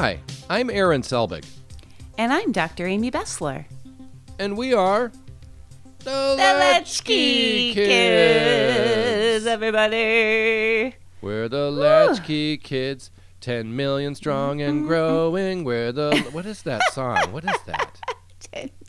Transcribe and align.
Hi, 0.00 0.20
I'm 0.48 0.70
Aaron 0.70 1.02
Selbig, 1.02 1.44
And 2.18 2.32
I'm 2.32 2.52
Dr. 2.52 2.86
Amy 2.86 3.10
Bessler. 3.10 3.64
and 4.38 4.56
we 4.56 4.72
are 4.72 5.10
the, 6.04 6.34
The 6.36 6.36
Latchkey 6.36 7.74
Kids, 7.74 9.44
everybody. 9.44 10.94
We're 11.20 11.48
the 11.48 11.72
Latchkey 11.72 12.58
Kids, 12.58 13.10
10 13.40 13.74
million 13.74 14.14
strong 14.14 14.62
and 14.62 14.86
growing. 14.86 15.64
We're 15.64 15.90
the. 15.90 16.16
What 16.30 16.46
is 16.46 16.62
that 16.62 16.80
song? 16.92 17.32
What 17.32 17.42
is 17.42 17.60
that? 17.66 17.98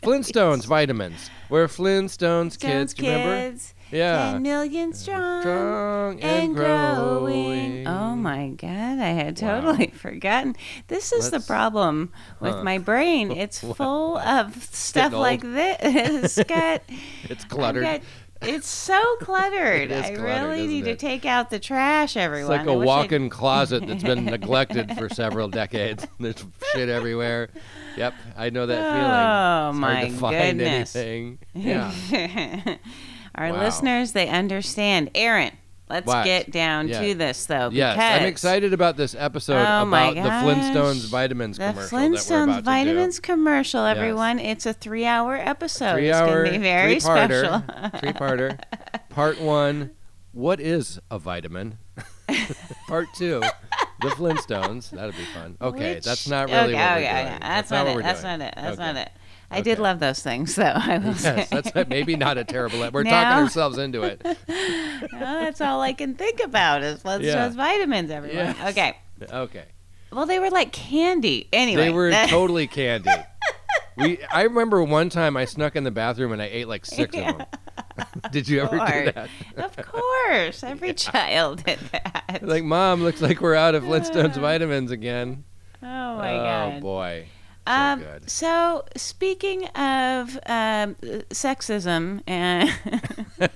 Flintstones 0.02 0.66
vitamins. 0.66 1.30
We're 1.48 1.66
Flintstones 1.68 2.58
kids. 2.58 2.94
You 2.98 3.04
remember? 3.08 3.50
Kids. 3.50 3.74
Yeah. 3.92 4.32
10 4.34 4.42
million 4.42 4.92
strong. 4.92 5.42
Strong 5.42 6.20
and, 6.20 6.24
and 6.48 6.54
growing. 6.56 7.84
growing. 7.84 7.86
Oh 7.88 8.14
my 8.14 8.48
God, 8.50 8.98
I 9.00 9.08
had 9.08 9.40
Wow. 9.42 9.60
totally 9.60 9.86
forgotten. 9.94 10.54
This 10.86 11.12
is 11.12 11.32
Let's- 11.32 11.44
the 11.44 11.52
problem 11.52 12.12
with 12.38 12.54
Huh. 12.54 12.62
my 12.64 12.78
brain. 12.78 13.32
It's 13.40 13.58
full 13.58 14.16
of 14.18 14.62
stuff 14.72 15.12
like 15.12 15.40
this. 15.42 15.76
It's 16.38 16.44
got, 16.44 16.82
It's 17.24 17.42
I've 17.44 17.50
cluttered. 17.50 17.82
got- 17.82 18.00
it's 18.42 18.68
so 18.68 19.00
cluttered. 19.20 19.90
It 19.90 20.04
I 20.04 20.14
cluttered, 20.14 20.20
really 20.24 20.66
need 20.66 20.84
to 20.86 20.96
take 20.96 21.24
out 21.26 21.50
the 21.50 21.58
trash, 21.58 22.16
everyone. 22.16 22.52
It's 22.52 22.66
like 22.66 22.66
a 22.68 22.78
I'd- 22.78 22.86
walk-in 22.86 23.28
closet 23.30 23.86
that's 23.86 24.02
been 24.02 24.24
neglected 24.36 24.96
for 24.96 25.08
several 25.08 25.48
decades. 25.48 26.06
There's 26.20 26.44
shit 26.72 26.88
everywhere. 26.88 27.50
Yep, 27.96 28.14
I 28.36 28.50
know 28.50 28.66
that 28.66 28.76
feeling. 28.76 29.10
Oh, 29.10 29.72
my 29.80 29.94
hard 29.96 30.08
to 30.10 30.16
find 30.16 30.58
goodness. 30.58 30.96
anything. 30.96 31.38
Yeah. 31.54 32.76
Our 33.34 33.52
Wow. 33.52 33.60
listeners, 33.62 34.12
they 34.12 34.28
understand. 34.28 35.10
Aaron, 35.14 35.52
let's 35.90 36.06
get 36.24 36.50
down 36.50 36.88
Yeah. 36.88 37.00
to 37.02 37.14
this, 37.14 37.46
though. 37.46 37.70
Yes, 37.72 37.98
I'm 37.98 38.26
excited 38.26 38.72
about 38.72 38.96
this 38.96 39.14
episode 39.18 39.56
Oh, 39.66 39.86
about 39.88 40.14
the 40.14 40.20
Flintstones 40.20 41.08
vitamins 41.08 41.58
The 41.58 41.70
commercial 41.70 41.98
that 41.98 42.08
we're 42.10 42.16
Flintstones 42.16 42.42
about 42.44 42.64
vitamins 42.64 43.16
to 43.16 43.22
commercial, 43.22 43.86
Yes. 43.86 43.96
everyone. 43.96 44.38
It's 44.38 44.66
a 44.66 44.72
three-hour 44.72 45.36
episode. 45.36 45.94
Three 45.94 46.08
it's 46.08 46.18
hour, 46.18 46.44
gonna 46.44 46.50
be 46.58 46.62
very 46.62 47.00
three-parter, 47.00 47.62
special. 47.64 48.00
three-parter. 48.00 48.58
Part 49.10 49.40
one, 49.40 49.90
what 50.32 50.60
is 50.60 50.98
a 51.10 51.18
vitamin? 51.18 51.78
Part 52.88 53.08
two, 53.16 53.40
the 54.00 54.08
Flintstones. 54.08 54.90
That'll 54.90 55.10
be 55.12 55.24
fun. 55.34 55.56
Okay, 55.60 55.94
Which- 55.96 56.04
that's 56.04 56.28
not 56.28 56.48
really 56.48 56.74
okay, 56.74 56.74
what 56.74 56.74
we're 56.74 56.96
okay, 56.96 57.22
doing. 57.22 57.26
okay. 57.26 57.38
That's, 57.40 57.70
not 57.70 57.76
not, 57.86 57.94
what 57.94 58.00
it. 58.00 58.02
That's 58.04 58.22
doing. 58.22 58.38
not 58.38 58.46
it. 58.48 58.54
That's 58.56 58.78
Okay. 58.78 58.92
not 58.92 58.96
it. 58.96 59.10
I 59.50 59.60
did 59.62 59.78
love 59.78 59.98
those 59.98 60.22
things, 60.22 60.54
though. 60.54 60.62
I 60.64 60.98
will 60.98 61.14
say. 61.14 61.46
Yes, 61.50 61.70
that's 61.72 61.88
maybe 61.88 62.14
not 62.16 62.38
a 62.38 62.44
terrible. 62.44 62.78
We're 62.92 63.02
No. 63.02 63.10
talking 63.10 63.42
ourselves 63.44 63.78
into 63.78 64.02
it. 64.02 64.22
No, 65.12 65.40
that's 65.40 65.60
all 65.62 65.80
I 65.80 65.92
can 65.94 66.14
think 66.14 66.40
about 66.44 66.82
is 66.82 67.02
Flintstones 67.02 67.22
Yeah. 67.24 67.48
vitamins, 67.48 68.10
everyone. 68.10 68.36
Yes. 68.58 68.70
Okay. 68.70 68.96
Okay. 69.32 69.64
Well, 70.12 70.26
they 70.26 70.38
were 70.38 70.50
like 70.50 70.72
candy. 70.72 71.48
Anyway, 71.52 71.84
They 71.84 71.90
were 71.90 72.10
totally 72.28 72.66
candy. 72.66 73.10
We 73.96 74.18
I 74.30 74.42
remember 74.42 74.82
one 74.82 75.08
time 75.08 75.36
I 75.36 75.44
snuck 75.46 75.74
in 75.76 75.84
the 75.84 75.90
bathroom 75.90 76.32
and 76.32 76.40
I 76.42 76.46
ate 76.46 76.68
like 76.68 76.84
six 76.86 77.16
of 77.16 77.22
them. 77.38 77.46
Did 78.30 78.48
you 78.48 78.60
ever 78.60 78.76
do 78.78 79.12
that? 79.12 79.28
Of 79.56 79.76
course, 79.86 80.62
every 80.62 80.92
child 80.94 81.64
did 81.64 81.78
that. 81.92 82.40
Like, 82.42 82.64
mom, 82.64 83.02
looks 83.02 83.20
like 83.22 83.40
we're 83.40 83.54
out 83.54 83.74
of 83.74 83.84
Flintstones 83.84 84.36
vitamins 84.38 84.90
again. 84.90 85.44
oh 85.82 85.86
my 85.86 86.34
oh 86.34 86.42
god. 86.42 86.74
Oh 86.76 86.80
boy, 86.80 87.26
Um, 87.70 88.04
so 88.26 88.84
speaking 88.96 89.66
of 89.68 90.36
um, 90.46 90.94
sexism 91.30 92.22
and 92.26 92.68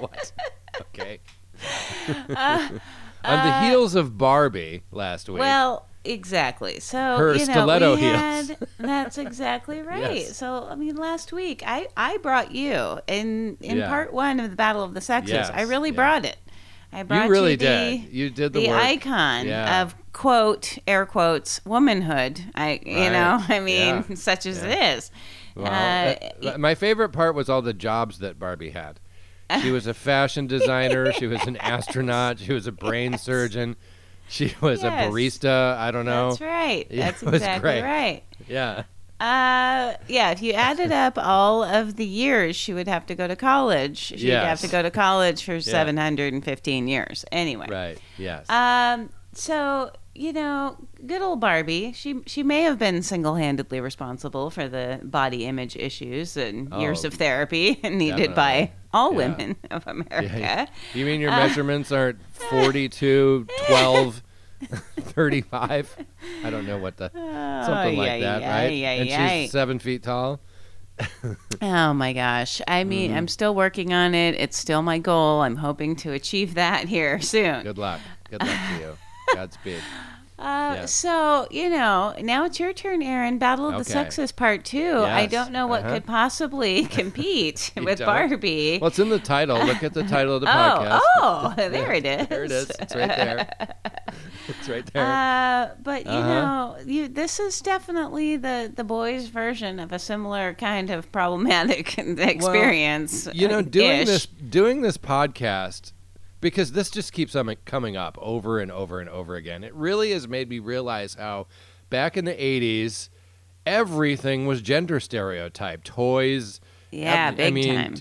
what? 0.00 0.32
Okay. 0.80 1.20
uh, 2.34 2.68
On 3.24 3.36
the 3.46 3.52
uh, 3.52 3.60
heels 3.62 3.94
of 3.96 4.16
Barbie 4.16 4.84
last 4.92 5.28
week. 5.28 5.40
well, 5.40 5.86
exactly. 6.04 6.78
So 6.78 6.98
Her 7.16 7.32
you 7.34 7.46
know, 7.46 7.52
stiletto 7.52 7.96
heels. 7.96 8.16
had 8.16 8.58
that's 8.78 9.18
exactly 9.18 9.82
right. 9.82 10.14
Yes. 10.18 10.36
So 10.36 10.66
I 10.70 10.76
mean, 10.76 10.94
last 10.96 11.32
week 11.32 11.62
I 11.66 11.88
I 11.96 12.18
brought 12.18 12.52
you 12.54 13.00
in 13.08 13.56
in 13.60 13.78
Yeah. 13.78 13.88
part 13.88 14.12
one 14.12 14.38
of 14.38 14.50
the 14.50 14.56
Battle 14.56 14.84
of 14.84 14.94
the 14.94 15.00
Sexes. 15.00 15.32
Yes, 15.32 15.50
I 15.52 15.62
really 15.62 15.90
yeah. 15.90 15.96
brought 15.96 16.24
it. 16.24 16.36
I 16.92 17.02
brought 17.02 17.24
you 17.26 17.30
really 17.30 17.56
the, 17.56 17.64
did. 17.66 18.12
You 18.12 18.30
did 18.30 18.52
the, 18.52 18.60
the 18.60 18.70
icon 18.70 19.46
Yeah. 19.46 19.82
of 19.82 19.94
quote 20.12 20.78
air 20.86 21.04
quotes 21.06 21.64
womanhood. 21.64 22.40
I 22.54 22.80
you 22.84 22.96
Right. 22.96 23.12
know 23.12 23.38
I 23.48 23.60
mean 23.60 24.04
Yeah. 24.08 24.14
such 24.16 24.46
as 24.46 24.62
Yeah. 24.62 24.68
it 24.70 24.96
is. 24.98 25.10
Well, 25.54 25.66
Uh, 25.66 26.14
that- 26.42 26.60
my 26.60 26.74
favorite 26.74 27.10
part 27.10 27.34
was 27.34 27.48
all 27.48 27.62
the 27.62 27.74
jobs 27.74 28.18
that 28.20 28.38
Barbie 28.38 28.70
had. 28.70 29.00
She 29.62 29.70
was 29.70 29.86
a 29.86 29.94
fashion 29.94 30.46
designer. 30.56 31.12
she 31.12 31.26
was 31.26 31.42
an 31.46 31.56
astronaut. 31.58 32.38
She 32.38 32.52
was 32.52 32.66
a 32.66 32.72
brain 32.72 33.16
surgeon. 33.18 33.76
She 34.28 34.54
was 34.60 34.82
Yes. 34.82 35.06
a 35.06 35.10
barista. 35.10 35.76
I 35.78 35.90
don't 35.90 36.04
know. 36.04 36.30
That's 36.30 36.40
right. 36.42 36.86
That's 36.90 37.22
exactly 37.22 37.80
right. 37.80 38.22
Yeah. 38.46 38.82
Uh, 39.20 39.94
yeah. 40.06 40.30
If 40.30 40.42
you 40.42 40.52
added 40.52 40.92
up 40.92 41.18
all 41.18 41.64
of 41.64 41.96
the 41.96 42.04
years 42.06 42.54
she 42.56 42.72
would 42.72 42.86
have 42.88 43.04
to 43.06 43.14
go 43.14 43.26
to 43.26 43.36
college, 43.36 43.96
she'd 43.98 44.28
have 44.30 44.60
to 44.60 44.68
go 44.68 44.82
to 44.82 44.90
college 44.90 45.42
for 45.44 45.60
715 45.60 46.88
years. 46.88 47.24
Anyway. 47.32 47.66
Right. 47.68 47.98
Yes. 48.16 48.48
Um. 48.50 49.10
So 49.34 49.90
you 50.14 50.32
know, 50.32 50.76
good 51.06 51.22
old 51.22 51.38
Barbie. 51.40 51.92
She 51.92 52.20
she 52.26 52.42
may 52.42 52.62
have 52.62 52.78
been 52.78 53.02
single 53.02 53.36
handedly 53.36 53.80
responsible 53.80 54.50
for 54.50 54.68
the 54.68 55.00
body 55.04 55.46
image 55.46 55.76
issues 55.76 56.36
and 56.36 56.72
years 56.74 57.04
Oh, 57.04 57.08
of 57.08 57.14
therapy 57.14 57.78
needed 57.84 58.34
by 58.34 58.72
all 58.92 59.12
Yeah. 59.12 59.16
women 59.18 59.56
of 59.70 59.86
America. 59.86 60.38
Yeah. 60.38 60.66
You 60.94 61.04
mean 61.06 61.20
your 61.20 61.30
Uh, 61.30 61.36
measurements 61.46 61.92
aren't 61.92 62.18
42, 62.32 63.46
12, 63.68 64.22
35? 65.00 65.96
I 66.44 66.50
don't 66.50 66.66
know 66.66 66.78
what 66.78 66.96
the 66.96 67.10
something 67.64 67.96
like 67.96 68.10
Ay, 68.10 68.20
that, 68.20 68.42
ay, 68.42 68.46
right? 68.46 68.84
ay, 68.84 68.94
and 69.08 69.42
she's 69.42 69.50
seven 69.52 69.78
feet 69.78 70.02
tall. 70.02 70.40
Oh 71.62 71.92
my 71.94 72.12
gosh. 72.12 72.60
I 72.66 72.82
mean, 72.84 73.10
Mm-hmm. 73.10 73.18
I'm 73.18 73.28
still 73.28 73.54
working 73.54 73.92
on 73.92 74.14
it. 74.14 74.34
It's 74.34 74.56
still 74.56 74.82
my 74.82 74.98
goal. 74.98 75.42
I'm 75.42 75.56
hoping 75.56 75.94
to 75.96 76.12
achieve 76.12 76.54
that 76.54 76.88
here 76.88 77.20
soon. 77.20 77.62
Good 77.62 77.78
luck. 77.78 78.00
Good 78.30 78.42
luck 78.42 78.50
to 78.50 78.80
you. 78.80 78.98
Godspeed. 79.34 79.80
Uh, 80.38 80.72
Yeah. 80.76 80.84
So, 80.86 81.48
you 81.50 81.68
know, 81.68 82.14
now 82.20 82.44
it's 82.44 82.60
your 82.60 82.72
turn, 82.72 83.02
Aaron. 83.02 83.38
Battle 83.38 83.66
of 83.66 83.72
the 83.74 83.80
Okay. 83.80 83.92
Sexes 83.92 84.30
Part 84.32 84.64
2. 84.64 85.02
I 85.04 85.26
don't 85.26 85.50
know 85.50 85.66
what 85.66 85.82
uh-huh. 85.84 85.94
could 85.94 86.06
possibly 86.06 86.84
compete 86.98 87.72
with 87.76 87.98
don't? 87.98 88.06
Barbie. 88.06 88.78
Well, 88.80 88.88
it's 88.88 88.98
in 89.00 89.08
the 89.08 89.18
title. 89.18 89.58
Look 89.64 89.82
at 89.82 89.94
the 89.94 90.04
title 90.04 90.36
of 90.36 90.42
the 90.42 90.46
oh, 90.50 90.52
podcast. 90.52 91.00
oh, 91.18 91.54
there 91.56 91.92
it 91.92 92.06
is. 92.06 92.26
There 92.28 92.44
it 92.44 92.52
is. 92.52 92.70
It's 92.78 92.94
right 92.94 93.08
there. 93.08 93.48
It's 94.48 94.68
right 94.68 94.86
there. 94.92 95.04
Uh, 95.04 95.74
but 95.82 96.04
you 96.06 96.10
Uh-huh. 96.12 96.28
know, 96.28 96.76
you, 96.86 97.08
this 97.08 97.38
is 97.40 97.60
definitely 97.60 98.36
the 98.36 98.72
the 98.74 98.84
boys' 98.84 99.26
version 99.26 99.78
of 99.80 99.92
a 99.92 99.98
similar 99.98 100.54
kind 100.54 100.90
of 100.90 101.10
problematic 101.12 101.98
experience. 101.98 103.28
you 103.34 103.48
know, 103.48 103.60
doing 103.62 104.00
ish. 104.02 104.06
this 104.06 104.26
doing 104.26 104.82
this 104.82 104.96
podcast 104.96 105.92
because 106.40 106.72
this 106.72 106.90
just 106.90 107.12
keeps 107.12 107.34
on 107.34 107.54
coming 107.64 107.96
up 107.96 108.16
over 108.20 108.58
and 108.60 108.70
over 108.70 109.00
and 109.00 109.08
over 109.08 109.34
again. 109.34 109.64
It 109.64 109.74
really 109.74 110.12
has 110.12 110.28
made 110.28 110.48
me 110.48 110.58
realize 110.58 111.14
how 111.14 111.46
back 111.90 112.16
in 112.16 112.24
the 112.24 112.34
80s 112.34 113.08
everything 113.66 114.46
was 114.46 114.62
gender 114.62 115.00
stereotyped. 115.00 115.86
Toys, 115.86 116.60
yeah, 116.90 117.28
I- 117.28 117.34
big 117.34 117.46
I 117.46 117.50
mean, 117.50 117.74
time. 117.74 117.94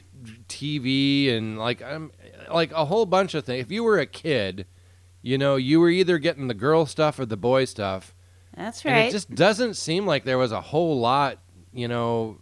TV 0.48 1.32
and 1.36 1.58
like 1.58 1.82
um, 1.82 2.12
like 2.52 2.72
a 2.72 2.86
whole 2.86 3.06
bunch 3.06 3.34
of 3.34 3.46
things. 3.46 3.62
If 3.64 3.72
you 3.72 3.84
were 3.84 4.00
a 4.00 4.06
kid, 4.06 4.66
you 5.22 5.38
know, 5.38 5.56
you 5.56 5.80
were 5.80 5.90
either 5.90 6.18
getting 6.18 6.48
the 6.48 6.54
girl 6.54 6.86
stuff 6.86 7.20
or 7.20 7.26
the 7.26 7.38
boy 7.38 7.66
stuff. 7.66 8.14
That's 8.56 8.84
right. 8.86 8.92
And 8.94 9.08
it 9.10 9.12
just 9.12 9.34
doesn't 9.36 9.76
seem 9.76 10.06
like 10.06 10.24
there 10.24 10.38
was 10.38 10.52
a 10.52 10.62
whole 10.62 11.00
lot, 11.00 11.40
you 11.74 11.88
know, 11.88 12.40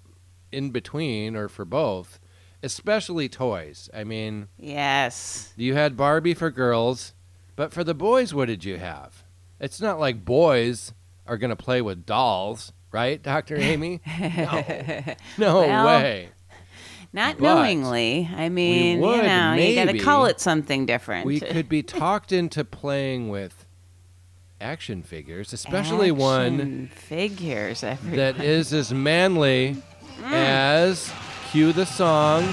in 0.52 0.72
between 0.72 1.36
or 1.36 1.50
for 1.50 1.66
both, 1.66 2.20
especially 2.66 3.30
toys. 3.30 3.90
I 3.94 4.04
mean, 4.04 4.48
yes. 4.58 5.54
you 5.56 5.76
had 5.76 5.96
Barbie 5.96 6.34
for 6.34 6.50
girls, 6.50 7.14
but 7.56 7.72
for 7.72 7.84
the 7.84 7.94
boys, 7.94 8.34
what 8.34 8.48
did 8.48 8.66
you 8.66 8.78
have? 8.78 9.24
It's 9.60 9.80
not 9.80 10.00
like 10.00 10.26
boys 10.26 10.94
are 11.28 11.38
going 11.38 11.52
to 11.52 11.56
play 11.56 11.82
with 11.82 12.06
dolls, 12.06 12.74
right, 12.92 13.22
Dr. 13.22 13.56
Amy? 13.60 14.02
No, 14.18 15.16
no 15.38 15.60
Well, 15.62 15.86
way. 15.86 16.30
Not 17.14 17.38
But 17.38 17.44
knowingly. 17.44 18.30
I 18.36 18.50
mean, 18.50 19.00
would, 19.00 19.18
you 19.18 19.24
know, 19.24 19.54
you 19.54 19.76
got 19.76 19.92
to 19.92 20.00
call 20.00 20.26
it 20.26 20.42
something 20.42 20.86
different. 20.86 21.26
We 21.26 21.40
could 21.40 21.70
be 21.70 21.82
talked 21.84 22.34
into 22.34 22.66
playing 22.66 23.30
with 23.30 23.66
action 24.60 25.02
figures, 25.04 25.54
especially 25.54 26.12
one 26.12 26.88
figures. 26.88 27.84
Everyone. 27.84 28.18
that 28.18 28.44
is 28.44 28.74
as 28.74 28.92
manly 28.94 29.78
mm. 30.20 30.32
as 30.32 31.10
cue 31.56 31.72
the 31.72 31.86
song. 31.86 32.44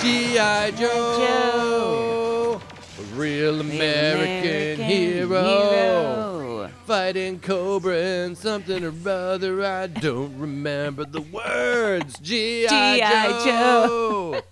G.I. 0.00 0.70
Joe, 0.78 2.60
a 2.96 3.02
real 3.16 3.56
The 3.56 3.60
American, 3.62 4.84
hero, 4.84 5.42
hero. 5.42 6.70
fighting 6.86 7.40
Cobra 7.40 7.96
and 8.00 8.38
something 8.38 8.84
or 8.84 8.92
other. 9.10 9.64
I 9.66 9.88
don't 9.88 10.38
remember 10.38 11.04
the 11.04 11.22
words. 11.22 12.20
G.I. 12.20 12.68
G.I. 12.68 13.44
Joe. 13.44 14.42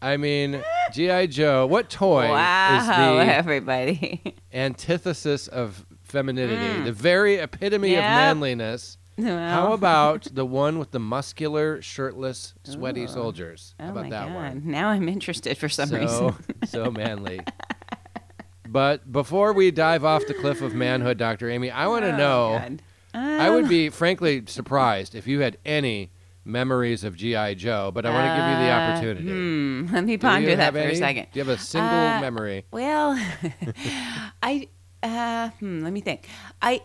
I 0.00 0.16
mean, 0.16 0.62
GI 0.92 1.26
Joe. 1.26 1.66
What 1.66 1.90
toy 1.90 2.30
wow, 2.30 2.78
is 2.78 2.86
the 2.86 3.34
everybody. 3.34 4.34
antithesis 4.54 5.48
of 5.48 5.84
femininity, 6.06 6.84
the 6.84 6.92
very 6.92 7.36
epitome 7.36 7.94
of 7.96 8.04
manliness? 8.04 8.96
How 9.22 9.72
about 9.72 10.24
the 10.32 10.44
one 10.46 10.78
with 10.78 10.90
the 10.90 10.98
muscular, 11.00 11.80
shirtless, 11.82 12.54
sweaty 12.64 13.04
Ooh. 13.04 13.08
soldiers? 13.08 13.74
How 13.78 13.86
Oh 13.86 13.90
about 13.90 14.04
my 14.04 14.10
that 14.10 14.26
God. 14.28 14.34
one? 14.34 14.62
Now 14.66 14.88
I'm 14.88 15.08
interested 15.08 15.56
for 15.58 15.68
some 15.68 15.88
so, 15.88 15.96
reason. 15.98 16.34
so 16.66 16.90
manly. 16.90 17.40
But 18.68 19.10
before 19.10 19.52
we 19.52 19.70
dive 19.70 20.04
off 20.04 20.26
the 20.26 20.34
cliff 20.34 20.60
of 20.60 20.74
manhood, 20.74 21.18
Dr. 21.18 21.48
Amy, 21.48 21.70
I 21.70 21.86
want 21.86 22.04
to 22.04 22.12
Oh, 22.12 22.16
know. 22.16 22.58
God. 22.60 22.82
I 23.14 23.48
would 23.48 23.64
Um, 23.64 23.70
be 23.70 23.88
frankly 23.90 24.42
surprised 24.46 25.14
if 25.14 25.26
you 25.28 25.40
had 25.40 25.56
any 25.64 26.10
memories 26.44 27.04
of 27.04 27.16
GI 27.16 27.54
Joe, 27.54 27.90
but 27.94 28.04
I 28.04 28.10
want 28.10 28.26
to 28.28 28.36
give 28.36 28.44
you 28.50 28.56
the 28.66 28.70
uh, 28.72 28.78
opportunity. 28.78 29.28
Hmm, 29.30 29.86
let 29.94 30.04
me 30.04 30.18
ponder 30.18 30.56
that 30.56 30.72
for 30.72 30.78
any? 30.80 30.92
a 30.94 30.96
second. 30.96 31.26
Do 31.32 31.38
you 31.38 31.44
have 31.46 31.54
a 31.56 31.62
single 31.62 31.96
Uh, 31.96 32.20
memory? 32.20 32.66
Well, 32.72 33.16
I 34.42 34.68
uh, 35.06 35.50
hmm, 35.58 35.80
let 35.82 35.92
me 35.92 36.00
think. 36.00 36.28
I 36.60 36.82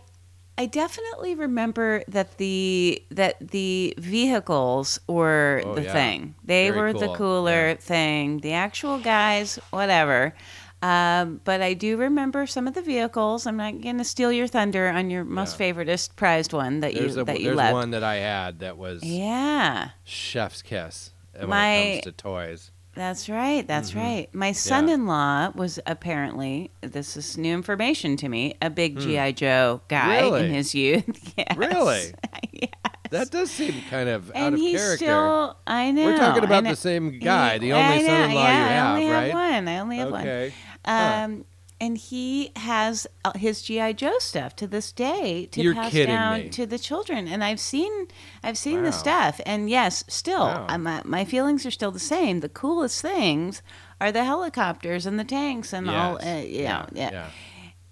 I 0.58 0.66
definitely 0.66 1.34
remember 1.34 2.02
that 2.08 2.36
the 2.38 3.02
that 3.10 3.36
the 3.40 3.94
vehicles 3.98 5.00
were 5.08 5.62
Oh, 5.64 5.74
the 5.74 5.82
yeah. 5.84 5.92
thing. 5.92 6.34
They 6.44 6.68
Very 6.70 6.92
were 6.92 6.98
the 6.98 7.08
cooler 7.14 7.68
Yeah. 7.70 7.74
thing. 7.76 8.40
The 8.40 8.52
actual 8.52 8.98
guys, 8.98 9.58
whatever. 9.70 10.34
Um, 10.82 11.40
but 11.44 11.62
I 11.62 11.74
do 11.74 11.96
remember 11.96 12.44
some 12.46 12.66
of 12.66 12.74
the 12.74 12.82
vehicles. 12.82 13.46
I'm 13.46 13.56
not 13.56 13.80
going 13.80 13.98
to 13.98 14.04
steal 14.04 14.32
your 14.32 14.48
thunder 14.48 14.88
on 14.88 15.10
your 15.10 15.24
most 15.24 15.58
Yeah. 15.58 15.70
favoritist 15.72 16.16
prized 16.16 16.52
one 16.52 16.80
that 16.80 16.92
There's, 16.92 17.14
you 17.14 17.22
a, 17.22 17.24
that 17.24 17.38
you 17.38 17.44
there's 17.46 17.56
loved. 17.56 17.72
one 17.72 17.90
that 17.92 18.02
I 18.02 18.16
had 18.16 18.58
that 18.58 18.76
was 18.76 19.02
Yeah. 19.04 19.90
chef's 20.02 20.60
kiss 20.60 21.12
when 21.38 21.48
My- 21.50 21.74
it 21.76 21.92
comes 22.02 22.16
to 22.16 22.22
toys. 22.22 22.70
That's 22.94 23.28
right. 23.28 23.66
That's 23.66 23.90
Mm-hmm. 23.90 23.98
right. 24.00 24.34
My 24.34 24.52
son-in-law 24.52 25.52
was 25.54 25.80
apparently 25.86 26.70
this 26.82 27.16
is 27.16 27.38
new 27.38 27.54
information 27.54 28.16
to 28.18 28.28
me. 28.28 28.54
A 28.60 28.68
big 28.70 28.98
GI 28.98 29.32
Joe 29.32 29.80
guy 29.88 30.18
Hmm. 30.20 30.24
Really? 30.34 30.44
in 30.46 30.50
his 30.52 30.74
youth. 30.74 31.32
Yes. 31.38 31.56
Really? 31.56 32.14
yeah. 32.52 32.66
That 33.10 33.30
does 33.30 33.50
seem 33.50 33.74
kind 33.90 34.08
of 34.08 34.28
out 34.30 34.36
And 34.36 34.54
of 34.54 34.60
he's 34.60 34.78
character. 34.80 35.04
still. 35.06 35.56
I 35.66 35.90
know. 35.90 36.04
We're 36.06 36.16
talking 36.18 36.44
about 36.44 36.64
the 36.64 36.76
same 36.76 37.18
guy, 37.18 37.54
he- 37.54 37.58
the 37.60 37.72
only 37.74 38.04
son-in-law 38.06 38.42
yeah, 38.42 38.58
you 38.62 38.68
I 38.68 38.72
have, 38.72 38.94
only 38.96 39.10
right? 39.10 39.22
have 39.24 39.32
one. 39.32 39.68
I 39.68 39.78
only 39.78 39.96
have 39.98 40.12
okay. 40.12 40.44
one. 40.48 40.52
Huh. 40.84 41.44
And 41.82 41.98
he 41.98 42.52
has 42.54 43.06
uh, 43.24 43.32
his 43.36 43.60
GI 43.62 43.94
Joe 43.94 44.18
stuff 44.20 44.54
to 44.56 44.66
this 44.68 44.92
day 44.92 45.46
to 45.52 45.60
You're 45.62 45.74
pass 45.74 45.92
down 45.92 46.42
me. 46.42 46.48
to 46.50 46.64
the 46.64 46.78
children. 46.78 47.26
And 47.26 47.42
I've 47.42 47.58
seen, 47.58 48.06
I've 48.42 48.56
seen 48.56 48.78
Wow. 48.78 48.84
the 48.84 48.92
stuff. 48.92 49.40
And 49.44 49.68
yes, 49.68 50.04
still, 50.06 50.46
Wow. 50.46 50.66
uh, 50.68 50.78
my, 50.78 51.02
my 51.04 51.24
feelings 51.24 51.66
are 51.66 51.72
still 51.72 51.90
the 51.90 51.98
same. 52.14 52.38
The 52.38 52.48
coolest 52.48 53.02
things 53.02 53.62
are 54.00 54.12
the 54.12 54.24
helicopters 54.24 55.06
and 55.06 55.18
the 55.18 55.24
tanks 55.24 55.72
and 55.72 55.90
all. 55.90 56.18
Uh, 56.24 56.36
you 56.38 56.64
know, 56.64 56.86
yeah. 56.92 57.10
yeah. 57.12 57.30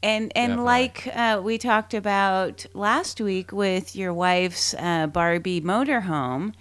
And 0.03 0.33
and 0.35 0.53
Definitely. 0.53 0.65
like 0.65 1.09
uh, 1.15 1.41
we 1.45 1.59
talked 1.59 1.93
about 1.93 2.65
last 2.73 3.21
week 3.21 3.53
with 3.53 3.95
your 3.95 4.15
wife's 4.15 4.73
uh, 4.79 5.09
Barbie 5.09 5.61
motorhome, 5.61 6.55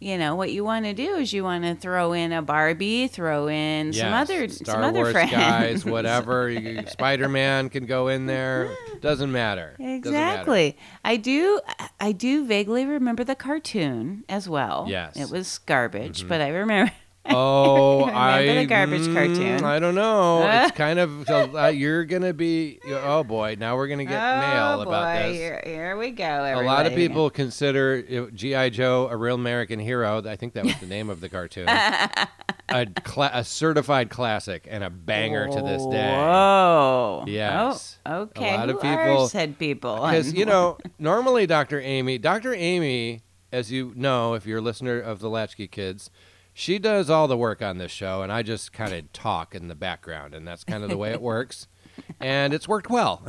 you 0.00 0.16
know 0.16 0.34
what 0.36 0.52
you 0.52 0.64
want 0.64 0.84
to 0.84 0.94
do 0.94 1.16
is 1.16 1.32
you 1.32 1.42
want 1.42 1.64
to 1.64 1.74
throw 1.74 2.12
in 2.12 2.32
a 2.32 2.40
Barbie, 2.42 3.08
throw 3.08 3.48
in 3.48 3.92
some 3.92 4.12
other 4.12 4.48
Star 4.48 4.76
some 4.76 4.84
other 4.84 5.00
Wars 5.00 5.12
friends, 5.12 5.32
guys, 5.32 5.84
whatever. 5.84 6.54
Spider 6.88 7.28
Man 7.28 7.68
can 7.68 7.86
go 7.86 8.08
in 8.08 8.26
there. 8.26 8.76
Doesn't 9.00 9.32
matter. 9.32 9.74
Doesn't 9.78 9.82
matter. 9.82 9.96
Exactly. 9.96 10.76
I 11.04 11.16
do. 11.16 11.60
I 11.98 12.12
do 12.12 12.46
vaguely 12.46 12.84
remember 12.84 13.24
the 13.24 13.34
cartoon 13.34 14.24
as 14.28 14.48
well. 14.48 14.86
Yes. 14.88 15.14
Mm-hmm. 15.14 15.22
it 15.22 15.30
was 15.30 15.58
garbage, 15.58 16.28
but 16.28 16.40
I 16.40 16.48
remember. 16.48 16.92
Oh, 17.30 18.00
Remember 18.06 18.18
I 18.18 18.54
the 18.54 18.66
garbage 18.66 19.02
mm, 19.02 19.14
cartoon? 19.14 19.64
I 19.64 19.78
don't 19.78 19.94
know. 19.94 20.48
It's 20.48 20.70
kind 20.76 20.98
of 20.98 21.28
uh, 21.28 21.66
you're 21.66 22.04
gonna 22.04 22.32
be. 22.32 22.80
Oh 22.86 23.24
boy, 23.24 23.56
now 23.58 23.76
we're 23.76 23.88
gonna 23.88 24.04
get 24.04 24.18
mail 24.40 24.80
oh 24.80 24.84
boy, 24.84 24.90
about 24.90 25.22
this. 25.22 25.36
Here, 25.36 25.62
here 25.64 25.96
we 25.96 26.10
go. 26.10 26.24
A 26.24 26.62
lot 26.62 26.86
of 26.86 26.94
people 26.94 27.30
consider 27.30 28.28
GI 28.30 28.70
Joe 28.70 29.08
a 29.10 29.16
real 29.16 29.34
American 29.34 29.78
hero. 29.78 30.22
I 30.26 30.36
think 30.36 30.54
that 30.54 30.64
was 30.64 30.78
the 30.78 30.86
name 30.86 31.10
of 31.10 31.20
the 31.20 31.28
cartoon. 31.28 31.68
a, 32.68 32.86
cla- 33.02 33.30
a 33.32 33.44
certified 33.44 34.10
classic 34.10 34.66
and 34.70 34.84
a 34.84 34.90
banger 34.90 35.48
to 35.48 35.62
this 35.62 35.84
day. 35.86 36.10
Whoa. 36.10 37.24
Yes. 37.26 37.98
Oh, 38.06 38.22
okay. 38.22 38.54
A 38.54 38.56
lot 38.58 38.68
of 38.70 38.80
Who 38.80 38.88
are 38.88 39.06
people- 39.06 39.28
said 39.28 39.58
people. 39.58 39.96
Because 39.96 40.32
you 40.32 40.44
know, 40.44 40.78
normally 40.98 41.46
Dr. 41.46 41.80
Amy, 41.80 42.18
Dr. 42.18 42.54
Amy, 42.54 43.22
as 43.52 43.72
you 43.72 43.92
know, 43.96 44.34
if 44.34 44.46
you're 44.46 44.58
a 44.58 44.62
listener 44.62 45.00
of 45.00 45.20
the 45.20 45.30
Latchkey 45.30 45.68
Kids, 45.68 46.10
she 46.58 46.80
does 46.80 47.08
all 47.08 47.28
the 47.28 47.36
work 47.36 47.62
on 47.62 47.78
this 47.78 47.92
show, 47.92 48.22
and 48.22 48.32
I 48.32 48.42
just 48.42 48.72
kind 48.72 48.92
of 48.92 49.12
talk 49.12 49.54
in 49.54 49.68
the 49.68 49.76
background, 49.76 50.34
and 50.34 50.46
that's 50.46 50.64
kind 50.64 50.82
of 50.82 50.90
the 50.90 50.96
way 50.96 51.12
it 51.12 51.22
works, 51.22 51.68
and 52.20 52.52
it's 52.52 52.66
worked 52.66 52.90
well. 52.90 53.22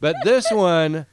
but 0.00 0.14
this 0.22 0.48
one, 0.52 1.06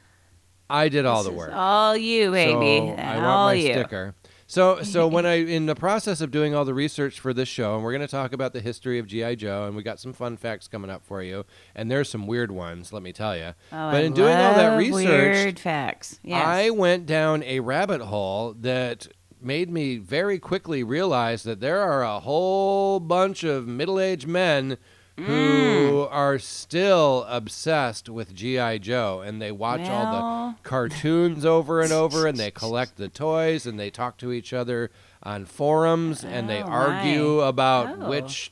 I 0.69 0.88
did 0.88 1.07
all 1.07 1.24
This 1.24 1.31
the 1.31 1.38
work. 1.38 1.51
All 1.51 1.98
you, 1.98 2.30
baby. 2.30 2.94
So 2.95 3.01
I 3.01 3.16
all 3.22 3.48
my 3.48 3.54
you. 3.54 3.74
sticker. 3.74 4.13
So, 4.45 4.83
so 4.83 5.07
when 5.16 5.25
I, 5.25 5.38
in 5.38 5.66
the 5.66 5.74
process 5.74 6.22
of 6.22 6.30
doing 6.30 6.54
all 6.54 6.63
the 6.63 6.75
research 6.75 7.19
for 7.19 7.33
this 7.33 7.50
show, 7.50 7.74
and 7.74 7.83
we're 7.83 7.92
going 7.92 8.01
to 8.01 8.07
talk 8.07 8.31
about 8.31 8.54
the 8.54 8.62
history 8.62 9.00
of 9.00 9.07
GI 9.07 9.38
Joe, 9.38 9.66
and 9.66 9.75
we 9.75 9.81
got 9.81 10.00
some 10.00 10.13
fun 10.13 10.38
facts 10.38 10.68
coming 10.68 10.92
up 10.92 11.04
for 11.04 11.24
you, 11.24 11.44
and 11.74 11.89
there's 11.89 12.07
some 12.07 12.28
weird 12.28 12.51
ones, 12.51 12.94
let 12.94 13.01
me 13.01 13.12
tell 13.12 13.36
you. 13.36 13.56
Oh, 13.71 13.89
but 13.89 13.95
I 13.95 14.01
in 14.01 14.13
doing 14.13 14.36
all 14.36 14.54
that 14.54 14.78
research, 14.78 15.04
weird 15.07 15.57
facts. 15.57 16.19
Yes. 16.21 16.45
I 16.45 16.69
went 16.69 17.07
down 17.07 17.42
a 17.42 17.62
rabbit 17.62 18.01
hole 18.01 18.54
that 18.60 19.07
made 19.45 19.69
me 19.69 19.97
very 19.97 20.39
quickly 20.39 20.83
realize 20.83 21.44
that 21.44 21.59
there 21.62 21.80
are 21.81 22.03
a 22.03 22.19
whole 22.19 23.00
bunch 23.00 23.44
of 23.44 23.68
middle-aged 23.68 24.27
men 24.27 24.77
Mm. 25.18 25.24
who 25.27 26.07
are 26.12 26.38
still 26.38 27.25
obsessed 27.30 28.09
with 28.09 28.36
GI 28.36 28.80
Joe 28.80 29.21
and 29.21 29.42
they 29.42 29.50
watch 29.50 29.88
all 29.89 30.12
the 30.12 30.56
cartoons 30.69 31.45
over 31.45 31.80
and 31.80 31.94
over 31.94 32.27
and 32.27 32.38
they 32.38 32.51
collect 32.63 32.97
the 32.97 33.07
toys 33.07 33.65
and 33.65 33.80
they 33.80 33.89
talk 33.89 34.18
to 34.18 34.33
each 34.33 34.51
other 34.51 34.92
on 35.24 35.45
forums 35.45 36.21
and 36.25 36.50
they 36.50 36.62
Oh, 36.62 36.65
argue 36.68 37.37
my. 37.40 37.47
about 37.47 37.95
Oh. 37.97 38.09
which 38.09 38.52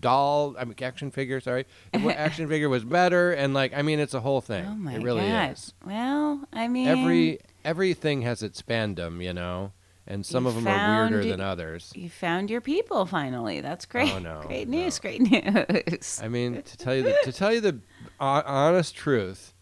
doll 0.00 0.56
I 0.58 0.64
mean 0.64 0.76
action 0.80 1.10
figure 1.10 1.40
sorry 1.42 1.66
what 2.00 2.16
action 2.26 2.48
figure 2.48 2.70
was 2.70 2.84
better 2.84 3.32
and 3.32 3.52
like 3.52 3.74
I 3.76 3.82
mean 3.82 3.98
it's 3.98 4.14
a 4.14 4.20
whole 4.20 4.40
thing 4.40 4.64
Oh 4.66 4.74
my 4.76 4.94
it 4.94 5.02
really 5.02 5.28
God. 5.28 5.50
is 5.52 5.74
Well, 5.84 6.40
I 6.54 6.68
mean, 6.68 6.88
every 6.88 7.38
everything 7.66 8.22
has 8.22 8.42
its 8.42 8.62
fandom, 8.62 9.22
you 9.22 9.34
know, 9.34 9.72
and 10.08 10.26
some 10.26 10.44
You 10.44 10.48
of 10.48 10.54
them 10.56 10.66
are 10.66 11.02
weirder 11.08 11.20
it- 11.20 11.28
than 11.30 11.40
others. 11.40 11.92
you 11.94 12.10
found 12.10 12.50
your 12.50 12.60
people 12.60 13.06
finally. 13.06 13.60
That's 13.60 13.86
great. 13.86 14.12
Oh, 14.12 14.18
no, 14.18 14.42
great 14.46 14.66
no. 14.68 14.78
news. 14.78 14.98
Great 14.98 15.20
news. 15.22 16.20
I 16.22 16.26
mean, 16.28 16.62
to 16.62 16.76
tell 16.76 16.94
you 16.96 17.02
the 17.04 17.16
to 17.24 17.32
tell 17.32 17.52
you 17.52 17.60
the 17.60 17.78
uh, 18.18 18.42
honest 18.44 18.96
truth, 18.96 19.54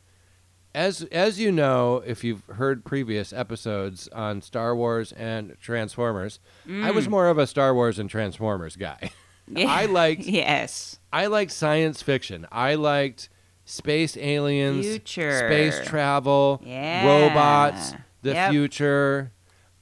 as 0.75 1.03
as 1.13 1.39
you 1.41 1.51
know, 1.53 2.03
if 2.07 2.23
you've 2.25 2.45
heard 2.47 2.85
previous 2.85 3.33
episodes 3.33 4.09
on 4.09 4.41
Star 4.43 4.75
Wars 4.77 5.13
and 5.13 5.57
Transformers, 5.61 6.39
I 6.69 6.91
was 6.91 7.09
more 7.09 7.29
of 7.29 7.39
a 7.39 7.47
Star 7.47 7.75
Wars 7.75 7.99
and 7.99 8.09
Transformers 8.09 8.77
guy. 8.77 9.11
Yeah. 9.49 9.67
I 9.71 9.87
liked 9.87 10.23
Yes. 10.27 10.99
I 11.13 11.27
liked 11.27 11.53
science 11.53 12.03
fiction. 12.03 12.47
I 12.53 12.75
liked 12.75 13.29
space 13.65 14.17
aliens, 14.17 14.85
Future. 14.87 15.39
space 15.39 15.81
travel, 15.87 16.61
Yeah. 16.65 17.07
robots, 17.07 17.95
the 18.23 18.33
Yep. 18.33 18.51
future. 18.51 19.33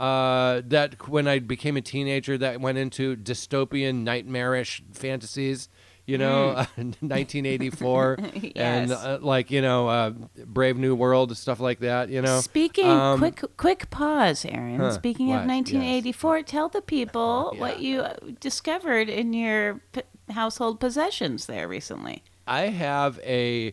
Uh, 0.00 0.60
that 0.66 1.08
when 1.08 1.28
I 1.28 1.38
became 1.38 1.76
a 1.76 1.80
teenager, 1.80 2.36
that 2.38 2.60
went 2.60 2.78
into 2.78 3.16
dystopian, 3.16 4.02
nightmarish 4.02 4.82
fantasies. 4.92 5.68
You 6.06 6.18
know, 6.18 6.48
1984, 6.76 8.18
and 8.56 8.90
Mm. 8.90 8.92
Uh, 9.04 9.18
like 9.24 9.50
you 9.50 9.62
know, 9.62 9.88
uh, 9.88 10.10
Brave 10.44 10.76
New 10.76 10.94
World, 10.94 11.34
stuff 11.36 11.60
like 11.60 11.78
that. 11.80 12.10
You 12.10 12.20
know, 12.20 12.40
Speaking, 12.40 12.86
Um, 12.86 13.18
quick, 13.18 13.42
quick 13.56 13.88
pause, 13.90 14.44
Aaron. 14.44 14.80
Huh, 14.80 14.90
Speaking 14.92 15.28
what? 15.28 15.40
of 15.42 15.46
1984, 15.46 16.42
tell 16.42 16.68
the 16.68 16.82
people 16.82 17.52
Yeah. 17.54 17.60
what 17.60 17.80
you 17.80 18.00
uh, 18.02 18.14
discovered 18.40 19.08
in 19.08 19.32
your 19.32 19.80
p- 19.92 20.02
household 20.30 20.78
possessions 20.80 21.46
there 21.46 21.66
recently. 21.68 22.22
I 22.46 22.62
have 22.68 23.18
a 23.24 23.72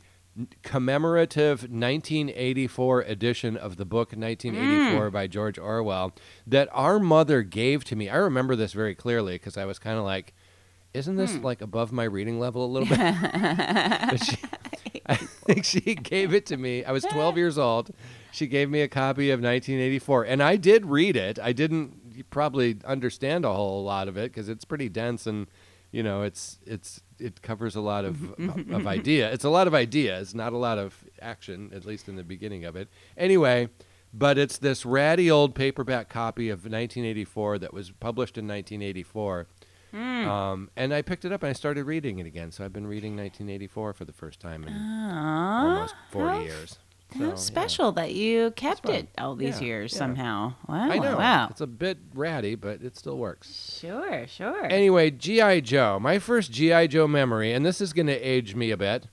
commemorative 0.64 1.64
1984 1.64 3.02
edition 3.02 3.58
of 3.58 3.78
the 3.78 3.86
book 3.86 4.14
1984 4.16 5.10
mm. 5.10 5.14
by 5.14 5.28
George 5.28 5.60
Orwell 5.60 6.14
that 6.48 6.70
our 6.72 7.00
mother 7.00 7.42
gave 7.42 7.84
to 7.86 7.96
me. 7.96 8.10
I 8.10 8.16
remember 8.16 8.56
this 8.56 8.74
very 8.74 8.96
clearly 8.96 9.36
because 9.36 9.58
I 9.58 9.66
was 9.66 9.78
kind 9.78 9.98
of 9.98 10.06
like, 10.06 10.34
isn't 10.94 11.16
this 11.16 11.36
hmm. 11.36 11.44
like 11.44 11.62
above 11.62 11.92
my 11.92 12.04
reading 12.04 12.40
level 12.40 12.66
a 12.66 12.68
little 12.68 12.88
bit? 12.90 12.98
she, 14.24 14.38
I 15.06 15.16
think 15.16 15.64
she 15.64 15.96
gave 15.96 16.34
it 16.34 16.46
to 16.48 16.58
me. 16.58 16.84
I 16.84 16.92
was 16.92 17.04
12 17.04 17.38
years 17.38 17.58
old. 17.58 17.92
She 18.32 18.48
gave 18.48 18.70
me 18.70 18.82
a 18.82 18.90
copy 18.90 19.32
of 19.32 19.40
1984, 19.40 20.24
and 20.26 20.44
I 20.44 20.58
did 20.58 20.86
read 20.86 21.16
it. 21.16 21.40
I 21.40 21.54
didn't 21.54 22.30
probably 22.30 22.78
understand 22.86 23.46
a 23.46 23.54
whole 23.54 23.84
lot 23.84 24.08
of 24.08 24.18
it 24.18 24.32
because 24.32 24.50
it's 24.50 24.66
pretty 24.66 24.90
dense 24.90 25.26
and 25.26 25.48
you 25.92 26.04
know 26.04 26.22
it's 26.24 26.60
it's 26.66 27.02
it 27.22 27.42
covers 27.42 27.76
a 27.76 27.82
lot 27.82 28.06
of 28.06 28.34
of 28.72 28.88
idea. 28.88 29.32
It's 29.32 29.46
a 29.46 29.50
lot 29.50 29.68
of 29.68 29.74
ideas, 29.74 30.34
not 30.36 30.54
a 30.54 30.58
lot 30.58 30.78
of 30.78 31.04
action, 31.22 31.72
at 31.74 31.86
least 31.86 32.10
in 32.10 32.16
the 32.16 32.24
beginning 32.24 32.66
of 32.66 32.76
it. 32.76 32.90
Anyway, 33.18 33.70
but 34.14 34.38
it's 34.38 34.58
this 34.58 34.86
ratty 34.86 35.30
old 35.32 35.56
paperback 35.56 36.10
copy 36.10 36.50
of 36.50 36.60
1984 36.60 37.60
that 37.60 37.74
was 37.74 37.92
published 37.92 38.38
in 38.38 38.48
1984 38.48 39.48
Hmm. 39.92 40.28
Um, 40.28 40.70
and 40.78 40.94
I 40.94 41.02
picked 41.02 41.26
it 41.26 41.32
up 41.32 41.44
and 41.44 41.50
I 41.50 41.54
started 41.54 41.86
reading 41.86 42.20
it 42.20 42.26
again. 42.26 42.52
So 42.52 42.64
I've 42.64 42.74
been 42.74 42.88
reading 42.88 43.12
1984 43.12 43.94
for 43.94 44.06
the 44.06 44.14
first 44.14 44.40
time 44.40 44.64
in 44.64 44.74
Aw, 44.74 45.64
almost 45.66 45.96
40 46.12 46.44
years. 46.46 46.80
How 47.14 47.20
So, 47.20 47.26
yeah. 47.30 47.36
special 47.36 47.92
that 47.94 48.14
you 48.14 48.52
kept 48.52 48.88
it 48.90 49.10
all 49.18 49.36
these 49.36 49.60
Yeah, 49.60 49.68
years 49.68 49.94
yeah. 49.94 49.98
somehow. 50.00 50.54
Wow. 50.68 50.90
I 50.92 50.98
know. 51.00 51.18
Wow. 51.18 51.48
It's 51.52 51.62
a 51.62 51.68
bit 51.68 51.98
ratty, 52.14 52.56
but 52.56 52.82
it 52.82 52.96
still 52.98 53.18
works. 53.18 53.78
Sure, 53.82 54.26
sure. 54.28 54.66
Anyway, 54.66 55.12
G.I. 55.12 55.60
Joe. 55.62 56.00
My 56.00 56.20
first 56.20 56.52
G.I. 56.52 56.88
Joe 56.88 57.08
memory, 57.08 57.52
and 57.54 57.66
this 57.66 57.82
is 57.82 57.94
going 57.94 58.08
to 58.08 58.18
age 58.18 58.56
me 58.56 58.72
a 58.72 58.78
bit. 58.78 59.08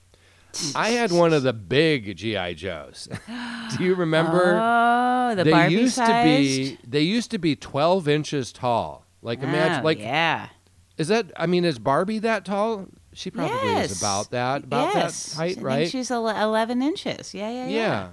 I 0.74 0.90
had 0.90 1.12
one 1.12 1.32
of 1.32 1.42
the 1.42 1.52
big 1.52 2.16
G.I. 2.16 2.54
Joes. 2.54 3.08
Do 3.76 3.84
you 3.84 3.94
remember? 3.94 4.58
Oh, 4.60 5.34
the 5.34 5.44
they 5.44 5.50
Barbie 5.50 5.74
used 5.74 5.94
sized? 5.96 6.08
to 6.08 6.76
be 6.76 6.78
they 6.88 7.02
used 7.02 7.30
to 7.32 7.38
be 7.38 7.54
12 7.54 8.08
inches 8.08 8.50
tall. 8.52 9.04
Like 9.20 9.42
imagine 9.42 9.80
Oh, 9.82 9.84
like 9.84 9.98
yeah. 9.98 10.48
is 10.96 11.08
that 11.08 11.30
I 11.36 11.46
mean 11.46 11.64
is 11.66 11.78
Barbie 11.78 12.18
that 12.20 12.44
tall? 12.46 12.86
She 13.18 13.32
probably 13.32 13.56
yes. 13.56 13.90
is 13.90 14.00
about 14.00 14.30
that 14.30 14.62
about 14.62 14.94
yes. 14.94 15.32
that 15.32 15.36
height, 15.36 15.50
I 15.50 15.54
think 15.54 15.66
right? 15.66 15.90
she's 15.90 16.08
11 16.08 16.82
inches. 16.82 17.34
Yeah, 17.34 17.50
yeah, 17.50 17.66
yeah. 17.66 17.68
Yeah. 17.68 18.08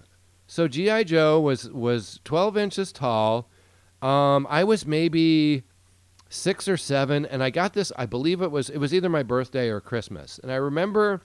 So 0.47 0.67
GI 0.67 1.03
Joe 1.03 1.39
was 1.39 1.71
was 1.71 2.19
12 2.23 2.57
inches 2.57 2.91
tall. 2.91 3.47
Um, 4.01 4.47
I 4.49 4.63
was 4.63 4.87
maybe 4.87 5.61
six 6.27 6.67
or 6.67 6.75
seven, 6.75 7.23
and 7.23 7.43
I 7.43 7.51
got 7.51 7.73
this. 7.73 7.91
I 7.95 8.07
believe 8.07 8.41
it 8.41 8.49
was 8.49 8.71
it 8.71 8.79
was 8.79 8.95
either 8.95 9.07
my 9.07 9.21
birthday 9.21 9.69
or 9.69 9.79
Christmas, 9.79 10.39
and 10.39 10.51
I 10.51 10.55
remember 10.55 11.21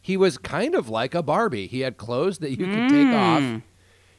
he 0.00 0.16
was 0.16 0.38
kind 0.38 0.76
of 0.76 0.88
like 0.88 1.12
a 1.12 1.24
Barbie. 1.24 1.66
He 1.66 1.80
had 1.80 1.96
clothes 1.96 2.38
that 2.38 2.50
you 2.50 2.58
could 2.58 2.88
take 2.88 3.08
off. 3.08 3.42
Mm. 3.42 3.62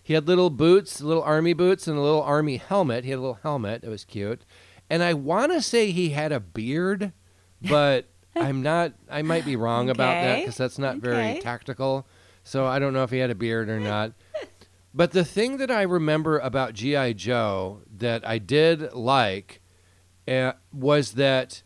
He 0.03 0.13
had 0.13 0.27
little 0.27 0.49
boots, 0.49 0.99
little 0.99 1.23
army 1.23 1.53
boots, 1.53 1.87
and 1.87 1.97
a 1.97 2.01
little 2.01 2.21
army 2.21 2.57
helmet. 2.57 3.05
He 3.05 3.11
had 3.11 3.19
a 3.19 3.21
little 3.21 3.39
helmet. 3.43 3.85
It 3.85 3.89
was 3.89 4.03
cute, 4.03 4.43
and 4.89 5.03
I 5.03 5.13
want 5.13 5.53
to 5.53 5.61
say 5.61 5.91
he 5.91 6.09
had 6.09 6.33
a 6.33 6.41
beard, 6.41 7.13
but 7.61 8.09
I'm 8.41 8.61
not. 8.61 8.93
I 9.09 9.21
might 9.21 9.45
be 9.45 9.55
wrong 9.55 9.89
about 9.89 10.13
that 10.21 10.39
because 10.39 10.57
that's 10.57 10.77
not 10.77 10.97
very 10.97 11.39
tactical. 11.39 12.07
So 12.43 12.65
I 12.65 12.79
don't 12.79 12.93
know 12.93 13.03
if 13.03 13.11
he 13.11 13.17
had 13.17 13.29
a 13.29 13.35
beard 13.35 13.69
or 13.69 13.79
not. 13.81 14.13
But 14.93 15.11
the 15.11 15.25
thing 15.25 15.57
that 15.57 15.69
I 15.69 15.83
remember 15.83 16.39
about 16.39 16.73
GI 16.73 17.15
Joe 17.15 17.81
that 17.97 18.27
I 18.27 18.39
did 18.39 18.93
like 18.93 19.61
uh, 20.27 20.53
was 20.73 21.13
that, 21.13 21.61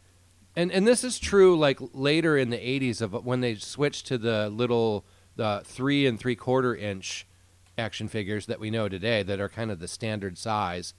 and 0.56 0.72
and 0.72 0.88
this 0.88 1.04
is 1.04 1.20
true 1.20 1.58
like 1.58 1.80
later 1.94 2.38
in 2.38 2.50
the 2.50 2.58
'80s 2.58 3.02
of 3.02 3.14
when 3.26 3.42
they 3.42 3.56
switched 3.56 4.08
to 4.08 4.18
the 4.18 4.50
little 4.50 5.06
the 5.36 5.62
three 5.64 6.06
and 6.06 6.20
three 6.20 6.36
quarter 6.36 6.76
inch 6.76 7.28
action 7.78 8.08
figures 8.08 8.46
that 8.48 8.60
we 8.60 8.70
know 8.70 8.90
today 8.90 9.24
that 9.24 9.40
are 9.40 9.50
kind 9.50 9.72
of 9.72 9.80
the 9.80 9.88
standard 9.88 10.38
size. 10.38 10.94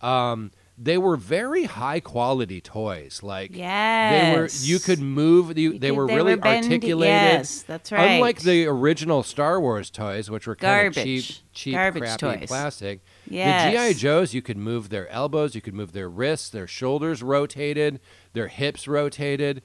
Um, 0.00 0.50
they 0.78 0.98
were 0.98 1.16
very 1.16 1.64
high 1.64 2.00
quality 2.00 2.60
toys. 2.60 3.20
Like 3.22 3.56
Yes. 3.56 4.10
they 4.34 4.38
were, 4.38 4.48
you 4.74 4.78
could 4.78 5.00
move. 5.00 5.56
You, 5.56 5.72
You 5.72 5.78
they 5.78 5.88
could- 5.88 5.96
were 5.96 6.06
really 6.06 6.36
bendy- 6.36 6.66
articulated. 6.68 7.14
Yes, 7.14 7.62
that's 7.62 7.90
right. 7.92 8.16
Unlike 8.16 8.40
the 8.40 8.66
original 8.66 9.22
Star 9.22 9.58
Wars 9.60 9.88
toys, 9.90 10.30
which 10.30 10.46
were 10.46 10.54
kind 10.56 10.88
of 10.88 10.94
cheap, 10.94 11.04
Garbage. 11.04 11.42
cheap, 11.54 11.74
Garbage 11.74 12.02
crappy 12.02 12.18
toys. 12.40 12.48
plastic, 12.48 13.00
yes. 13.26 13.72
the 13.72 13.78
GI 13.94 13.94
Joes, 13.98 14.34
you 14.34 14.42
could 14.42 14.58
move 14.58 14.90
their 14.90 15.08
elbows, 15.08 15.54
you 15.54 15.62
could 15.62 15.74
move 15.74 15.92
their 15.92 16.10
wrists, 16.10 16.50
their 16.50 16.66
shoulders 16.66 17.22
rotated, 17.22 17.98
their 18.34 18.48
hips 18.48 18.86
rotated, 18.86 19.62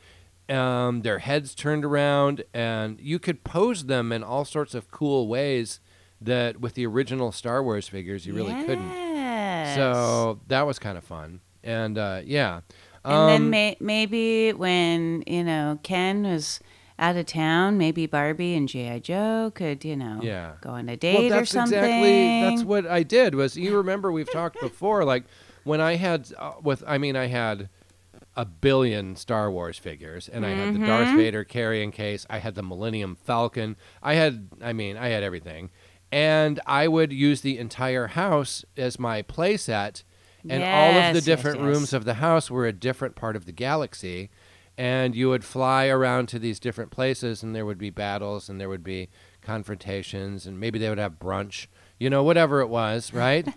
um, 0.47 1.01
their 1.01 1.19
heads 1.19 1.53
turned 1.55 1.83
around, 1.83 2.43
and 2.53 2.99
you 3.01 3.19
could 3.19 3.43
pose 3.43 3.85
them 3.85 4.11
in 4.13 4.23
all 4.23 4.45
sorts 4.45 4.73
of 4.73 4.91
cool 4.91 5.27
ways 5.27 5.81
that 6.21 6.61
with 6.61 6.75
the 6.75 6.85
original 6.85 7.31
Star 7.31 7.61
Wars 7.63 7.87
figures 7.89 8.25
you 8.25 8.33
really 8.33 8.53
couldn't. 8.65 9.10
Yes. 9.77 9.95
So 9.95 10.39
that 10.47 10.65
was 10.67 10.79
kind 10.79 10.97
of 10.97 11.03
fun, 11.03 11.41
and 11.63 11.97
uh, 11.97 12.21
yeah. 12.25 12.61
And 13.03 13.29
then 13.29 13.41
Um, 13.43 13.49
may- 13.49 13.77
maybe 13.79 14.53
when 14.53 15.23
you 15.25 15.43
know 15.43 15.79
Ken 15.83 16.23
was 16.23 16.59
out 16.99 17.15
of 17.15 17.25
town, 17.25 17.77
maybe 17.79 18.05
Barbie 18.05 18.53
and 18.53 18.67
GI 18.69 18.99
Joe 18.99 19.51
could 19.55 19.83
you 19.83 19.95
know 19.95 20.19
Yeah. 20.21 20.53
go 20.61 20.69
on 20.71 20.87
a 20.87 20.95
date 20.95 21.29
that's 21.29 21.41
or 21.41 21.45
something. 21.45 21.77
exactly 21.79 22.41
that's 22.41 22.63
what 22.63 22.85
I 22.85 23.01
did. 23.03 23.33
Was 23.35 23.57
you 23.57 23.75
remember 23.75 24.11
we've 24.11 24.31
talked 24.31 24.59
before? 24.61 25.03
Like 25.03 25.23
when 25.63 25.81
I 25.81 25.95
had 25.95 26.31
uh, 26.37 26.53
with, 26.61 26.83
I 26.85 26.97
mean, 26.99 27.15
I 27.15 27.25
had 27.27 27.69
a 28.37 28.45
billion 28.45 29.15
Star 29.15 29.51
Wars 29.51 29.77
figures, 29.77 30.29
and 30.29 30.45
I 30.45 30.49
had 30.51 30.75
the 30.75 30.79
Darth 30.85 31.09
Mhm. 31.09 31.17
Vader 31.17 31.43
carrying 31.43 31.91
case. 31.91 32.25
I 32.29 32.37
had 32.37 32.55
the 32.55 32.63
Millennium 32.63 33.15
Falcon. 33.15 33.75
I 34.01 34.13
had, 34.13 34.47
I 34.61 34.71
mean, 34.73 34.95
I 34.95 35.09
had 35.09 35.21
everything, 35.21 35.69
and 36.11 36.59
I 36.65 36.87
would 36.87 37.13
use 37.13 37.41
the 37.41 37.57
entire 37.57 38.07
house 38.07 38.65
as 38.77 38.99
my 38.99 39.21
play 39.21 39.57
set. 39.57 40.03
And 40.49 40.63
all 40.63 40.89
of 40.89 40.95
Yes, 40.95 41.13
the 41.13 41.17
yes, 41.19 41.25
different 41.25 41.59
yes. 41.59 41.65
rooms 41.67 41.93
of 41.93 42.03
the 42.03 42.15
house 42.15 42.49
were 42.49 42.65
a 42.65 42.73
different 42.73 43.15
part 43.15 43.35
of 43.35 43.45
the 43.45 43.51
galaxy. 43.51 44.29
And 44.77 45.15
you 45.15 45.29
would 45.29 45.45
fly 45.45 45.85
around 45.87 46.27
to 46.29 46.39
these 46.39 46.59
different 46.59 46.89
places, 46.89 47.43
and 47.43 47.55
there 47.55 47.65
would 47.65 47.77
be 47.77 47.91
battles, 47.91 48.49
and 48.49 48.59
there 48.59 48.69
would 48.69 48.83
be 48.83 49.09
confrontations, 49.61 50.47
and 50.47 50.59
maybe 50.59 50.79
they 50.79 50.89
would 50.89 50.97
have 50.97 51.19
brunch, 51.19 51.67
you 51.99 52.09
know, 52.09 52.23
whatever 52.23 52.61
it 52.61 52.67
was, 52.69 53.13
right? 53.25 53.47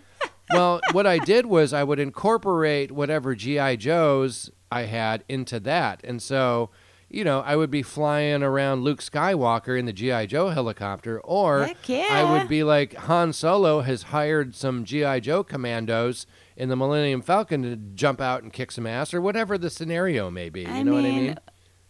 well, 0.51 0.79
what 0.91 1.07
I 1.07 1.17
did 1.17 1.47
was 1.47 1.73
I 1.73 1.83
would 1.83 1.99
incorporate 1.99 2.91
whatever 2.91 3.33
G.I. 3.33 3.77
Joes 3.77 4.51
I 4.71 4.83
had 4.83 5.23
into 5.27 5.59
that. 5.61 6.01
And 6.03 6.21
so, 6.21 6.69
you 7.15 7.23
know, 7.23 7.39
I 7.39 7.55
would 7.55 7.71
be 7.71 7.81
flying 7.81 8.43
around 8.43 8.83
Luke 8.83 9.01
Skywalker 9.01 9.79
in 9.79 9.85
the 9.85 9.93
G.I. 9.93 10.25
Joe 10.25 10.49
helicopter, 10.49 11.19
or 11.21 11.69
yeah. 11.85 12.07
I 12.11 12.31
would 12.37 12.49
be 12.49 12.63
like 12.63 12.93
Han 12.95 13.31
Solo 13.31 13.81
has 13.81 14.03
hired 14.03 14.53
some 14.53 14.83
G.I. 14.83 15.21
Joe 15.21 15.43
commandos 15.43 16.27
in 16.57 16.67
the 16.69 16.75
Millennium 16.75 17.21
Falcon 17.21 17.61
to 17.63 17.75
jump 17.75 18.19
out 18.19 18.43
and 18.43 18.51
kick 18.51 18.71
some 18.71 18.85
ass, 18.85 19.13
or 19.13 19.21
whatever 19.21 19.57
the 19.57 19.69
scenario 19.69 20.29
may 20.29 20.49
be. 20.49 20.61
You 20.63 20.67
I 20.67 20.83
know 20.83 20.93
what 20.93 20.99
I 20.99 21.03
mean, 21.03 21.25
mean? 21.27 21.39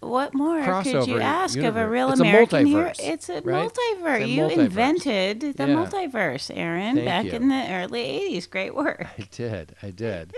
What 0.02 0.36
more 0.36 0.60
could 0.60 0.70
Crossover 0.70 1.08
you 1.08 1.20
ask 1.20 1.58
of 1.58 1.64
a 1.64 1.80
universe. 1.80 1.92
real 1.92 2.10
It's 2.12 2.20
a 2.20 2.24
American 2.24 2.66
hero? 2.68 2.90
multiverse, 2.90 3.00
It's 3.00 3.30
a 3.30 3.34
right? 3.42 3.44
multiverse. 3.72 4.20
It's 4.20 4.26
a 4.26 4.28
you 4.30 4.44
multiverse. 4.44 4.58
invented 4.58 5.40
the 5.40 5.68
Yeah. 5.68 5.76
multiverse, 5.76 6.52
Aaron, 6.56 6.96
Thank 6.98 7.06
back 7.08 7.26
you. 7.26 7.32
in 7.32 7.50
the 7.50 7.72
early 7.72 8.02
'80s. 8.04 8.46
Great 8.48 8.76
work. 8.76 9.08
I 9.18 9.28
did. 9.32 9.76
I 9.82 9.90
did. 9.90 10.34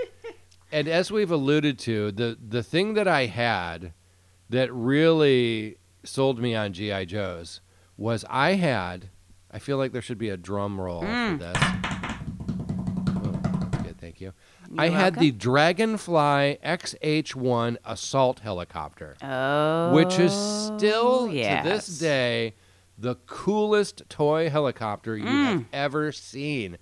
and 0.72 0.88
as 0.88 1.12
we've 1.12 1.32
alluded 1.32 1.78
to, 1.80 2.14
the 2.14 2.38
the 2.42 2.64
thing 2.64 2.94
that 2.94 3.10
I 3.10 3.26
had 3.26 3.92
that 4.50 4.72
really 4.74 5.78
sold 6.04 6.40
me 6.40 6.56
on 6.56 6.74
GI 6.74 7.06
Joes 7.06 7.62
was 7.98 8.24
I 8.30 8.52
had. 8.54 9.10
I 9.52 9.60
feel 9.60 9.78
like 9.78 9.92
there 9.92 10.02
should 10.02 10.18
be 10.18 10.30
a 10.30 10.38
drum 10.38 10.80
roll 10.80 11.04
Mm. 11.04 11.34
for 11.34 11.38
this. 11.44 11.58
Oh, 13.10 13.80
good, 13.84 13.98
thank 14.00 14.22
you. 14.22 14.34
You're 14.72 14.82
I 14.82 14.90
had 14.90 15.16
the. 15.16 15.32
Dragonfly 15.32 16.60
XH-1 16.64 17.78
assault 17.86 18.40
helicopter, 18.42 19.16
Oh, 19.24 19.94
which 19.94 20.20
is 20.20 20.34
still 20.34 21.30
yes. 21.32 21.64
to 21.64 21.70
this 21.70 22.00
day 22.00 22.56
the 22.98 23.16
coolest 23.28 24.04
toy 24.10 24.50
helicopter 24.50 25.16
you 25.16 25.26
have 25.28 25.60
Mm. 25.62 25.66
ever 25.72 26.12
seen. 26.12 26.78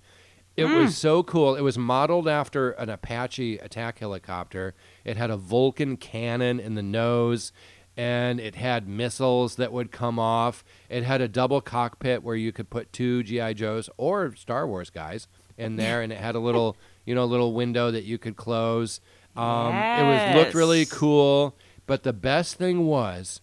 It 0.56 0.64
was 0.64 0.96
so 0.96 1.22
cool. 1.22 1.54
It 1.54 1.60
was 1.60 1.76
modeled 1.76 2.26
after 2.26 2.70
an 2.72 2.88
Apache 2.88 3.58
attack 3.58 3.98
helicopter. 3.98 4.74
It 5.04 5.16
had 5.16 5.30
a 5.30 5.36
Vulcan 5.36 5.96
cannon 5.96 6.58
in 6.58 6.74
the 6.74 6.82
nose 6.82 7.52
and 7.96 8.40
it 8.40 8.56
had 8.56 8.88
missiles 8.88 9.56
that 9.56 9.72
would 9.72 9.90
come 9.90 10.18
off. 10.18 10.64
It 10.88 11.02
had 11.02 11.20
a 11.20 11.28
double 11.28 11.60
cockpit 11.60 12.22
where 12.22 12.36
you 12.36 12.52
could 12.52 12.70
put 12.70 12.92
two 12.92 13.22
GI 13.22 13.54
Joes 13.54 13.90
or 13.96 14.34
Star 14.34 14.66
Wars 14.66 14.90
guys 14.90 15.28
in 15.58 15.76
there 15.76 16.00
and 16.02 16.12
it 16.12 16.18
had 16.18 16.34
a 16.34 16.40
little, 16.40 16.76
you 17.04 17.14
know, 17.14 17.24
little 17.24 17.52
window 17.52 17.90
that 17.90 18.04
you 18.04 18.18
could 18.18 18.36
close. 18.36 19.00
Um, 19.36 19.74
it 19.74 20.02
was 20.02 20.36
looked 20.36 20.54
really 20.54 20.86
cool, 20.86 21.54
but 21.86 22.02
the 22.02 22.14
best 22.14 22.56
thing 22.56 22.86
was 22.86 23.40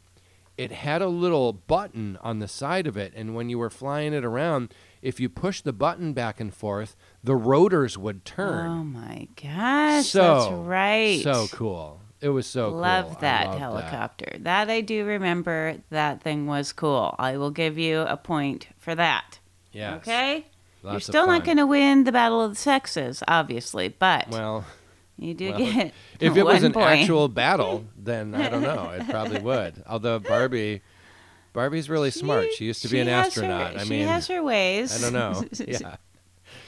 it 0.57 0.71
had 0.71 1.01
a 1.01 1.07
little 1.07 1.53
button 1.53 2.17
on 2.21 2.39
the 2.39 2.47
side 2.47 2.87
of 2.87 2.97
it 2.97 3.13
and 3.15 3.35
when 3.35 3.49
you 3.49 3.57
were 3.57 3.69
flying 3.69 4.13
it 4.13 4.23
around 4.23 4.73
if 5.03 5.19
you 5.19 5.29
push 5.29 5.61
the 5.61 5.73
button 5.73 6.13
back 6.13 6.39
and 6.39 6.51
forth 6.53 6.95
the 7.23 7.35
rotors 7.35 7.97
would 7.97 8.25
turn 8.25 8.65
Oh 8.65 8.83
my 8.83 9.27
gosh, 9.41 10.07
so 10.07 10.21
that's 10.39 10.51
right. 10.53 11.21
so 11.21 11.47
cool 11.51 11.99
it 12.21 12.29
was 12.29 12.47
so 12.47 12.71
cool 12.71 12.79
Love 12.79 13.17
I 13.17 13.19
that 13.21 13.57
helicopter. 13.59 14.37
That. 14.39 14.69
I 14.69 14.79
do 14.79 15.03
remember. 15.05 15.75
That 15.89 16.23
thing 16.23 16.47
was 16.47 16.71
cool. 16.71 17.13
I 17.19 17.35
will 17.35 17.51
give 17.51 17.77
you 17.77 17.99
a 17.99 18.15
point 18.15 18.69
for 18.79 18.95
that. 18.95 19.39
yes 19.73 19.97
Okay. 19.97 20.45
You're 20.85 20.99
still 21.01 21.27
not 21.27 21.43
going 21.45 21.57
to 21.57 21.67
win 21.67 22.05
the 22.05 22.11
battle 22.13 22.41
of 22.41 22.51
the 22.51 22.55
sexes, 22.57 23.23
obviously, 23.27 23.89
but 23.89 24.29
well 24.29 24.65
you 25.17 25.33
do 25.33 25.49
well, 25.51 25.59
get. 25.59 25.93
if 26.19 26.35
it 26.35 26.43
was 26.43 26.63
an 26.69 26.73
point. 26.73 27.01
actual 27.01 27.27
battle 27.27 27.85
then 27.95 28.33
i 28.33 28.49
don't 28.49 28.63
know 28.63 28.89
it 28.89 29.07
probably 29.07 29.39
would 29.49 29.83
although 29.87 30.17
barbie 30.17 30.81
barbie's 31.53 31.89
really 31.89 32.11
smart 32.11 32.47
she 32.53 32.65
used 32.65 32.81
to 32.81 32.87
be 32.89 32.99
an 32.99 33.07
has 33.07 33.33
her- 33.35 33.43
astronaut 33.43 33.75
i 33.75 33.79
mean 33.85 33.87
she 33.87 34.01
has 34.01 34.27
her 34.27 34.43
ways. 34.43 34.95
i 34.97 35.01
don't 35.09 35.13
know 35.13 35.43
yeah 35.67 35.95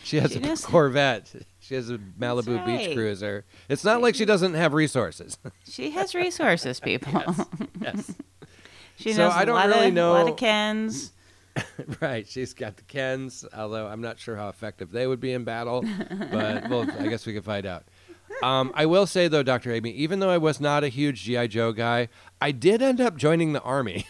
she 0.03 0.19
has 0.19 0.31
She 0.31 0.37
a 0.37 0.41
does- 0.41 0.65
corvette 0.65 1.33
she 1.59 1.75
has 1.75 1.89
a 1.89 1.97
malibu 1.97 2.63
beach 2.65 2.95
cruiser 2.95 3.43
it's 3.69 3.83
not 3.83 4.01
like 4.01 4.15
she 4.15 4.25
doesn't 4.25 4.53
have 4.53 4.73
resources 4.73 5.37
She 5.69 5.91
has 5.91 6.13
resources, 6.15 6.79
people. 6.79 7.21
yes 7.81 8.13
she 8.97 9.11
So 9.13 9.25
knows 9.27 9.33
I 9.35 9.43
don't 9.45 9.55
a 9.55 9.59
lot 9.59 9.67
really 9.67 9.87
of, 9.89 9.97
a 9.97 10.01
lot 10.09 10.25
know- 10.25 10.31
of 10.31 10.37
Kens. 10.37 11.11
right. 12.01 12.27
She's 12.27 12.53
got 12.53 12.75
the 12.77 12.83
Kens, 12.83 13.45
although 13.55 13.87
I'm 13.87 14.01
not 14.01 14.19
sure 14.19 14.35
how 14.35 14.49
effective 14.49 14.91
they 14.91 15.07
would 15.07 15.19
be 15.21 15.31
in 15.31 15.43
battle, 15.45 15.83
but 16.31 16.69
well, 16.69 16.85
I 16.99 17.07
guess 17.07 17.25
we 17.25 17.33
could 17.33 17.45
find 17.45 17.65
out. 17.65 17.83
um, 18.43 18.71
I 18.75 18.85
will 18.85 19.05
say 19.07 19.27
though, 19.29 19.41
Doctor 19.43 19.71
Amy, 19.71 19.91
even 19.91 20.19
though 20.19 20.29
I 20.29 20.37
was 20.37 20.59
not 20.59 20.83
a 20.83 20.89
huge 20.89 21.23
GI 21.23 21.47
Joe 21.49 21.71
guy, 21.71 22.09
I 22.41 22.51
did 22.51 22.81
end 22.81 22.99
up 23.01 23.15
joining 23.17 23.53
the 23.53 23.61
army. 23.61 24.05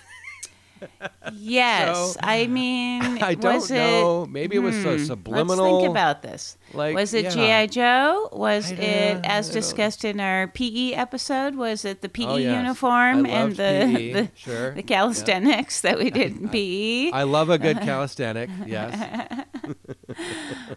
Yes, 1.34 2.14
So, 2.14 2.20
I 2.22 2.48
mean, 2.48 3.02
I 3.22 3.36
don't 3.36 3.56
was 3.56 3.72
know. 3.72 4.24
It, 4.24 4.30
Maybe 4.30 4.58
it 4.58 4.60
was 4.60 4.76
hmm, 4.76 4.98
subliminal. 5.04 5.66
Let's 5.66 5.82
think 5.84 5.90
about 5.92 6.22
this. 6.22 6.58
Like, 6.76 6.96
was 6.96 7.14
it 7.14 7.26
yeah. 7.36 7.66
GI 7.66 7.72
Joe? 7.74 8.30
Was 8.32 8.72
it, 8.72 8.80
as 9.24 9.50
discussed 9.50 10.04
in 10.06 10.20
our 10.20 10.48
PE 10.48 10.92
episode? 10.94 11.56
Was 11.56 11.86
it 11.86 12.02
the 12.02 12.10
PE 12.10 12.26
Oh, 12.26 12.36
yes. 12.38 12.56
uniform 12.62 13.26
and 13.26 13.52
the 13.56 14.12
the, 14.14 14.30
sure. 14.36 14.72
the 14.74 14.84
calisthenics 14.84 15.82
that 15.82 15.98
we 15.98 16.10
did 16.10 16.38
in? 16.42 16.50
PE? 16.50 17.12
I 17.14 17.24
love 17.24 17.50
a 17.50 17.58
good 17.58 17.78
calisthenic. 17.82 18.50
Yes. 18.66 19.46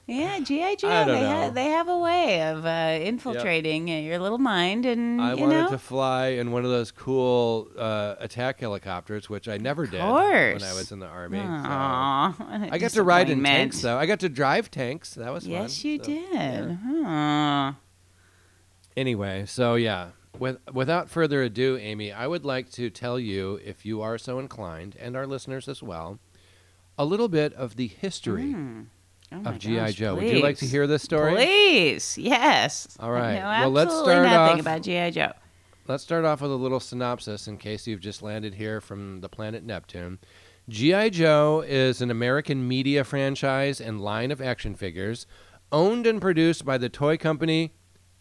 yeah, 0.07 0.39
GI 0.41 0.77
Joe. 0.77 1.05
They 1.07 1.21
have 1.21 1.55
they 1.55 1.67
have 1.67 1.89
a 1.89 1.99
way 1.99 2.43
of 2.51 2.65
uh, 2.65 2.99
infiltrating 3.03 3.91
uh 3.91 3.95
your 3.95 4.19
little 4.19 4.39
mind, 4.39 4.87
and 4.87 5.21
I 5.21 5.35
wanted 5.35 5.63
know, 5.63 5.71
to 5.71 5.79
fly 5.79 6.29
in 6.29 6.53
one 6.53 6.65
of 6.65 6.71
those 6.71 6.91
cool 6.91 7.69
uh, 7.79 8.15
attack 8.19 8.61
helicopters, 8.61 9.29
which 9.29 9.49
I 9.49 9.57
never 9.59 9.87
did 9.87 10.01
when. 10.01 10.63
I 10.63 10.75
was 10.75 10.93
in 10.93 10.99
the 11.01 11.07
army. 11.07 11.39
so- 11.39 11.45
I 12.71 12.79
got 12.79 12.91
to 12.93 13.03
ride 13.03 13.31
in 13.31 13.43
tanks, 13.43 13.81
though. 13.83 13.97
I 13.99 14.07
got 14.07 14.21
to 14.21 14.29
drive 14.29 14.71
tanks. 14.71 15.15
That 15.15 15.33
was 15.33 15.45
fun. 15.45 15.53
Yes, 15.53 15.73
you 15.89 15.99
So, 15.99 16.05
did. 16.05 16.33
yeah. 16.33 16.77
Huh. 16.85 17.73
Anyway, 18.97 19.45
so 19.47 19.75
yeah, 19.77 20.09
with, 20.39 20.59
without 20.73 21.09
further 21.09 21.43
ado, 21.43 21.77
Amy, 21.81 22.13
I 22.13 22.27
would 22.27 22.45
like 22.45 22.71
to 22.73 22.91
tell 22.91 23.19
you, 23.19 23.61
if 23.65 23.87
you 23.87 24.03
are 24.03 24.19
so 24.19 24.39
inclined, 24.39 24.97
and 24.99 25.17
our 25.17 25.27
listeners 25.27 25.69
as 25.69 25.83
well, 25.83 26.19
a 26.97 27.05
little 27.05 27.29
bit 27.29 27.53
of 27.55 27.77
the 27.77 27.87
history 27.87 28.53
Hmm. 28.53 28.83
Oh 29.31 29.43
of 29.51 29.59
GI 29.59 29.93
Joe. 29.93 30.15
Would 30.15 30.25
you 30.25 30.41
like 30.41 30.57
to 30.59 30.65
hear 30.67 30.87
this 30.87 31.03
story? 31.03 31.35
Please, 31.35 32.17
yes. 32.17 32.97
All 32.99 33.13
right. 33.13 33.35
Know 33.35 33.45
Well, 33.45 33.71
let's 33.71 33.95
start 33.95 34.23
nothing 34.25 34.55
off- 34.55 34.61
about 34.61 34.83
GI 34.83 35.11
Joe. 35.11 35.33
Let's 35.87 36.03
start 36.03 36.25
off 36.25 36.41
with 36.41 36.51
a 36.51 36.55
little 36.55 36.81
synopsis 36.81 37.47
in 37.47 37.59
case 37.59 37.87
you've 37.87 38.01
just 38.01 38.23
landed 38.23 38.55
here 38.55 38.81
from 38.81 39.21
the 39.21 39.29
planet 39.29 39.63
Neptune. 39.65 40.19
G.I. 40.71 41.11
Joe 41.11 41.63
is 41.67 42.01
an 42.03 42.11
American 42.11 42.67
media 42.67 43.05
franchise 43.05 43.81
and 43.83 44.01
line 44.01 44.31
of 44.31 44.41
action 44.41 44.75
figures 44.75 45.27
owned 45.73 46.07
and 46.07 46.21
produced 46.21 46.65
by 46.65 46.79
the 46.79 46.89
toy 46.89 47.17
company. 47.17 47.75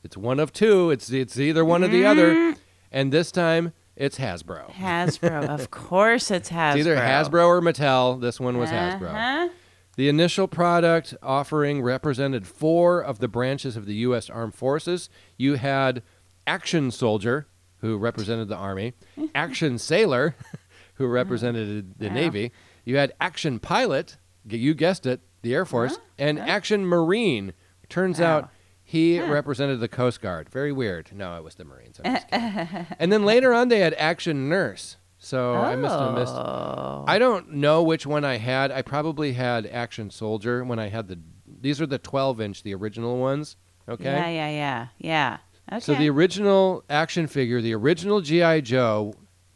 It's 0.04 0.18
one 0.18 0.40
of 0.40 0.54
two. 0.54 0.92
It's 0.92 1.10
it's 1.10 1.38
either 1.38 1.66
one 1.66 1.84
or 1.84 1.88
the 1.88 2.06
other. 2.06 2.34
Mm. 2.34 2.58
And 2.92 3.12
this 3.12 3.32
time 3.32 3.74
it's 3.98 4.20
Hasbro. 4.20 4.72
Hasbro, 4.74 5.50
of 5.60 5.72
course, 5.72 6.30
it's 6.30 6.50
Hasbro. 6.50 6.78
It's 6.78 6.88
either 6.88 6.96
Hasbro 6.96 7.48
or 7.48 7.62
Mattel. 7.62 8.22
This 8.22 8.40
one 8.40 8.58
was 8.58 8.70
Hasbro. 8.70 9.10
Uh-huh. 9.10 9.50
The 9.96 10.08
initial 10.08 10.48
product 10.48 11.16
offering 11.24 11.82
represented 11.82 12.46
four 12.46 13.02
of 13.02 13.18
the 13.18 13.28
branches 13.28 13.76
of 13.76 13.88
the 13.88 13.96
U.S. 13.96 14.30
Armed 14.30 14.54
Forces. 14.54 15.10
You 15.38 15.56
had 15.56 16.04
Action 16.46 16.92
Soldier, 16.92 17.48
who 17.80 17.98
represented 17.98 18.48
the 18.48 18.56
Army, 18.56 18.94
Action 19.36 19.80
Sailor, 19.80 20.36
who 20.96 21.08
represented 21.08 21.98
the. 21.98 22.12
Navy. 22.12 22.52
You 22.86 22.98
had 22.98 23.14
Action 23.20 23.60
Pilot, 23.60 24.18
you 24.48 24.76
guessed 24.76 25.08
it, 25.08 25.22
the 25.42 25.54
Air 25.54 25.66
Force, 25.66 25.96
Huh? 25.96 26.02
and 26.20 26.40
Huh? 26.40 26.46
Action 26.48 26.86
Marine. 26.86 27.54
Turns 27.90 28.20
Wow. 28.20 28.28
out 28.38 28.50
he 28.84 29.18
Huh. 29.18 29.28
represented 29.32 29.80
the 29.80 29.88
Coast 29.88 30.22
Guard. 30.22 30.50
Very 30.50 30.72
weird. 30.72 31.10
No, 31.14 31.36
it 31.38 31.44
was 31.44 31.56
the 31.56 31.66
Marines. 31.66 32.00
I'm 32.04 32.14
just 32.16 32.26
and 32.32 33.12
then 33.12 33.26
later 33.26 33.54
on, 33.54 33.68
they 33.68 33.80
had 33.80 33.94
Action 33.96 34.48
Nurse. 34.50 34.98
So 35.20 35.56
I 35.56 35.76
must 35.76 35.98
have 36.00 36.14
missed 36.14 36.34
Oh. 36.36 37.04
I 37.08 37.18
don't 37.20 37.54
know 37.54 37.82
which 37.84 38.06
one 38.06 38.24
I 38.24 38.38
had. 38.38 38.72
I 38.72 38.82
probably 38.84 39.34
had 39.34 39.66
Action 39.66 40.10
Soldier 40.10 40.64
when 40.64 40.80
I 40.80 40.90
had 40.90 41.08
the. 41.08 41.20
These 41.60 41.82
are 41.82 41.88
the 41.88 41.98
12 41.98 42.40
inch, 42.40 42.62
the 42.64 42.76
original 42.76 43.18
ones. 43.18 43.58
Okay. 43.90 44.04
Yeah, 44.12 44.30
yeah, 44.30 44.50
yeah, 44.50 44.88
yeah. 45.00 45.38
Okay. 45.72 45.80
So 45.80 45.96
the 45.96 46.10
original 46.10 46.84
action 46.90 47.26
figure, 47.28 47.62
the 47.62 47.74
original 47.74 48.22
GI 48.22 48.62
Joe, 48.62 49.16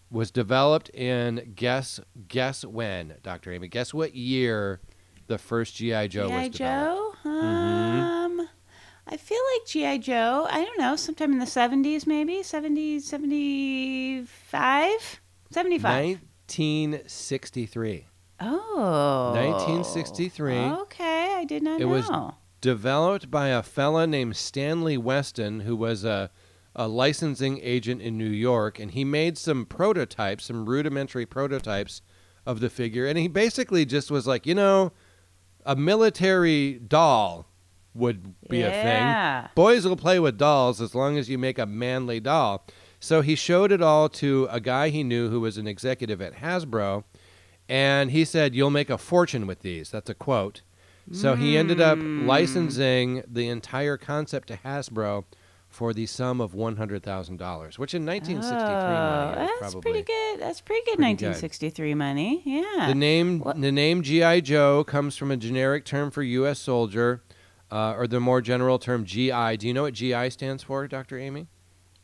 was 0.10 0.32
developed 0.32 0.90
in 0.90 1.54
guess 1.56 2.00
guess 2.28 2.66
when, 2.66 3.16
Doctor 3.24 3.52
Amy. 3.54 3.68
Guess 3.68 3.94
what 3.94 4.16
year 4.16 4.82
the 5.32 5.38
first 5.38 5.76
GI 5.76 6.10
Joe 6.10 6.28
GI 6.28 6.34
was 6.36 6.50
developed. 6.50 6.58
Joe. 6.58 7.14
Mhm. 7.26 7.44
Um, 7.44 8.50
I 9.08 9.16
feel 9.18 9.40
like 9.54 9.66
GI 9.66 10.00
Joe. 10.00 10.46
I 10.50 10.64
don't 10.66 10.78
know, 10.78 10.96
sometime 10.98 11.32
in 11.32 11.40
the 11.40 11.46
seventies, 11.46 12.06
maybe 12.06 12.44
70, 12.44 13.00
75? 13.00 15.22
75. 15.50 16.20
1963. 16.48 18.08
Oh. 18.42 19.32
1963. 19.36 20.54
Okay, 20.58 21.34
I 21.36 21.46
did 21.46 21.64
not 21.64 21.80
It 21.80 21.86
know. 21.86 21.92
was 21.92 22.10
developed 22.60 23.32
by 23.32 23.48
a 23.50 23.64
fella 23.64 24.06
named 24.08 24.36
Stanley 24.36 24.98
Weston, 24.98 25.62
who 25.62 25.76
was 25.76 26.04
a, 26.04 26.30
a 26.76 26.88
licensing 26.88 27.60
agent 27.62 28.02
in 28.02 28.18
New 28.18 28.30
York, 28.30 28.80
and 28.80 28.92
he 28.92 29.04
made 29.06 29.38
some 29.38 29.66
prototypes, 29.66 30.46
some 30.46 30.66
rudimentary 30.68 31.26
prototypes 31.26 32.02
of 32.46 32.60
the 32.60 32.70
figure, 32.70 33.06
and 33.06 33.18
he 33.20 33.28
basically 33.28 33.86
just 33.86 34.10
was 34.10 34.26
like, 34.28 34.46
you 34.48 34.56
know, 34.56 34.92
a 35.66 35.76
military 35.76 36.74
doll 36.74 37.46
would 37.94 38.36
be 38.50 38.62
a 38.62 38.70
thing. 38.72 39.50
Boys 39.56 39.86
will 39.86 39.98
play 39.98 40.20
with 40.20 40.38
dolls 40.38 40.80
as 40.82 40.96
long 40.96 41.18
as 41.18 41.30
you 41.30 41.38
make 41.38 41.60
a 41.60 41.66
manly 41.66 42.20
doll. 42.20 42.66
So 43.00 43.22
he 43.22 43.36
showed 43.36 43.72
it 43.72 43.82
all 43.82 44.08
to 44.10 44.48
a 44.52 44.60
guy 44.60 44.90
he 44.90 45.04
knew 45.04 45.30
who 45.30 45.42
was 45.42 45.58
an 45.58 45.68
executive 45.68 46.22
at 46.22 46.36
Hasbro, 46.36 47.04
and 47.68 48.12
he 48.12 48.24
said, 48.26 48.54
You'll 48.56 48.70
make 48.70 48.90
a 48.90 48.98
fortune 48.98 49.48
with 49.48 49.62
these. 49.62 49.90
That's 49.90 50.10
a 50.10 50.14
quote. 50.14 50.62
So 51.12 51.36
he 51.36 51.58
ended 51.58 51.82
up 51.82 51.98
Mm. 51.98 52.26
licensing 52.28 53.24
the 53.28 53.50
entire 53.50 53.98
concept 53.98 54.48
to 54.50 54.58
Hasbro 54.64 55.26
for 55.72 55.94
the 55.94 56.06
sum 56.06 56.42
of 56.42 56.52
$100,000, 56.52 57.78
which 57.80 57.94
in 57.94 58.06
1963 58.06 58.58
oh, 58.62 59.36
money 59.36 59.52
that's 59.62 59.76
pretty 59.76 60.02
good. 60.02 60.40
That's 60.40 60.62
pretty 60.62 60.82
good. 60.86 61.00
1963 61.00 61.94
money. 61.96 62.42
Yeah. 62.46 62.88
The 62.88 62.96
name 62.96 63.40
What- 63.40 63.60
the 63.60 63.72
name 63.72 64.04
GI 64.04 64.42
Joe 64.42 64.84
comes 64.84 65.16
from 65.16 65.32
a 65.32 65.38
generic 65.38 65.86
term 65.86 66.12
for 66.12 66.24
U.S. 66.24 66.60
soldier, 66.60 67.24
uh, 67.72 67.94
or 67.98 68.06
the 68.06 68.20
more 68.20 68.42
general 68.42 68.80
term 68.80 69.06
GI. 69.06 69.58
Do 69.58 69.68
you 69.68 69.74
know 69.74 69.84
what 69.84 69.94
GI 69.94 70.30
stands 70.32 70.62
for, 70.62 70.88
Dr. 70.88 71.18
Amy? 71.18 71.48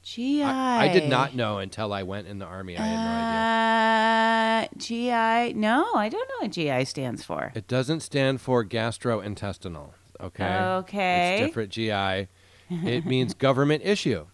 GI. 0.01 0.43
I, 0.43 0.85
I 0.85 0.93
did 0.93 1.09
not 1.09 1.35
know 1.35 1.57
until 1.57 1.91
I 1.91 2.03
went 2.03 2.27
in 2.27 2.39
the 2.39 2.45
army. 2.45 2.77
I 2.77 2.81
had 2.81 2.95
no 2.95 4.69
idea. 4.69 4.69
Uh, 4.71 5.47
GI. 5.49 5.53
No, 5.59 5.93
I 5.93 6.07
don't 6.07 6.27
know 6.29 6.47
what 6.47 6.51
GI 6.51 6.85
stands 6.85 7.25
for. 7.25 7.51
It 7.53 7.67
doesn't 7.67 7.99
stand 7.99 8.39
for 8.39 8.63
gastrointestinal. 8.63 9.89
Okay. 10.21 10.57
Okay. 10.57 11.37
It's 11.39 11.47
different 11.47 11.71
GI. 11.71 12.29
It 12.69 13.05
means 13.05 13.33
government 13.33 13.83
issue. 13.85 14.27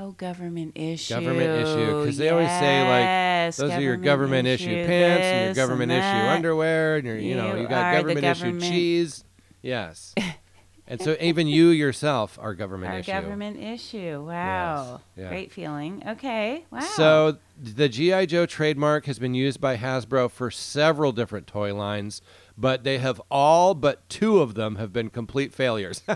Oh, 0.00 0.12
government 0.12 0.72
issue. 0.76 1.14
Government 1.14 1.66
issue. 1.66 2.00
Because 2.00 2.16
they 2.18 2.28
always 2.28 2.48
say, 2.48 2.82
like, 2.82 3.28
Yes, 3.48 3.56
Those 3.56 3.72
are 3.72 3.80
your 3.80 3.96
government 3.96 4.46
issue 4.46 4.84
pants 4.86 5.24
and 5.24 5.46
your 5.46 5.66
government 5.66 5.90
issue 5.90 6.04
underwear 6.04 6.96
and 6.96 7.06
your 7.06 7.16
you 7.16 7.34
know 7.34 7.54
You 7.54 7.62
you 7.62 7.68
got 7.68 7.92
the 7.92 7.98
government 8.02 8.26
issue 8.26 8.60
cheese. 8.60 9.24
Yes. 9.62 10.14
and 10.86 11.00
so 11.00 11.16
even 11.20 11.46
you 11.46 11.68
yourself 11.68 12.38
are 12.40 12.54
government 12.54 12.92
Our 12.92 12.98
issue. 12.98 13.10
government 13.12 13.58
issue. 13.58 14.22
Wow. 14.24 15.00
yeah. 15.16 15.28
Great 15.30 15.50
feeling. 15.50 16.02
Okay. 16.06 16.64
Wow. 16.70 16.80
So 16.80 17.38
the 17.60 17.88
GI 17.88 18.26
Joe 18.26 18.44
trademark 18.44 19.06
has 19.06 19.18
been 19.18 19.34
used 19.34 19.60
by 19.60 19.78
Hasbro 19.78 20.30
for 20.30 20.50
several 20.50 21.12
different 21.12 21.46
toy 21.46 21.74
lines, 21.74 22.20
but 22.60 22.82
they 22.84 22.98
have 22.98 23.22
all 23.30 23.72
but 23.74 24.06
two 24.08 24.40
of 24.40 24.54
them 24.54 24.76
have 24.76 24.92
been 24.92 25.08
complete 25.08 25.54
failures. 25.54 26.02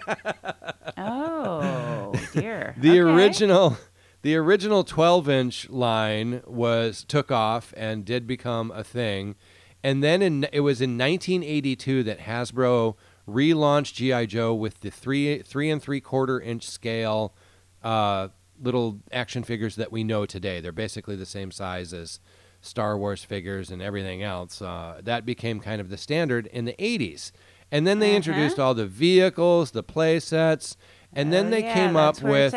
Oh 0.96 2.12
dear. 2.32 2.74
the 2.78 2.90
Okay. 2.90 2.98
original 2.98 3.76
the 4.22 4.36
original 4.36 4.84
12 4.84 5.28
inch 5.28 5.70
line 5.70 6.42
was 6.46 7.04
took 7.04 7.30
off 7.30 7.72
and 7.76 8.04
did 8.04 8.26
become 8.26 8.70
a 8.70 8.84
thing 8.84 9.34
and 9.82 10.02
then 10.02 10.22
in, 10.22 10.44
it 10.52 10.60
was 10.60 10.80
in 10.80 10.96
1982 10.98 12.02
that 12.04 12.20
hasbro 12.20 12.94
relaunched 13.28 13.94
gi 13.94 14.26
joe 14.26 14.54
with 14.54 14.80
the 14.80 14.90
three 14.90 15.38
three 15.42 15.70
and 15.70 15.82
three 15.82 16.00
quarter 16.00 16.40
inch 16.40 16.66
scale 16.68 17.34
uh, 17.82 18.28
little 18.60 19.00
action 19.10 19.42
figures 19.42 19.74
that 19.76 19.90
we 19.90 20.04
know 20.04 20.24
today 20.26 20.60
they're 20.60 20.72
basically 20.72 21.16
the 21.16 21.26
same 21.26 21.50
size 21.50 21.92
as 21.92 22.20
star 22.62 22.96
wars 22.96 23.22
figures 23.24 23.70
and 23.70 23.82
everything 23.82 24.22
else 24.22 24.62
uh, 24.62 24.98
that 25.04 25.26
became 25.26 25.60
kind 25.60 25.80
of 25.80 25.90
the 25.90 25.98
standard 25.98 26.46
in 26.46 26.64
the 26.64 26.74
80s 26.78 27.30
and 27.70 27.86
then 27.86 27.98
they 27.98 28.08
Uh-huh. 28.10 28.16
introduced 28.16 28.58
all 28.58 28.72
the 28.72 28.86
vehicles 28.86 29.72
the 29.72 29.82
play 29.82 30.18
sets 30.20 30.76
and 31.12 31.30
then 31.32 31.48
Oh, 31.48 31.50
they 31.50 31.60
yeah, 31.62 31.74
came 31.74 31.96
up 31.96 32.22
with 32.22 32.54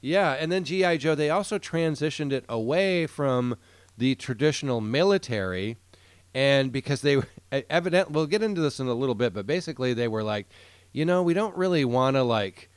yeah, 0.00 0.32
and 0.32 0.50
then 0.52 0.64
GI 0.64 0.98
Joe 0.98 1.14
they 1.14 1.30
also 1.30 1.58
transitioned 1.58 2.32
it 2.32 2.44
away 2.48 3.06
from 3.06 3.56
the 3.98 4.14
traditional 4.14 4.80
military 4.80 5.76
and 6.34 6.72
because 6.72 7.00
they 7.02 7.20
evident 7.70 8.10
we'll 8.10 8.26
get 8.26 8.42
into 8.42 8.60
this 8.60 8.80
in 8.80 8.86
a 8.86 8.94
little 8.94 9.14
bit, 9.14 9.32
but 9.34 9.46
basically 9.46 9.94
they 9.94 10.08
were 10.08 10.22
like, 10.22 10.46
you 10.92 11.04
know, 11.04 11.22
we 11.22 11.34
don't 11.34 11.56
really 11.56 11.84
want 11.84 12.16
to 12.16 12.22
like 12.22 12.70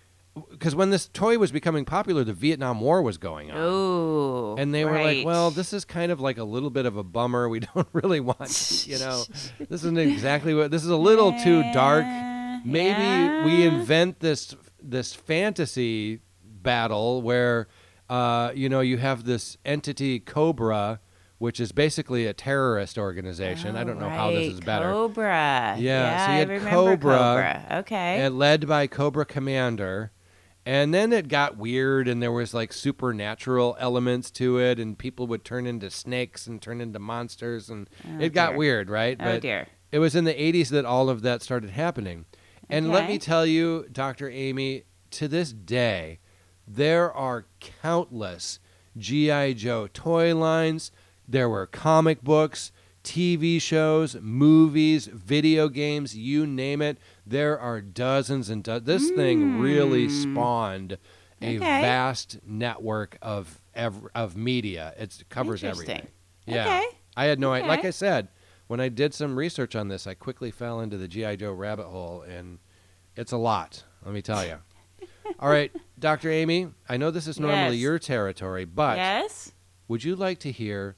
because 0.51 0.75
when 0.75 0.89
this 0.89 1.07
toy 1.07 1.37
was 1.37 1.51
becoming 1.51 1.85
popular, 1.85 2.23
the 2.23 2.33
Vietnam 2.33 2.79
War 2.81 3.01
was 3.01 3.17
going 3.17 3.51
on. 3.51 3.57
Oh. 3.59 4.55
And 4.57 4.73
they 4.73 4.85
were 4.85 5.01
like, 5.01 5.25
well, 5.25 5.51
this 5.51 5.73
is 5.73 5.85
kind 5.85 6.11
of 6.11 6.19
like 6.19 6.37
a 6.37 6.43
little 6.43 6.69
bit 6.69 6.85
of 6.85 6.97
a 6.97 7.03
bummer. 7.03 7.47
We 7.49 7.59
don't 7.75 7.87
really 7.93 8.19
want, 8.19 8.85
you 8.87 8.99
know, 8.99 9.23
this 9.59 9.83
isn't 9.83 9.97
exactly 9.97 10.53
what 10.53 10.71
this 10.71 10.83
is 10.83 10.89
a 10.89 10.97
little 10.97 11.31
too 11.39 11.63
dark. 11.73 12.03
Yeah, 12.05 12.59
Maybe 12.65 13.45
we 13.45 13.65
invent 13.65 14.19
this 14.19 14.55
this 14.81 15.13
fantasy 15.13 16.21
battle 16.43 17.21
where 17.21 17.67
uh, 18.09 18.51
you 18.55 18.67
know 18.69 18.79
you 18.81 18.97
have 18.97 19.23
this 19.25 19.57
entity 19.65 20.19
Cobra, 20.19 20.99
which 21.37 21.59
is 21.59 21.71
basically 21.71 22.25
a 22.25 22.33
terrorist 22.33 22.97
organization. 22.97 23.75
I 23.77 23.81
Oh, 23.81 23.85
don't 23.85 23.99
know 23.99 24.09
how 24.09 24.31
this 24.31 24.53
is 24.53 24.59
better. 24.59 24.91
Cobra. 24.91 25.75
Yeah, 25.77 26.25
so 26.25 26.31
you 26.31 26.35
I 26.35 26.39
had 26.39 26.49
remember 26.49 26.69
Cobra, 26.71 27.17
Cobra. 27.17 27.77
Okay. 27.81 28.19
and 28.21 28.37
led 28.39 28.67
by 28.67 28.87
Cobra 28.87 29.25
Commander. 29.25 30.11
And 30.67 30.93
then 30.93 31.13
it 31.13 31.29
got 31.29 31.55
weird, 31.55 32.09
and 32.09 32.21
there 32.21 32.31
was 32.31 32.53
like 32.53 32.73
supernatural 32.73 33.77
elements 33.79 34.29
to 34.31 34.59
it, 34.59 34.79
and 34.79 34.97
people 34.97 35.25
would 35.27 35.45
turn 35.45 35.65
into 35.65 35.89
snakes 35.89 36.45
and 36.45 36.61
turn 36.61 36.81
into 36.81 36.99
monsters, 36.99 37.69
and 37.69 37.89
Oh, 38.05 38.19
it 38.19 38.33
got 38.33 38.49
dear. 38.49 38.57
weird, 38.57 38.89
right? 38.89 39.15
oh 39.17 39.39
dear. 39.39 39.67
it 39.93 39.99
was 39.99 40.13
in 40.13 40.25
the 40.25 40.33
80s 40.33 40.67
that 40.71 40.83
all 40.83 41.09
of 41.09 41.21
that 41.21 41.41
started 41.41 41.69
happening. 41.69 42.25
And 42.69 42.91
let 42.91 43.07
me 43.07 43.17
tell 43.17 43.45
you, 43.45 43.87
Dr. 43.89 44.29
Amy, 44.29 44.83
to 45.11 45.29
this 45.29 45.53
day, 45.53 46.19
there 46.67 47.13
are 47.13 47.45
countless 47.61 48.59
G.I. 48.97 49.53
Joe 49.53 49.87
toy 49.87 50.35
lines. 50.35 50.91
There 51.29 51.47
were 51.47 51.65
comic 51.65 52.21
books, 52.23 52.73
TV 53.07 53.61
shows, 53.61 54.17
movies, 54.19 55.07
video 55.07 55.69
games, 55.69 56.15
you 56.17 56.45
name 56.45 56.81
it. 56.81 56.97
There 57.25 57.57
are 57.57 57.79
dozens 57.79 58.49
and 58.49 58.61
dozens. 58.63 58.85
This 58.85 59.09
thing 59.11 59.59
really 59.59 60.07
Hmm. 60.07 60.31
spawned 60.33 60.97
a 61.41 61.55
Okay. 61.55 61.59
vast 61.81 62.39
network 62.45 63.17
of 63.21 63.61
ev- 63.73 64.07
of 64.13 64.35
media. 64.35 64.93
It 64.97 65.23
covers 65.29 65.63
everything. 65.63 66.07
Yeah. 66.45 66.65
Okay. 66.65 66.85
I 67.15 67.25
had 67.25 67.39
no 67.39 67.53
idea. 67.53 67.67
Like 67.69 67.85
I 67.85 67.91
said, 67.91 68.27
when 68.67 68.81
I 68.81 68.89
did 68.89 69.13
some 69.13 69.37
research 69.37 69.73
on 69.75 69.87
this, 69.87 70.05
I 70.05 70.13
quickly 70.13 70.51
fell 70.51 70.81
into 70.81 70.97
the 70.97 71.07
GI 71.07 71.37
Joe 71.37 71.53
rabbit 71.53 71.85
hole, 71.87 72.23
and 72.23 72.59
it's 73.15 73.31
a 73.31 73.37
lot. 73.37 73.83
Let 74.03 74.13
me 74.13 74.21
tell 74.21 74.45
you. 74.45 74.57
All 75.39 75.49
right, 75.49 75.71
Dr. 75.97 76.29
Amy, 76.29 76.69
I 76.89 76.97
know 76.97 77.09
this 77.11 77.27
is 77.27 77.39
normally 77.39 77.75
Yes. 77.77 77.81
your 77.83 77.99
territory, 77.99 78.65
but 78.65 78.97
yes. 78.97 79.53
would 79.87 80.03
you 80.03 80.15
like 80.15 80.39
to 80.39 80.51
hear 80.51 80.95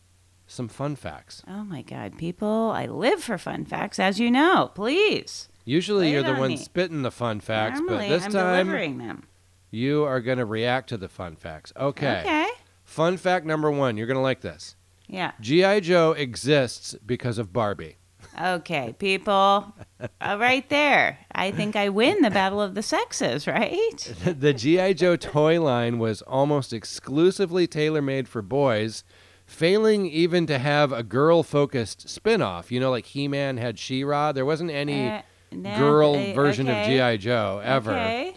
some 0.50 0.68
fun 0.68 0.96
facts? 0.96 1.44
Oh 1.48 1.64
my 1.64 1.82
God, 1.82 2.18
people! 2.18 2.72
I 2.76 2.86
live 2.88 3.24
for 3.24 3.38
fun 3.38 3.66
facts, 3.66 4.00
as 4.00 4.20
you 4.20 4.30
know. 4.32 4.72
Please. 4.76 5.48
Usually 5.66 6.12
you're 6.12 6.24
the 6.24 6.34
on 6.34 6.40
one 6.40 6.50
me. 6.52 6.58
spitting 6.58 7.04
the 7.04 7.12
fun 7.12 7.40
facts, 7.40 7.80
Normally, 7.80 8.08
but 8.08 8.10
this 8.10 8.26
I'm 8.26 8.32
time 8.32 8.66
delivering 8.66 8.98
them. 8.98 9.28
you 9.70 10.04
are 10.04 10.20
going 10.20 10.40
to 10.40 10.46
react 10.46 10.90
to 10.90 10.98
the 10.98 11.10
fun 11.10 11.36
facts. 11.36 11.72
Okay. 11.78 12.22
Okay. 12.22 12.48
Fun 12.84 13.18
fact 13.18 13.46
number 13.46 13.70
one, 13.70 13.96
you're 13.96 14.08
going 14.08 14.16
to 14.18 14.22
like 14.22 14.42
this. 14.42 14.76
Yeah. 15.08 15.32
G.I. 15.40 15.82
Joe 15.82 16.14
exists 16.14 16.96
because 17.06 17.38
of 17.38 17.54
Barbie. 17.54 17.98
Okay, 18.42 18.96
people. 18.98 19.74
uh, 20.00 20.38
right 20.40 20.68
there. 20.70 21.20
I 21.34 21.52
think 21.52 21.76
I 21.76 21.90
win 21.90 22.22
the 22.22 22.30
battle 22.32 22.62
of 22.62 22.74
the 22.74 22.82
sexes, 22.84 23.46
right? 23.48 23.98
the 24.26 24.54
GI 24.54 24.94
Joe 24.96 25.16
toy 25.16 25.62
line 25.62 26.00
was 26.00 26.22
almost 26.24 26.72
exclusively 26.74 27.68
tailor-made 27.68 28.28
for 28.28 28.42
boys, 28.42 29.04
failing 29.50 30.06
even 30.06 30.46
to 30.48 30.60
have 30.60 30.92
a 30.92 31.04
girl-focused 31.04 32.08
spin-off. 32.08 32.72
You 32.72 32.80
know, 32.80 32.92
like 32.92 33.08
He-Man 33.08 33.58
had 33.58 33.80
She-Ra. 33.80 34.32
There 34.32 34.46
wasn't 34.46 34.72
any 34.72 35.10
Uh, 35.10 35.22
no, 35.52 35.78
girl 35.78 36.16
uh, 36.16 36.34
version 36.34 36.68
of 36.70 36.76
okay, 36.78 37.16
GI 37.16 37.18
Joe 37.24 37.62
ever. 37.64 37.92
Okay. 37.92 38.36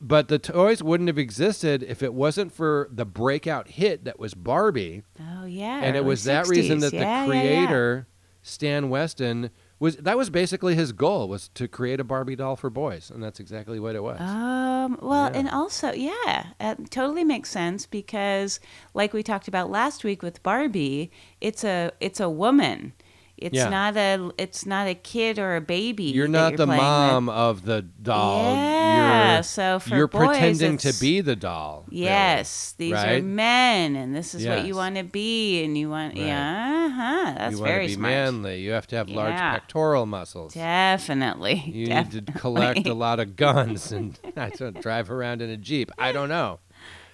But 0.00 0.26
the 0.28 0.38
toys 0.40 0.82
wouldn't 0.82 1.08
have 1.08 1.18
existed 1.18 1.82
if 1.84 2.02
it 2.02 2.12
wasn't 2.12 2.52
for 2.52 2.88
the 2.90 3.04
breakout 3.04 3.68
hit 3.68 4.04
that 4.04 4.18
was 4.18 4.34
Barbie, 4.34 5.02
Oh 5.20 5.44
yeah. 5.44 5.80
and 5.82 5.94
it 5.96 6.00
early 6.00 6.08
was 6.08 6.24
that 6.24 6.48
reason 6.48 6.78
60s. 6.78 6.80
that 6.82 6.92
Yeah, 6.94 7.00
the 7.26 7.34
yeah, 7.34 7.42
yeah. 7.42 7.66
creator 7.66 8.06
Stan 8.42 8.88
Weston 8.90 9.50
was 9.80 9.96
that 9.96 10.16
was 10.16 10.28
basically 10.30 10.74
his 10.74 10.92
goal 10.92 11.28
was 11.28 11.48
to 11.50 11.68
create 11.68 12.00
a 12.00 12.04
Barbie 12.04 12.36
doll 12.36 12.56
for 12.56 12.70
boys, 12.70 13.10
and 13.10 13.22
that's 13.22 13.38
exactly 13.40 13.78
what 13.78 13.94
it 13.94 14.02
was. 14.02 14.20
Um, 14.20 14.98
well, 15.00 15.30
Yeah. 15.30 15.38
and 15.38 15.48
also, 15.50 15.92
yeah, 15.92 16.46
it 16.60 16.90
totally 16.90 17.24
makes 17.24 17.50
sense 17.50 17.86
because, 17.86 18.58
like 18.94 19.12
we 19.12 19.22
talked 19.22 19.46
about 19.48 19.70
last 19.70 20.02
week 20.04 20.22
with 20.22 20.42
Barbie, 20.42 21.10
it's 21.40 21.62
a 21.64 21.92
it's 22.00 22.20
a 22.20 22.28
woman. 22.28 22.92
It's 23.40 23.54
Yeah. 23.54 23.68
not 23.68 23.96
a 23.96 24.30
it's 24.38 24.66
not 24.66 24.86
a 24.88 24.94
kid 24.94 25.38
or 25.38 25.56
a 25.56 25.60
baby. 25.60 26.04
You're 26.04 26.28
not 26.28 26.50
you're 26.52 26.58
the 26.58 26.66
playing 26.66 26.78
with. 26.80 26.86
mom 26.88 27.28
of 27.28 27.64
the 27.64 27.82
doll. 27.82 28.54
Yeah, 28.54 29.34
You're, 29.34 29.42
so 29.42 29.78
for 29.78 29.96
you're 29.96 30.08
boys, 30.08 30.26
pretending 30.28 30.76
to 30.78 30.92
be 31.00 31.20
the 31.20 31.36
doll. 31.36 31.84
really. 31.88 32.02
Yes, 32.04 32.74
these 32.78 32.94
are 32.94 33.20
men, 33.22 33.96
and 33.96 34.14
this 34.14 34.34
is 34.34 34.46
what 34.46 34.66
you 34.66 34.74
want 34.74 34.96
to 34.96 35.04
be, 35.04 35.62
and 35.64 35.76
you 35.78 35.88
want 35.90 36.14
Right. 36.14 36.26
yeah, 36.26 36.88
uh-huh, 36.90 37.34
that's 37.38 37.52
you 37.52 37.58
want 37.60 37.68
very 37.70 37.84
to 37.86 37.88
be 37.88 37.94
smart. 37.94 38.12
manly. 38.12 38.60
You 38.60 38.72
have 38.72 38.86
to 38.88 38.96
have 38.96 39.08
large 39.08 39.34
pectoral 39.36 40.06
muscles. 40.06 40.54
Definitely, 40.54 41.54
You 41.66 41.86
definitely. 41.86 42.20
need 42.20 42.26
to 42.26 42.32
collect 42.38 42.86
a 42.86 42.94
lot 42.94 43.20
of 43.20 43.36
guns 43.36 43.92
and 43.92 44.18
I 44.36 44.50
don't 44.50 44.80
drive 44.80 45.10
around 45.10 45.42
in 45.42 45.50
a 45.50 45.56
jeep. 45.56 45.90
I 45.98 46.12
don't 46.12 46.28
know. 46.28 46.58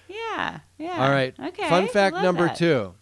Yeah, 0.07 0.59
yeah. 0.77 1.03
All 1.03 1.09
right. 1.11 1.33
Okay. 1.39 1.67
Fun 1.69 1.87
fact 1.87 2.15
number 2.17 2.45
that. 2.47 2.55
two. 2.57 2.93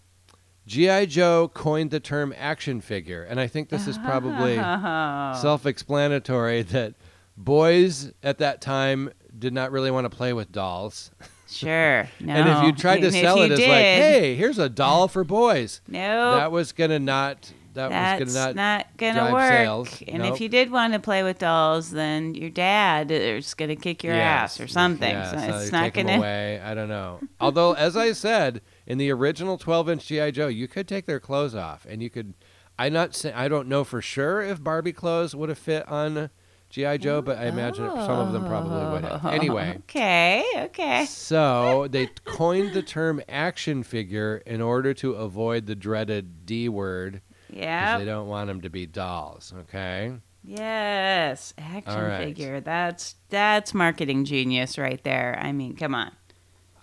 G.I. 0.66 1.06
Joe 1.08 1.52
coined 1.54 1.92
the 1.92 2.00
term 2.00 2.34
action 2.38 2.80
figure, 2.82 3.24
and 3.24 3.40
I 3.40 3.48
think 3.48 3.70
this 3.70 3.88
is 3.88 3.98
probably 3.98 4.58
Oh. 4.58 5.34
self-explanatory 5.42 6.62
that 6.64 6.94
boys 7.36 8.12
at 8.24 8.38
that 8.38 8.62
time 8.62 9.12
did 9.38 9.54
not 9.54 9.72
really 9.72 9.92
want 9.92 10.06
to 10.06 10.16
play 10.16 10.34
with 10.34 10.52
dolls. 10.52 11.12
Sure. 11.50 12.08
No. 12.20 12.34
And 12.36 12.50
if 12.50 12.64
you 12.64 12.72
tried 12.74 13.02
to 13.02 13.12
sell 13.24 13.42
it 13.42 13.52
as 13.52 13.60
like, 13.60 13.68
"Hey, 13.68 14.36
here's 14.36 14.58
a 14.60 14.70
doll 14.70 15.08
for 15.08 15.24
boys," 15.24 15.82
no, 15.88 16.36
that 16.36 16.52
was 16.52 16.72
gonna 16.72 17.00
not. 17.00 17.52
That 17.74 17.90
that's 17.90 18.24
was 18.24 18.34
gonna 18.36 18.46
not. 18.54 18.56
not, 18.56 18.98
gonna 18.98 19.34
work. 19.34 19.52
sales. 19.52 20.04
And 20.08 20.22
Nope. 20.22 20.36
if 20.36 20.42
you 20.42 20.48
did 20.48 20.70
want 20.72 20.94
to 20.94 21.00
play 21.00 21.24
with 21.24 21.40
dolls, 21.40 21.90
then 21.90 22.36
your 22.36 22.52
dad 22.52 23.10
is 23.10 23.54
gonna 23.56 23.76
kick 23.76 24.04
your 24.04 24.14
ass 24.14 24.60
or 24.60 24.68
something. 24.68 25.10
Yeah, 25.12 25.32
so 25.32 25.38
so 25.52 25.58
it's 25.60 25.72
not 25.72 25.92
gonna. 25.94 26.18
away. 26.18 26.62
I 26.64 26.74
don't 26.76 26.90
know. 26.90 27.20
Although, 27.42 27.74
as 27.74 27.98
I 27.98 28.12
said, 28.14 28.62
in 28.86 28.98
the 28.98 29.12
original 29.12 29.58
12-inch 29.58 30.06
GI 30.08 30.32
Joe, 30.34 30.48
you 30.48 30.68
could 30.68 30.88
take 30.88 31.06
their 31.06 31.20
clothes 31.20 31.56
off, 31.56 31.86
and 31.90 32.02
you 32.02 32.10
could. 32.10 32.34
I 32.78 32.90
not. 32.90 33.14
Say, 33.16 33.32
I 33.32 33.48
don't 33.48 33.68
know 33.68 33.84
for 33.84 34.02
sure 34.02 34.42
if 34.42 34.64
Barbie 34.64 34.94
clothes 34.94 35.36
would 35.36 35.50
have 35.50 35.60
fit 35.60 35.88
on 35.88 36.32
GI 36.72 36.98
Joe, 36.98 37.22
but 37.22 37.38
I 37.38 37.46
imagine 37.46 37.88
some 37.88 38.20
of 38.20 38.34
them 38.34 38.48
probably 38.48 38.92
would 38.94 39.04
have. 39.04 39.24
Oh. 39.24 39.30
Anyway. 39.30 39.78
Okay. 39.90 40.44
Okay. 40.56 41.06
So 41.06 41.88
they 41.92 42.08
coined 42.26 42.74
the 42.74 42.82
term 42.82 43.22
action 43.30 43.84
figure 43.84 44.42
in 44.48 44.60
order 44.60 44.92
to 44.96 45.14
avoid 45.14 45.68
the 45.68 45.76
dreaded 45.76 46.48
D 46.48 46.68
word 46.68 47.22
because 47.48 47.62
Yeah. 47.62 47.98
they 48.00 48.06
don't 48.06 48.28
want 48.28 48.48
them 48.48 48.62
to 48.62 48.70
be 48.72 48.88
dolls. 48.88 49.54
Okay. 49.56 50.14
Yes. 50.44 51.54
Action 51.60 52.02
right. 52.02 52.26
figure. 52.26 52.60
That's 52.60 53.16
that's 53.30 53.74
marketing 53.76 54.26
genius 54.26 54.78
right 54.80 55.02
there. 55.04 55.38
I 55.40 55.52
mean, 55.52 55.76
come 55.76 55.94
on. 55.94 56.12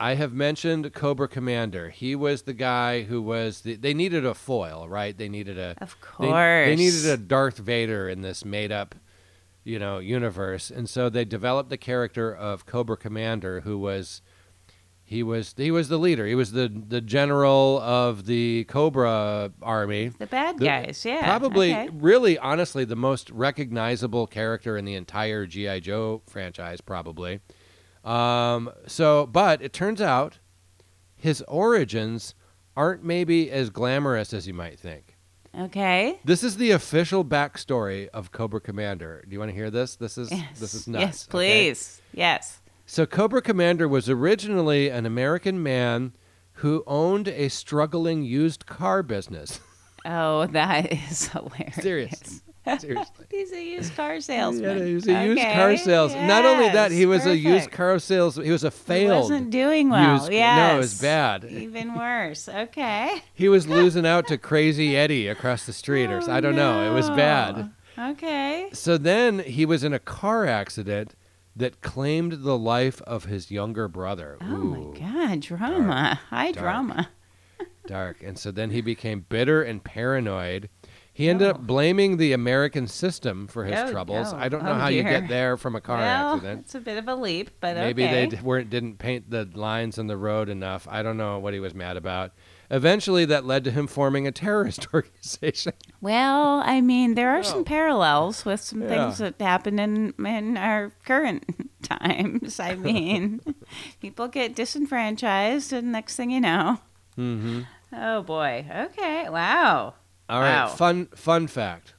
I 0.01 0.15
have 0.15 0.33
mentioned 0.33 0.93
Cobra 0.95 1.29
Commander. 1.29 1.91
He 1.91 2.17
was 2.17 2.43
the 2.43 2.55
guy 2.55 3.03
who 3.03 3.21
was 3.21 3.61
the. 3.61 3.77
They 3.77 3.93
needed 3.95 4.25
a 4.25 4.33
foil, 4.35 4.89
right? 4.89 5.17
They 5.17 5.29
needed 5.29 5.59
a. 5.59 5.75
Of 5.81 5.95
They, 6.19 6.27
course. 6.27 6.67
they 6.69 6.77
needed 6.77 7.05
a 7.07 7.17
Darth 7.19 7.59
Vader 7.59 8.09
in 8.09 8.23
this 8.23 8.43
made-up, 8.45 8.95
you 9.63 9.79
know, 9.79 9.99
universe, 9.99 10.71
and 10.71 10.89
so 10.89 11.11
they 11.11 11.27
developed 11.27 11.69
the 11.69 11.77
character 11.77 12.35
of 12.35 12.65
Cobra 12.67 12.97
Commander, 12.97 13.61
who 13.61 13.79
was. 13.79 14.23
He 15.05 15.25
was 15.25 15.55
he 15.57 15.73
was 15.73 15.89
the 15.89 15.99
leader. 15.99 16.25
He 16.25 16.37
was 16.37 16.53
the 16.53 16.69
the 16.69 17.01
general 17.01 17.81
of 17.81 18.27
the 18.27 18.63
Cobra 18.69 19.51
army. 19.61 20.13
the 20.21 20.27
bad 20.27 20.59
The- 20.59 20.65
guys. 20.65 21.03
Yeah. 21.05 21.25
Probably, 21.27 21.73
okay. 21.75 21.89
really, 21.93 22.39
honestly, 22.39 22.85
the 22.85 22.95
most 22.95 23.29
recognizable 23.31 24.29
character 24.29 24.77
in 24.77 24.85
the 24.85 24.95
entire 24.95 25.47
GI 25.47 25.81
Joe 25.81 26.23
franchise, 26.29 26.81
probably. 26.81 27.41
Um, 28.05 28.71
so, 28.87 29.27
but 29.27 29.61
it 29.63 29.73
turns 29.73 30.01
out 30.01 30.39
his 31.17 31.43
origins 31.49 32.35
aren't 32.77 33.05
maybe 33.05 33.51
as 33.51 33.71
glamorous 33.71 34.33
as 34.33 34.47
you 34.47 34.55
might 34.55 34.79
think. 34.79 35.17
Okay. 35.59 36.19
This 36.25 36.45
is 36.45 36.57
the 36.57 36.71
official 36.71 37.25
backstory 37.25 38.09
of 38.09 38.31
Cobra 38.33 38.61
Commander. 38.61 39.25
Do 39.29 39.33
you 39.35 39.39
want 39.41 39.51
to 39.51 39.55
hear 39.55 39.71
this? 39.71 39.97
This 39.97 40.17
is 40.17 40.31
Yes. 40.31 40.61
this 40.61 40.75
is 40.75 40.87
nuts. 40.89 41.03
Yes, 41.03 41.25
okay? 41.25 41.31
please. 41.31 42.01
Yes. 42.15 42.61
So 42.87 43.05
Cobra 43.05 43.43
Commander 43.43 43.89
was 43.89 44.09
originally 44.09 44.89
an 44.89 45.07
American 45.07 45.63
man 45.63 46.13
who 46.55 46.85
owned 46.87 47.27
a 47.29 47.49
struggling 47.49 48.23
used 48.23 48.67
car 48.67 49.03
business. 49.03 49.61
Oh, 50.05 50.47
that 50.47 50.93
is 50.93 51.29
hilarious. 51.33 51.75
Seriously. 51.77 52.39
Seriously. 52.79 53.27
He's 53.31 53.53
a 53.53 53.63
used 53.63 53.95
car 53.97 54.21
salesman. 54.21 54.79
Yeah, 54.79 54.85
he 54.85 54.95
was 54.95 55.09
a 55.09 55.25
used 55.25 55.41
Okay, 55.41 55.55
car 55.55 55.77
sales. 55.77 56.15
Not 56.15 56.45
only 56.45 56.69
that, 56.69 56.91
he 56.93 57.07
was 57.07 57.25
a 57.27 57.37
used 57.37 57.71
car 57.71 57.99
sales. 57.99 58.37
He 58.37 58.51
was 58.51 58.65
a 58.65 58.71
He 58.71 58.77
failed. 58.77 59.23
wasn't 59.23 59.51
doing 59.51 59.89
well. 59.89 60.15
used- 60.19 60.31
no, 60.31 60.75
it 60.75 60.79
was 60.79 61.01
bad. 61.01 61.45
Even 61.45 61.95
worse. 61.95 62.49
Okay. 62.49 63.23
He 63.35 63.49
was 63.49 63.67
losing 63.67 64.05
out 64.07 64.27
to 64.29 64.37
Crazy 64.37 64.97
Eddie 64.97 65.27
across 65.29 65.65
the 65.65 65.73
street, 65.73 66.11
or 66.11 66.21
Oh, 66.23 66.31
I 66.33 66.41
don't 66.41 66.55
know. 66.57 66.91
It 66.91 66.95
was 66.95 67.09
oh, 67.09 67.17
bad. 67.17 67.71
Okay. 67.99 68.69
So 68.73 68.99
then 68.99 69.39
he 69.41 69.65
was 69.65 69.83
in 69.83 69.93
a 69.95 69.99
car 69.99 70.47
accident 70.47 71.15
that 71.57 71.81
claimed 71.81 72.43
the 72.45 72.57
life 72.59 73.01
of 73.03 73.25
his 73.25 73.51
younger 73.51 73.89
brother. 73.89 74.37
Oh 74.43 74.47
Ooh, 74.55 74.93
my 74.93 74.99
God, 75.29 75.41
drama. 75.41 76.21
High 76.29 76.53
Dark. 76.53 76.65
drama. 76.65 77.09
dark. 77.87 78.23
And 78.23 78.39
so 78.39 78.51
then 78.51 78.71
he 78.71 78.81
became 78.81 79.27
bitter 79.29 79.63
and 79.63 79.83
paranoid. 79.83 80.69
He 81.13 81.29
ended 81.29 81.49
Oh. 81.49 81.51
up 81.51 81.67
blaming 81.67 82.17
the 82.17 82.33
American 82.33 82.87
system 82.87 83.47
for 83.49 83.65
his 83.65 83.79
Oh, 83.79 83.91
troubles. 83.91 84.33
oh, 84.33 84.37
I 84.39 84.49
don't 84.49 84.65
know 84.65 84.71
oh, 84.73 84.75
how 84.79 84.89
you 84.89 85.03
get 85.03 85.29
there 85.29 85.57
from 85.57 85.75
a 85.77 85.81
car 85.81 85.99
well, 85.99 86.35
accident. 86.37 86.61
it's 86.61 86.75
a 86.75 86.81
bit 86.81 86.97
of 86.99 87.09
a 87.09 87.15
leap, 87.15 87.51
but 87.61 87.77
Maybe 87.77 88.05
okay. 88.05 88.13
they 88.13 88.37
d- 88.37 88.43
weren't 88.43 88.71
didn't 88.71 88.99
paint 88.99 89.29
the 89.31 89.47
lines 89.55 89.99
on 89.99 90.07
the 90.07 90.17
road 90.17 90.49
enough. 90.49 90.87
I 90.91 91.03
don't 91.03 91.17
know 91.19 91.39
what 91.39 91.53
he 91.53 91.61
was 91.61 91.75
mad 91.75 91.97
about. 91.97 92.33
Eventually, 92.71 93.25
that 93.25 93.45
led 93.45 93.65
to 93.65 93.73
him 93.73 93.89
forming 93.89 94.27
a 94.29 94.33
terrorist 94.33 94.87
organization. 94.95 95.73
Well, 96.01 96.63
I 96.65 96.81
mean, 96.81 97.17
there 97.17 97.31
are 97.31 97.39
Yeah. 97.39 97.43
some 97.43 97.65
parallels 97.65 98.45
with 98.45 98.61
some 98.61 98.83
things 98.83 99.19
that 99.19 99.35
happen 99.41 99.79
in 99.81 100.15
in 100.25 100.57
our 100.57 100.93
current 101.05 101.45
times. 101.83 102.61
I 102.61 102.75
mean, 102.89 103.41
people 104.01 104.29
get 104.29 104.55
disenfranchised, 104.55 105.73
and 105.73 105.93
next 105.93 106.15
thing 106.17 106.31
you 106.31 106.41
know, 106.41 106.79
Mm-hmm. 107.19 107.63
oh 107.93 108.23
boy. 108.23 108.65
Okay, 108.75 109.29
wow. 109.29 109.95
All 110.31 110.41
right, 110.41 110.65
Wow. 110.65 110.69
fun 110.69 111.07
fun 111.15 111.47
fact: 111.47 111.95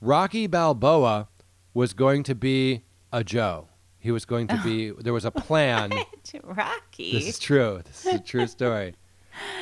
Rocky 0.00 0.46
Balboa 0.46 1.28
was 1.74 1.92
going 1.92 2.22
to 2.24 2.34
be 2.34 2.82
a 3.12 3.22
Joe. 3.24 3.68
He 3.98 4.10
was 4.12 4.24
going 4.24 4.46
to 4.48 4.60
be. 4.62 4.92
Oh. 4.92 4.96
There 5.00 5.12
was 5.12 5.24
a 5.24 5.30
plan. 5.30 5.92
Rocky. 6.44 7.12
This 7.12 7.26
is 7.28 7.38
true. 7.38 7.80
This 7.84 8.06
is 8.06 8.14
a 8.14 8.18
true 8.20 8.46
story. 8.46 8.94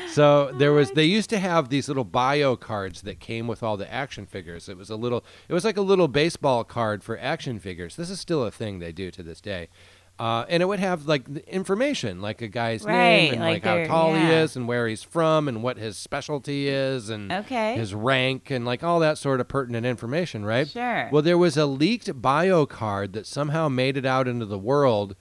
So 0.08 0.52
there 0.52 0.72
was 0.72 0.92
they 0.92 1.04
used 1.04 1.30
to 1.30 1.38
have 1.38 1.68
these 1.68 1.88
little 1.88 2.04
bio 2.04 2.54
cards 2.54 3.02
that 3.02 3.18
came 3.18 3.48
with 3.48 3.62
all 3.62 3.76
the 3.76 3.92
action 3.92 4.26
figures. 4.26 4.68
It 4.68 4.76
was 4.76 4.88
a 4.90 4.94
little 4.96 5.24
it 5.48 5.52
was 5.52 5.64
like 5.64 5.76
a 5.76 5.80
little 5.82 6.06
baseball 6.06 6.62
card 6.62 7.02
for 7.02 7.18
action 7.18 7.58
figures. 7.58 7.96
This 7.96 8.10
is 8.10 8.20
still 8.20 8.44
a 8.44 8.50
thing 8.52 8.78
they 8.78 8.92
do 8.92 9.10
to 9.10 9.22
this 9.22 9.40
day. 9.40 9.68
Uh, 10.16 10.44
and 10.48 10.62
it 10.62 10.66
would 10.66 10.78
have 10.78 11.06
like 11.06 11.24
the 11.32 11.44
information, 11.52 12.22
like 12.22 12.40
a 12.40 12.46
guy's 12.46 12.84
Right, 12.84 12.92
name 12.94 13.32
and 13.32 13.40
like 13.40 13.64
like, 13.64 13.64
how 13.64 13.84
tall 13.92 14.14
he 14.14 14.22
is 14.22 14.54
and 14.54 14.68
where 14.68 14.86
he's 14.86 15.02
from 15.02 15.48
and 15.48 15.60
what 15.60 15.76
his 15.76 15.96
specialty 15.96 16.68
is 16.68 17.10
and 17.10 17.32
Okay. 17.32 17.74
his 17.76 17.94
rank 17.94 18.48
and 18.48 18.64
like 18.64 18.84
all 18.84 19.00
that 19.00 19.18
sort 19.18 19.40
of 19.40 19.48
pertinent 19.48 19.84
information, 19.84 20.44
right? 20.44 20.68
Sure. 20.68 21.08
Well, 21.10 21.22
there 21.22 21.36
was 21.36 21.56
a 21.56 21.66
leaked 21.66 22.22
bio 22.22 22.64
card 22.64 23.12
that 23.14 23.26
somehow 23.26 23.68
made 23.68 23.96
it 23.96 24.06
out 24.06 24.28
into 24.28 24.46
the 24.46 24.58
world 24.58 25.16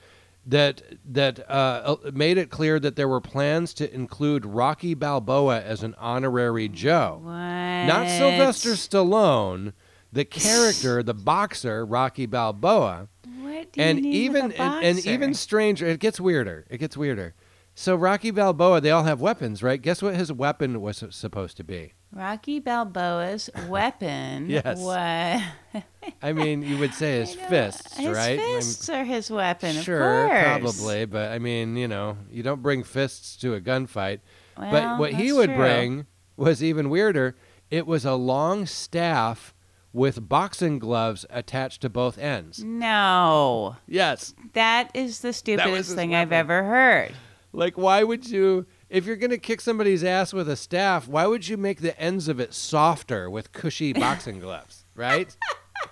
that 0.46 0.84
that 1.10 1.40
uh, 1.50 1.98
uh, 2.06 2.12
made 2.14 2.38
it 2.38 2.52
clear 2.52 2.80
that 2.80 2.96
there 2.96 3.08
were 3.08 3.22
plans 3.22 3.74
to 3.76 3.92
include 3.92 4.46
Rocky 4.46 4.94
Balboa 4.94 5.60
as 5.62 5.82
an 5.82 5.96
honorary 5.98 6.68
Joe, 6.70 7.20
what? 7.24 7.32
not 7.32 8.10
Sylvester 8.10 8.72
Stallone, 8.74 9.74
the 10.12 10.26
character, 10.26 11.02
the 11.02 11.14
boxer 11.14 11.86
Rocky 11.86 12.26
Balboa, 12.26 13.08
What 13.54 13.68
and 13.78 14.06
even 14.06 14.52
and, 14.54 14.86
and 14.86 15.06
even 15.06 15.34
stranger. 15.34 15.88
It 15.88 16.00
gets 16.00 16.20
weirder. 16.20 16.66
It 16.70 16.78
gets 16.78 16.98
weirder. 16.98 17.34
So 17.76 17.96
Rocky 17.96 18.30
Balboa, 18.30 18.82
they 18.82 18.92
all 18.92 19.04
have 19.04 19.20
weapons, 19.20 19.64
right? 19.64 19.82
Guess 19.82 20.04
what 20.04 20.16
his 20.16 20.32
weapon 20.32 20.80
was 20.80 21.04
supposed 21.10 21.58
to 21.58 21.64
be? 21.64 21.94
Rocky 22.12 22.60
Balboa's 22.60 23.50
weapon. 23.68 24.48
Yes. 24.50 24.80
What? 24.80 25.84
I 26.22 26.34
mean, 26.34 26.62
you 26.62 26.78
would 26.78 26.94
say 26.94 27.20
his 27.20 27.34
fists, 27.34 27.98
his 27.98 28.16
right? 28.16 28.40
I 28.40 28.44
mean, 28.44 28.56
fists 28.58 28.90
are 28.90 29.04
his 29.04 29.32
weapon. 29.32 29.76
sure, 29.82 30.26
of 30.26 30.30
course. 30.30 30.44
probably, 30.44 31.06
but 31.06 31.32
I 31.32 31.40
mean, 31.40 31.76
you 31.76 31.88
know, 31.88 32.18
you 32.30 32.44
don't 32.44 32.62
bring 32.62 32.84
fists 32.84 33.36
to 33.38 33.56
a 33.56 33.62
gunfight. 33.62 34.20
Well, 34.58 34.72
but 34.72 35.00
what 35.00 35.14
he 35.14 35.34
would 35.34 35.50
true. 35.50 35.58
bring 35.58 36.06
was 36.38 36.64
even 36.64 36.92
weirder. 36.92 37.36
It 37.72 37.88
was 37.88 38.06
a 38.06 38.14
long 38.14 38.68
staff 38.68 39.56
with 39.94 40.28
boxing 40.28 40.80
gloves 40.80 41.26
attached 41.30 41.82
to 41.82 41.90
both 41.90 42.18
ends. 42.18 42.64
No, 42.64 43.78
Yes. 43.88 44.34
that 44.54 44.90
is 44.94 45.20
the 45.20 45.32
stupidest 45.34 45.94
thing 45.96 46.14
I've 46.16 46.32
ever 46.32 46.64
heard. 46.64 47.14
Like, 47.54 47.78
why 47.78 48.04
would 48.04 48.28
you, 48.28 48.66
if 48.90 49.06
you're 49.06 49.16
going 49.16 49.30
to 49.30 49.38
kick 49.38 49.62
somebody's 49.62 50.04
ass 50.04 50.34
with 50.34 50.50
a 50.50 50.56
staff, 50.56 51.08
why 51.08 51.28
would 51.28 51.48
you 51.48 51.56
make 51.58 51.82
the 51.82 51.98
ends 52.02 52.28
of 52.28 52.40
it 52.40 52.54
softer 52.56 53.30
with 53.30 53.52
cushy 53.52 53.94
boxing 53.94 54.40
gloves, 54.40 54.86
right? 54.96 55.36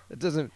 It 0.09 0.19
doesn't. 0.19 0.51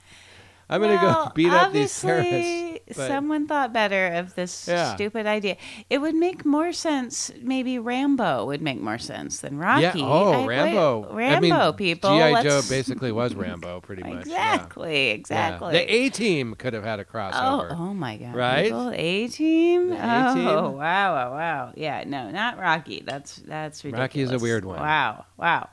I'm 0.70 0.82
going 0.82 0.98
to 0.98 1.02
go 1.02 1.32
beat 1.36 1.52
up 1.52 1.72
these 1.74 2.00
terrorists. 2.02 2.64
but- 2.98 3.08
Someone 3.08 3.48
thought 3.48 3.74
better 3.74 4.08
of 4.08 4.36
this 4.36 4.68
Yeah. 4.68 4.94
stupid 4.96 5.26
idea. 5.26 5.58
It 5.90 6.00
would 6.00 6.14
make 6.16 6.46
more 6.46 6.72
sense. 6.72 7.32
Maybe 7.42 7.80
Rambo 7.80 8.46
would 8.46 8.62
make 8.62 8.80
more 8.82 8.98
sense 9.00 9.40
than 9.40 9.58
Rocky. 9.58 9.82
Yeah. 9.82 9.94
Oh, 10.06 10.44
I- 10.44 10.46
Rambo. 10.46 11.14
Rambo 11.14 11.56
I 11.56 11.66
mean, 11.66 11.74
people. 11.74 12.10
GI 12.18 12.44
Joe 12.44 12.62
basically 12.70 13.12
was 13.12 13.34
Rambo, 13.36 13.82
pretty 13.82 14.04
much. 14.04 14.28
yeah. 14.28 14.54
Exactly. 14.56 15.08
Yeah. 15.08 15.14
Exactly. 15.14 15.72
The 15.74 15.94
A 15.94 16.10
Team 16.10 16.56
could 16.56 16.74
have 16.74 16.84
had 16.84 17.00
a 17.00 17.04
Oh, 17.04 17.12
crossover. 17.14 17.72
oh 17.80 17.94
my 17.94 18.18
God! 18.18 18.36
Right? 18.36 18.72
A 18.96 19.28
team. 19.28 19.92
Oh, 19.94 20.70
wow, 20.72 20.78
wow, 21.16 21.32
wow. 21.32 21.72
Yeah, 21.76 22.04
no, 22.06 22.30
not 22.32 22.60
Rocky. 22.60 23.04
That's 23.06 23.38
that's 23.38 23.84
ridiculous. 23.84 24.02
Rocky 24.02 24.22
is 24.22 24.32
a 24.32 24.40
weird 24.40 24.66
one. 24.66 24.80
Wow, 24.80 25.26
wow. 25.38 25.70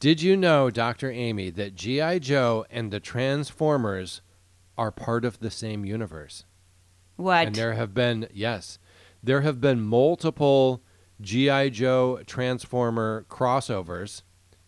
Did 0.00 0.22
you 0.22 0.36
know, 0.36 0.70
Dr. 0.70 1.10
Amy, 1.10 1.50
that 1.50 1.74
G.I. 1.74 2.20
Joe 2.20 2.64
and 2.70 2.92
the 2.92 3.00
Transformers 3.00 4.20
are 4.76 4.92
part 4.92 5.24
of 5.24 5.40
the 5.40 5.50
same 5.50 5.84
universe? 5.84 6.44
What? 7.16 7.48
And 7.48 7.56
there 7.56 7.72
have 7.74 7.94
been, 7.94 8.28
yes, 8.32 8.78
there 9.22 9.40
have 9.40 9.60
been 9.60 9.80
multiple 9.80 10.82
G.I. 11.20 11.70
Joe 11.70 12.20
Transformer 12.26 13.26
crossovers 13.28 14.22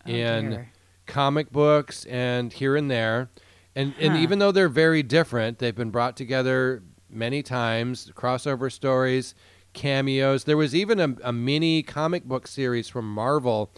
Oh, 0.05 0.09
in 0.09 0.49
dear. 0.49 0.71
comic 1.05 1.51
books 1.51 2.05
and 2.05 2.51
here 2.51 2.75
and 2.75 2.89
there. 2.89 3.29
And, 3.75 3.93
and 3.99 4.17
even 4.17 4.39
though 4.39 4.51
they're 4.51 4.67
very 4.67 5.03
different, 5.03 5.59
they've 5.59 5.75
been 5.75 5.91
brought 5.91 6.17
together 6.17 6.83
many 7.09 7.41
times 7.43 8.11
crossover 8.15 8.69
stories, 8.71 9.33
cameos. 9.73 10.43
There 10.43 10.57
was 10.57 10.75
even 10.75 10.99
a, 10.99 11.15
a 11.23 11.31
mini 11.31 11.83
comic 11.83 12.25
book 12.25 12.47
series 12.47 12.89
from 12.89 13.13
Marvel 13.13 13.71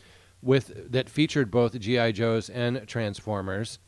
with 0.43 0.91
that 0.91 1.09
featured 1.09 1.49
both 1.49 1.79
GI 1.79 2.13
Joes 2.13 2.49
and 2.49 2.85
Transformers. 2.87 3.79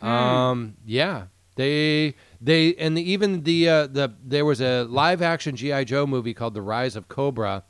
Hmm. 0.00 0.06
Um, 0.06 0.76
yeah, 0.84 1.26
they 1.56 2.14
they 2.40 2.74
and 2.74 2.96
the, 2.96 3.10
even 3.10 3.42
the 3.44 3.68
uh, 3.68 3.86
the 3.86 4.14
there 4.22 4.44
was 4.44 4.60
a 4.60 4.84
live 4.84 5.22
action 5.22 5.56
GI 5.56 5.86
Joe 5.86 6.06
movie 6.06 6.34
called 6.34 6.54
The 6.54 6.62
Rise 6.62 6.96
of 6.96 7.08
Cobra 7.08 7.64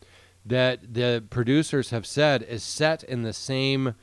that 0.45 0.95
the 0.95 1.25
producers 1.31 1.91
have 1.91 2.07
said 2.07 2.43
is 2.43 2.63
set 2.63 3.03
in 3.03 3.23
the 3.23 3.33
same 3.33 3.95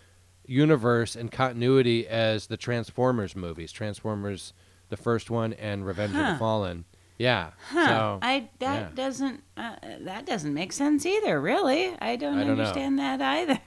universe 0.45 1.15
and 1.15 1.31
continuity 1.31 2.07
as 2.07 2.47
the 2.47 2.57
Transformers 2.57 3.35
movies, 3.35 3.71
Transformers 3.71 4.53
the 4.89 4.97
first 4.97 5.29
one 5.29 5.53
and 5.53 5.85
Revenge 5.85 6.15
of 6.15 6.33
the 6.33 6.35
Fallen. 6.37 6.85
Yeah. 7.17 7.51
Huh. 7.69 7.87
So 7.87 8.19
I 8.21 8.49
that 8.59 8.81
yeah. 8.81 8.89
doesn't 8.95 9.43
uh, 9.55 9.75
that 10.01 10.25
doesn't 10.25 10.53
make 10.53 10.73
sense 10.73 11.05
either. 11.05 11.39
Really, 11.39 11.95
I 11.99 12.15
don't, 12.15 12.37
I 12.37 12.43
don't 12.43 12.47
know. 12.57 12.63
understand 12.63 12.99
that 12.99 13.21
either. 13.21 13.59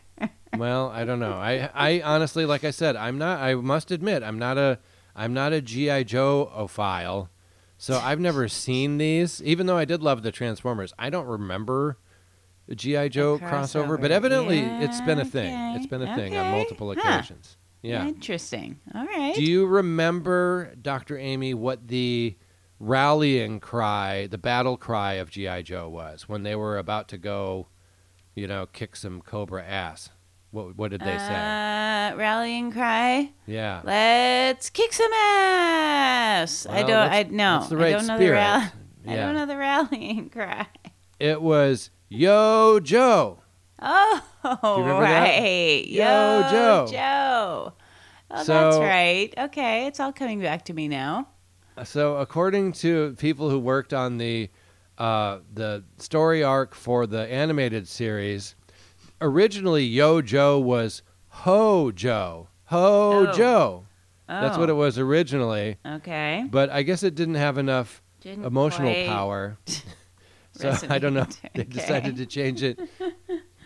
Well, 0.56 0.88
I 0.90 1.04
don't 1.04 1.18
know. 1.18 1.32
I 1.32 1.68
I 1.74 2.00
honestly, 2.02 2.46
like 2.46 2.62
I 2.64 2.70
said, 2.70 2.94
I'm 2.96 3.18
not. 3.18 3.40
I 3.40 3.54
must 3.56 3.90
admit, 3.90 4.22
I'm 4.22 4.38
not 4.38 4.56
a 4.56 4.78
I'm 5.16 5.34
not 5.34 5.52
a 5.52 5.60
GI 5.60 6.04
Joe 6.04 6.50
ophile. 6.54 7.28
So 7.76 7.98
I've 7.98 8.20
never 8.20 8.46
seen 8.48 8.98
these, 8.98 9.42
even 9.42 9.66
though 9.66 9.76
I 9.76 9.84
did 9.84 10.00
love 10.02 10.22
the 10.22 10.30
Transformers. 10.32 10.92
I 10.98 11.10
don't 11.10 11.26
remember 11.26 11.98
the 12.68 12.76
GI 12.76 13.08
Joe 13.10 13.38
crossover, 13.38 13.50
crossover. 13.98 14.00
but 14.00 14.10
evidently 14.12 14.60
it's 14.60 15.00
been 15.02 15.18
a 15.18 15.24
thing. 15.24 15.52
okay, 15.52 15.74
It's 15.76 15.86
been 15.86 16.02
a 16.02 16.14
thing 16.16 16.36
on 16.36 16.46
okay. 16.46 16.56
multiple 16.56 16.94
Huh. 16.94 17.00
occasions. 17.00 17.56
Yeah. 17.82 18.06
Interesting. 18.06 18.78
All 18.94 19.04
right. 19.04 19.34
Do 19.34 19.42
you 19.42 19.66
remember, 19.66 20.72
Dr. 20.80 21.18
Amy, 21.18 21.52
what 21.52 21.88
the 21.88 22.36
rallying 22.78 23.60
cry, 23.60 24.26
the 24.28 24.38
battle 24.38 24.76
cry 24.76 25.14
of 25.14 25.30
GI 25.30 25.64
Joe 25.64 25.88
was 25.88 26.28
when 26.28 26.42
they 26.44 26.54
were 26.54 26.78
about 26.78 27.08
to 27.08 27.18
go, 27.18 27.66
you 28.34 28.46
know, 28.46 28.66
kick 28.66 28.96
some 28.96 29.20
Cobra 29.20 29.64
ass? 29.64 30.10
What 30.50 30.76
what 30.76 30.90
did 30.92 31.00
they 31.00 31.18
say? 31.18 31.34
Uh, 31.34 32.16
rallying 32.16 32.70
cry. 32.70 33.32
Yeah. 33.46 33.80
Let's 33.82 34.70
kick 34.70 34.92
some 34.92 35.12
ass. 35.12 36.66
I 36.66 36.82
don't. 36.82 37.10
I 37.10 37.22
no. 37.24 37.66
the 37.68 37.76
I 37.76 37.90
don't 37.90 38.06
know 38.06 38.16
spirit. 38.16 38.20
the 38.20 38.30
rally. 38.30 38.70
I 39.06 39.16
don't 39.16 39.34
know 39.34 39.46
the 39.46 39.56
rallying 39.56 40.30
cry. 40.30 40.66
It 41.18 41.42
was 41.42 41.90
Yo 42.08 42.78
Joe. 42.80 43.40
Oh, 43.80 44.22
remember 44.78 45.02
that? 45.02 45.20
right. 45.20 45.84
Yo, 45.86 46.04
Joe. 46.04 46.50
Yo, 46.50 46.86
Joe. 46.86 46.92
Joe. 46.92 47.72
Oh, 48.30 48.44
that's 48.44 48.78
right. 48.78 49.34
Okay, 49.36 49.86
it's 49.86 50.00
all 50.00 50.12
coming 50.12 50.40
back 50.40 50.64
to 50.66 50.74
me 50.74 50.88
now. 50.88 51.28
So, 51.84 52.16
according 52.16 52.72
to 52.74 53.14
people 53.18 53.50
who 53.50 53.58
worked 53.58 53.92
on 53.92 54.18
the 54.18 54.48
uh, 54.98 55.38
the 55.52 55.84
story 55.98 56.42
arc 56.42 56.74
for 56.74 57.06
the 57.06 57.26
animated 57.32 57.88
series, 57.88 58.54
originally 59.20 59.84
Yo 59.84 60.20
Joe 60.22 60.58
was 60.58 61.02
Ho 61.28 61.90
Joe. 61.90 62.48
Ho 62.66 63.26
Oh. 63.28 63.32
Joe. 63.32 63.86
Oh, 64.28 64.40
That's 64.40 64.56
what 64.56 64.70
it 64.70 64.74
was 64.74 64.98
originally. 64.98 65.76
Okay. 65.84 66.44
But 66.50 66.70
I 66.70 66.82
guess 66.82 67.02
it 67.02 67.14
didn't 67.14 67.34
have 67.34 67.58
enough 67.58 68.02
Didn't 68.20 68.44
emotional 68.44 68.92
quite 68.92 69.06
power. 69.06 69.58
so 70.52 70.76
I 70.88 70.98
don't 70.98 71.14
know. 71.14 71.26
They 71.54 71.62
Okay. 71.62 71.70
decided 71.70 72.16
to 72.16 72.26
change 72.26 72.62
it 72.62 72.78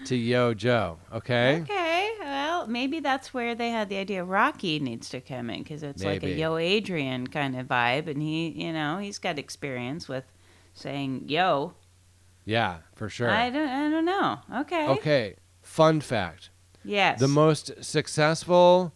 to 0.06 0.16
Yo 0.16 0.54
Joe. 0.54 0.98
Okay. 1.12 1.60
Okay, 1.62 2.10
well, 2.20 2.66
maybe 2.66 2.98
that's 3.00 3.32
where 3.34 3.54
they 3.54 3.70
had 3.70 3.88
the 3.88 3.96
idea 3.98 4.24
Rocky 4.24 4.78
needs 4.80 5.08
to 5.10 5.20
come 5.20 5.50
in 5.50 5.62
because 5.62 5.82
it's 5.82 6.02
like 6.02 6.22
a 6.24 6.30
Yo 6.30 6.56
Adrian 6.56 7.26
kind 7.28 7.56
of 7.58 7.66
vibe, 7.68 8.08
and 8.08 8.20
he, 8.22 8.48
you 8.48 8.72
know, 8.72 8.98
he's 8.98 9.18
got 9.18 9.38
experience 9.38 10.08
with 10.08 10.24
saying 10.78 11.24
Yo. 11.26 11.74
Yeah, 12.44 12.78
for 12.94 13.08
sure. 13.10 13.28
I 13.30 13.50
don't, 13.50 13.68
I 13.68 13.90
don't 13.90 14.04
know. 14.06 14.38
Okay. 14.60 14.88
Okay. 14.88 15.34
Fun 15.60 16.00
fact: 16.00 16.50
Yes. 16.82 17.20
the 17.20 17.28
most 17.28 17.72
successful 17.84 18.94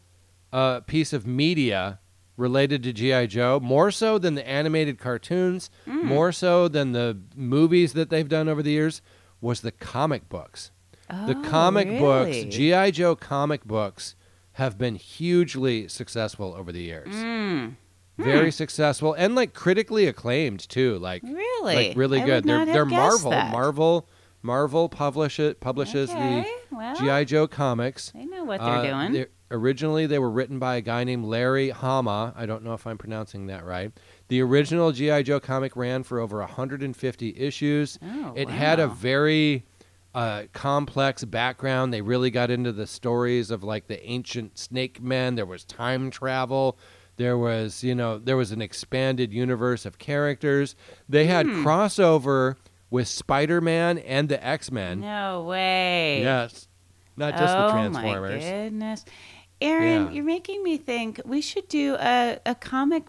uh, 0.53 0.81
piece 0.81 1.12
of 1.12 1.27
media 1.27 1.99
related 2.38 2.83
to 2.83 2.92
GI 2.95 3.27
Joe, 3.27 3.61
more 3.61 3.90
so 3.90 4.16
than 4.18 4.35
the 4.37 4.49
animated 4.49 4.99
cartoons, 4.99 5.68
Mm. 5.87 6.05
more 6.05 6.33
so 6.33 6.66
than 6.66 6.92
the 6.92 7.18
movies 7.37 7.92
that 7.92 8.09
they've 8.09 8.29
done 8.29 8.49
over 8.49 8.62
the 8.62 8.71
years, 8.71 9.03
was 9.40 9.61
the 9.61 9.71
comic 9.73 10.29
books. 10.31 10.71
Oh, 11.11 11.27
the 11.27 11.35
comic 11.49 11.88
books. 11.99 12.37
GI 12.49 12.92
Joe 12.92 13.14
comic 13.14 13.64
books, 13.64 14.16
have 14.53 14.79
been 14.79 14.95
hugely 14.97 15.88
successful 15.88 16.55
over 16.55 16.73
the 16.73 16.83
years. 16.83 17.14
Mm. 17.14 17.77
Very 18.24 18.50
successful 18.50 19.14
and 19.14 19.35
like 19.35 19.54
critically 19.54 20.06
acclaimed 20.06 20.68
too. 20.68 20.98
Like 20.98 21.22
Really? 21.22 21.74
like 21.88 21.96
really 21.96 22.20
I 22.20 22.24
good. 22.26 22.35
would 22.37 22.44
They're 22.44 22.58
not 22.58 22.68
have 22.68 22.74
they're 22.74 22.85
guessed 22.87 23.24
Marvel. 23.24 23.30
that. 23.30 23.52
Marvel 23.52 24.08
Marvel 24.42 24.88
publish 24.88 25.38
it 25.38 25.61
publishes 25.61 26.11
okay. 26.11 26.44
well, 26.72 26.94
the 26.96 27.00
GI 27.04 27.24
Joe 27.26 27.46
comics. 27.46 28.11
They 28.11 28.24
know 28.24 28.44
what 28.44 28.61
they're 28.61 28.68
Uh, 28.68 28.82
doing. 28.82 29.12
they- 29.12 29.26
originally, 29.52 30.06
they 30.06 30.18
were 30.18 30.30
written 30.30 30.58
by 30.58 30.76
a 30.76 30.80
guy 30.80 31.04
named 31.04 31.24
Larry 31.26 31.70
Hama. 31.70 32.32
I 32.37 32.46
don't 32.46 32.64
know 32.64 32.72
if 32.72 32.87
I'm 32.87 32.98
pronouncing 32.98 33.46
that 33.48 33.64
right. 33.64 33.92
The 34.28 34.40
original 34.40 34.90
GI 34.90 35.22
Joe 35.24 35.38
comic 35.40 35.76
ran 35.76 36.02
for 36.02 36.18
over 36.18 36.40
150 36.40 37.35
issues. 37.38 37.98
oh, 38.02 38.32
It 38.35 38.48
had 38.48 38.80
a 38.80 38.88
wow. 38.88 38.94
very 38.94 39.64
uh, 40.14 40.42
complex 40.52 41.24
background. 41.24 41.92
They 41.92 42.00
really 42.02 42.30
got 42.30 42.50
into 42.50 42.72
the 42.72 42.87
stories 42.87 43.50
of 43.50 43.62
like 43.62 43.87
the 43.87 44.02
ancient 44.04 44.58
snake 44.58 45.00
men. 45.02 45.37
There 45.37 45.46
was 45.46 45.64
time 45.64 46.11
travel. 46.11 46.76
There 47.16 47.37
was, 47.38 47.85
you 47.85 47.94
know, 47.94 48.18
there 48.18 48.37
was 48.37 48.53
an 48.53 48.62
expanded 48.62 49.33
universe 49.33 49.85
of 49.87 49.98
characters. 49.98 50.75
They 51.09 51.27
had 51.27 51.46
Hmm. 51.46 51.64
crossover 51.66 52.57
with 52.90 53.07
Spider-Man 53.09 53.98
and 53.98 54.29
the 54.29 54.44
X-Men. 54.44 55.01
No 55.01 55.42
way. 55.44 56.22
Yes, 56.22 56.68
not 57.16 57.37
just 57.37 57.55
oh 57.57 57.66
the 57.66 57.72
Transformers. 57.72 58.42
Oh 58.44 58.46
my 58.46 58.53
goodness, 58.64 59.05
Aaron, 59.61 60.07
Yeah. 60.07 60.11
you're 60.12 60.25
making 60.25 60.62
me 60.62 60.77
think 60.79 61.20
we 61.25 61.40
should 61.40 61.68
do 61.68 61.96
a, 62.01 62.38
a 62.46 62.55
comic 62.55 63.05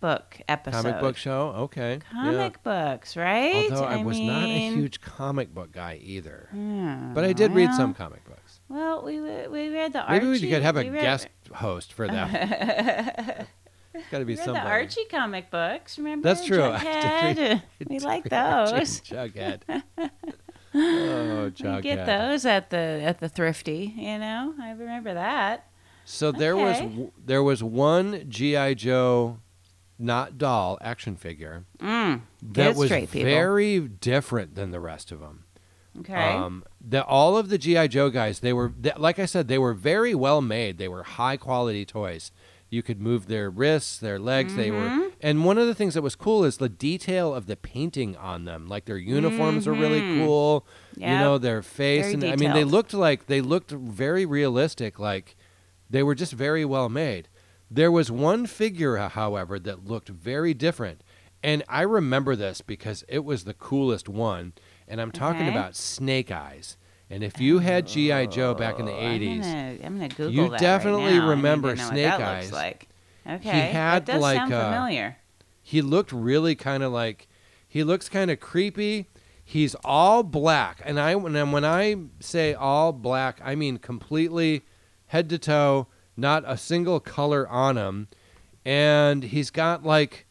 book 0.00 0.38
episode. 0.48 0.82
Comic 0.82 1.00
book 1.00 1.16
show, 1.16 1.48
okay. 1.64 1.98
Comic 2.12 2.62
books, 2.62 3.16
right? 3.16 3.70
Although 3.72 3.84
I, 3.84 4.02
was 4.04 4.18
not 4.20 4.44
a 4.44 4.70
huge 4.74 5.00
comic 5.00 5.52
book 5.54 5.72
guy 5.72 5.98
either, 6.02 6.48
yeah, 6.54 7.10
but 7.14 7.24
I 7.24 7.32
did 7.32 7.52
read 7.52 7.72
some 7.74 7.94
comic 7.94 8.24
books. 8.26 8.45
Well, 8.68 9.02
we 9.04 9.20
we 9.20 9.68
read 9.68 9.92
the 9.92 10.00
Archie. 10.02 10.12
Maybe 10.26 10.40
we 10.44 10.50
could 10.50 10.62
have 10.62 10.76
a 10.76 10.80
we 10.82 10.90
read- 10.90 11.02
guest 11.02 11.28
host 11.54 11.92
for 11.92 12.06
that. 12.08 13.46
Got 14.10 14.18
to 14.18 14.24
be 14.26 14.34
we 14.34 14.36
somebody. 14.36 14.64
the 14.64 14.70
Archie 14.70 15.04
comic 15.10 15.50
books. 15.50 15.96
Remember? 15.96 16.28
That's 16.28 16.44
true. 16.44 16.58
Jughead? 16.58 17.62
we 17.88 17.98
like 18.00 18.24
those. 18.24 19.00
Jughead. 19.08 19.62
oh, 19.68 19.80
We 20.74 21.50
Jughead. 21.50 21.82
get 21.82 22.06
those 22.06 22.44
at 22.44 22.70
the 22.70 22.76
at 22.76 23.20
the 23.20 23.28
thrifty. 23.28 23.94
You 23.96 24.18
know, 24.18 24.54
I 24.60 24.72
remember 24.72 25.14
that. 25.14 25.66
So 26.04 26.30
there 26.30 26.56
was 26.56 26.76
Okay. 26.76 26.86
w- 26.88 27.12
there 27.24 27.42
was 27.42 27.62
one 27.62 28.24
GI 28.28 28.74
Joe, 28.76 29.38
not 29.98 30.38
doll 30.38 30.78
action 30.80 31.16
figure 31.16 31.64
Mm. 31.78 32.20
that 32.42 32.76
was 32.76 32.90
people. 32.90 33.22
very 33.22 33.80
different 33.80 34.54
than 34.54 34.70
the 34.70 34.80
rest 34.80 35.10
of 35.10 35.20
them. 35.20 35.44
Okay. 36.00 36.12
Um, 36.34 36.64
the, 36.88 37.04
all 37.04 37.36
of 37.36 37.48
the 37.48 37.58
GI 37.58 37.88
Joe 37.88 38.10
guys, 38.10 38.40
they 38.40 38.52
were 38.52 38.72
th- 38.80 38.96
like 38.98 39.18
I 39.18 39.26
said, 39.26 39.48
they 39.48 39.58
were 39.58 39.74
very 39.74 40.14
well 40.14 40.40
made. 40.40 40.78
They 40.78 40.88
were 40.88 41.02
high 41.02 41.36
quality 41.36 41.84
toys. 41.84 42.30
You 42.70 42.82
could 42.82 43.00
move 43.00 43.26
their 43.26 43.48
wrists, 43.48 43.96
their 43.98 44.18
legs. 44.18 44.54
They 44.56 44.70
were, 44.72 44.78
Mhm. 44.88 45.12
and 45.20 45.44
one 45.44 45.56
of 45.56 45.66
the 45.68 45.74
things 45.74 45.94
that 45.94 46.02
was 46.02 46.16
cool 46.16 46.42
is 46.44 46.56
the 46.58 46.68
detail 46.68 47.32
of 47.34 47.46
the 47.46 47.56
painting 47.56 48.16
on 48.16 48.44
them. 48.44 48.68
Like 48.68 48.84
their 48.86 48.98
uniforms 48.98 49.66
were 49.66 49.72
really 49.74 50.00
Mhm. 50.00 50.24
cool. 50.24 50.66
You 50.96 51.06
know 51.06 51.38
their 51.38 51.62
face, 51.62 52.02
Very 52.06 52.14
and 52.14 52.24
I 52.24 52.36
mean 52.36 52.52
they 52.52 52.64
looked 52.64 52.92
like 52.94 53.26
they 53.26 53.40
looked 53.40 53.70
very 53.70 54.26
realistic. 54.26 54.98
Like 54.98 55.36
they 55.88 56.02
were 56.02 56.14
just 56.16 56.32
very 56.32 56.64
well 56.64 56.88
made. 56.88 57.28
There 57.70 57.90
was 57.92 58.10
one 58.10 58.46
figure, 58.46 58.96
however, 58.96 59.58
that 59.60 59.86
looked 59.86 60.08
very 60.08 60.52
different, 60.54 61.02
and 61.42 61.62
I 61.68 61.82
remember 61.82 62.34
this 62.36 62.60
because 62.60 63.04
it 63.08 63.24
was 63.24 63.44
the 63.44 63.54
coolest 63.54 64.08
one. 64.08 64.52
And 64.88 65.00
I'm 65.00 65.10
talking 65.10 65.42
Okay. 65.42 65.50
about 65.50 65.74
Snake 65.74 66.30
Eyes. 66.30 66.76
And 67.08 67.22
if 67.22 67.40
you 67.40 67.60
had 67.60 67.86
GI 67.86 68.28
Joe 68.28 68.54
back 68.54 68.78
in 68.78 68.86
the 68.86 68.92
Oh, 68.92 68.98
I'm 68.98 69.20
80s, 69.20 69.40
gonna, 69.40 69.78
I'm 69.84 69.94
gonna 69.94 70.08
Google 70.08 70.32
You 70.32 70.48
that 70.50 70.60
definitely 70.60 71.18
right. 71.18 71.28
Remember 71.28 71.70
to 71.74 71.76
know 71.76 71.84
what 71.84 71.92
Snake 71.92 72.12
Eyes. 72.12 72.52
Like. 72.52 72.88
Okay, 73.28 73.40
he 73.50 73.72
had, 73.72 74.06
that 74.06 74.12
does 74.14 74.22
like, 74.22 74.38
sound 74.38 74.52
uh, 74.52 74.64
familiar. 74.72 75.16
he 75.62 75.82
looked 75.82 76.12
really 76.12 76.54
kind 76.54 76.82
of 76.82 76.92
like 76.92 77.28
he 77.68 77.82
looks 77.84 78.08
kind 78.08 78.30
of 78.30 78.40
creepy. 78.40 79.08
He's 79.44 79.74
all 79.84 80.22
black, 80.24 80.80
and 80.84 80.98
I 80.98 81.14
when 81.16 81.36
I, 81.36 81.42
when 81.44 81.64
I 81.64 81.96
say 82.20 82.54
all 82.54 82.92
black, 82.92 83.40
I 83.44 83.54
mean 83.54 83.78
completely 83.78 84.64
head 85.06 85.28
to 85.30 85.38
toe, 85.38 85.86
not 86.16 86.42
a 86.46 86.56
single 86.56 86.98
color 87.00 87.48
on 87.48 87.76
him, 87.76 88.08
and 88.64 89.22
he's 89.22 89.50
got 89.50 89.84
like 89.84 90.25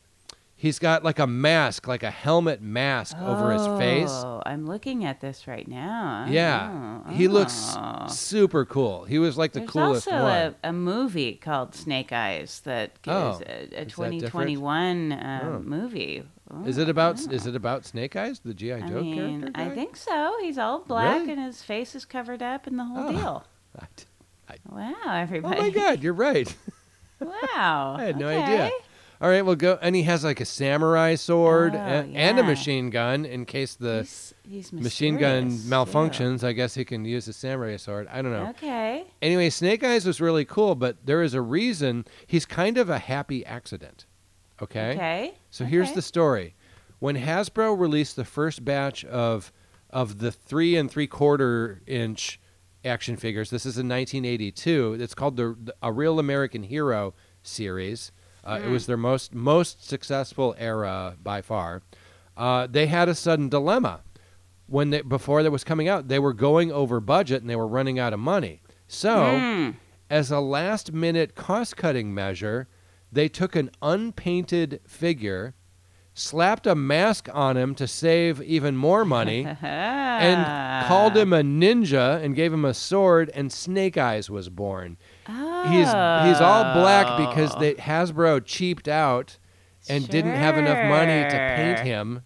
he's 0.55 0.79
got 0.79 1.03
like 1.03 1.19
a 1.19 1.27
mask, 1.27 1.87
like 1.87 2.03
a 2.03 2.11
helmet 2.11 2.61
mask 2.61 3.17
over 3.19 3.51
his 3.51 3.65
face. 3.79 4.09
Oh, 4.09 4.41
I'm 4.45 4.65
looking 4.65 5.05
at 5.05 5.21
this 5.21 5.47
right 5.47 5.67
now. 5.67 6.25
Yeah, 6.29 7.01
Oh, 7.07 7.11
he 7.11 7.27
looks 7.27 7.73
oh. 7.77 8.07
super 8.07 8.65
cool. 8.65 9.03
He 9.05 9.19
was 9.19 9.37
like 9.37 9.53
the 9.53 9.59
There's 9.59 9.71
coolest 9.71 10.07
also 10.07 10.23
one. 10.23 10.55
A, 10.63 10.69
a 10.69 10.73
movie 10.73 11.33
called 11.35 11.75
Snake 11.75 12.11
Eyes 12.11 12.61
that 12.61 12.91
is 12.91 12.97
Oh, 13.07 13.41
a, 13.45 13.51
a 13.75 13.81
is 13.83 13.93
2021 13.93 15.11
uh, 15.11 15.41
Oh. 15.43 15.59
movie. 15.59 16.23
Is 16.65 16.77
Oh, 16.77 16.81
it 16.83 16.89
about 16.89 17.19
is 17.31 17.47
it 17.47 17.55
about 17.55 17.85
Snake 17.85 18.15
Eyes, 18.15 18.39
the 18.45 18.53
GI 18.53 18.73
I 18.73 18.79
Joe 18.87 19.01
mean, 19.01 19.41
character? 19.41 19.61
I 19.61 19.69
think 19.69 19.95
so. 19.97 20.35
He's 20.41 20.57
all 20.59 20.79
black 20.79 21.21
Really? 21.21 21.33
and 21.33 21.41
his 21.43 21.63
face 21.63 21.95
is 21.95 22.05
covered 22.05 22.43
up 22.43 22.67
and 22.67 22.77
the 22.77 22.85
whole 22.85 23.07
Oh. 23.07 23.11
deal. 23.11 23.45
I 23.79 23.85
d- 23.95 24.03
Wow, 24.69 24.93
everybody! 25.07 25.57
Oh 25.59 25.61
my 25.63 25.69
God, 25.71 26.03
you're 26.03 26.13
right. 26.13 26.55
Wow. 27.19 27.95
I 27.99 28.03
had 28.03 28.19
no 28.19 28.27
okay. 28.27 28.43
idea. 28.43 28.71
All 29.25 29.31
right, 29.31 29.43
well 29.43 29.55
go. 29.55 29.79
And 29.81 29.95
he 29.95 30.03
has 30.03 30.23
like 30.23 30.39
a 30.39 30.45
samurai 30.45 31.15
sword 31.15 31.73
Oh, 31.73 31.79
and, 31.79 32.15
and 32.15 32.37
a 32.37 32.43
machine 32.43 32.91
gun 32.91 33.25
in 33.25 33.45
case 33.45 33.73
the 33.73 34.01
he's, 34.01 34.35
he's 34.47 34.71
machine 34.71 35.17
gun 35.17 35.49
malfunctions. 35.49 36.43
I 36.43 36.51
guess 36.51 36.75
he 36.75 36.85
can 36.85 37.05
use 37.05 37.27
a 37.27 37.33
samurai 37.33 37.77
sword. 37.77 38.07
I 38.11 38.21
don't 38.21 38.31
know. 38.31 38.49
Okay. 38.49 39.07
Anyway, 39.23 39.49
Snake 39.49 39.83
Eyes 39.83 40.05
was 40.05 40.21
really 40.21 40.45
cool, 40.45 40.75
but 40.75 41.07
there 41.07 41.23
is 41.23 41.33
a 41.33 41.41
reason 41.41 42.05
he's 42.27 42.45
kind 42.45 42.77
of 42.77 42.91
a 42.91 42.99
happy 42.99 43.43
accident. 43.43 44.05
Okay. 44.61 44.91
Okay. 44.91 45.33
So 45.49 45.65
here's 45.65 45.93
the 45.93 46.03
story. 46.03 46.53
When 46.99 47.17
Hasbro 47.17 47.79
released 47.79 48.15
the 48.17 48.25
first 48.25 48.63
batch 48.63 49.03
of 49.05 49.51
of 49.89 50.19
the 50.19 50.31
three 50.31 50.75
and 50.75 50.91
three 50.91 51.07
quarter 51.07 51.81
inch 51.87 52.39
action 52.83 53.15
figures, 53.15 53.49
this 53.49 53.65
is 53.65 53.79
in 53.79 53.89
1982. 53.89 54.97
It's 54.99 55.15
called 55.15 55.35
the, 55.35 55.57
the 55.59 55.75
a 55.81 55.91
Real 55.91 56.19
American 56.19 56.61
Hero 56.61 57.15
series. 57.41 58.11
Uh, 58.45 58.59
It 58.61 58.67
Mm. 58.67 58.71
was 58.71 58.85
their 58.85 58.97
most 58.97 59.33
most 59.33 59.87
successful 59.87 60.55
era 60.57 61.15
by 61.23 61.41
far. 61.41 61.81
Uh, 62.37 62.67
they 62.69 62.85
had 62.87 63.09
a 63.09 63.15
sudden 63.15 63.49
dilemma 63.49 64.01
when 64.67 64.89
they, 64.91 65.01
before 65.01 65.41
that 65.43 65.51
was 65.51 65.63
coming 65.63 65.87
out. 65.87 66.07
They 66.07 66.19
were 66.19 66.33
going 66.33 66.71
over 66.71 66.99
budget 66.99 67.41
and 67.41 67.49
they 67.49 67.55
were 67.55 67.67
running 67.67 67.97
out 67.99 68.13
of 68.13 68.19
money. 68.19 68.61
So 68.87 69.15
Mm. 69.15 69.75
as 70.09 70.31
a 70.31 70.39
last 70.39 70.91
minute 70.93 71.33
cost 71.35 71.75
cutting 71.77 72.13
measure, 72.13 72.67
they 73.11 73.29
took 73.29 73.55
an 73.55 73.71
unpainted 73.81 74.81
figure, 74.85 75.55
slapped 76.13 76.67
a 76.67 76.75
mask 76.75 77.29
on 77.33 77.57
him 77.57 77.73
to 77.75 77.87
save 77.87 78.41
even 78.41 78.75
more 78.77 79.05
money, 79.05 79.45
and 79.61 80.87
called 80.87 81.15
him 81.17 81.33
a 81.33 81.41
ninja 81.41 82.21
and 82.23 82.35
gave 82.35 82.53
him 82.53 82.65
a 82.65 82.73
sword, 82.73 83.31
and 83.33 83.51
Snake 83.51 83.97
Eyes 83.97 84.29
was 84.29 84.49
born. 84.49 84.97
He's 85.27 85.87
he's 85.87 86.41
all 86.41 86.73
black 86.73 87.17
because 87.29 87.55
Oh. 87.55 87.59
they, 87.59 87.73
Hasbro 87.75 88.43
cheaped 88.45 88.87
out 88.87 89.37
and 89.89 90.07
didn't 90.07 90.35
have 90.35 90.57
enough 90.57 90.87
money 90.89 91.23
to 91.29 91.53
paint 91.55 91.79
him. 91.79 92.21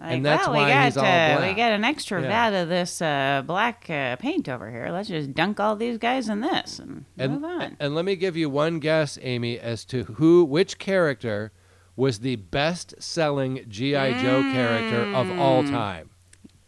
Like, 0.00 0.12
and 0.12 0.24
that's 0.26 0.46
well, 0.46 0.56
why 0.56 0.64
we 0.66 0.70
got, 0.70 0.84
he's 0.84 0.96
all 0.96 1.04
uh, 1.04 1.36
black. 1.36 1.48
We 1.48 1.54
got 1.54 1.72
an 1.72 1.82
extra 1.84 2.22
Yeah. 2.22 2.28
vat 2.50 2.62
of 2.62 2.68
this 2.68 3.02
uh, 3.02 3.42
black 3.44 3.90
uh, 3.90 4.14
paint 4.16 4.48
over 4.48 4.70
here. 4.70 4.90
Let's 4.92 5.08
just 5.08 5.34
dunk 5.34 5.58
all 5.58 5.74
these 5.74 5.98
guys 5.98 6.28
in 6.28 6.40
this 6.40 6.78
and, 6.78 7.04
And, 7.18 7.32
move 7.34 7.44
on. 7.44 7.76
and 7.80 7.96
let 7.96 8.04
me 8.04 8.14
give 8.14 8.36
you 8.36 8.48
one 8.48 8.78
guess, 8.78 9.18
Amy, 9.22 9.58
as 9.58 9.84
to 9.86 10.04
who, 10.04 10.44
which 10.44 10.78
character 10.78 11.50
was 11.96 12.20
the 12.20 12.36
best-selling 12.36 13.64
GI 13.68 14.14
Joe 14.22 14.42
character 14.52 15.02
of 15.16 15.36
all 15.38 15.64
Mm. 15.64 15.70
time. 15.70 16.10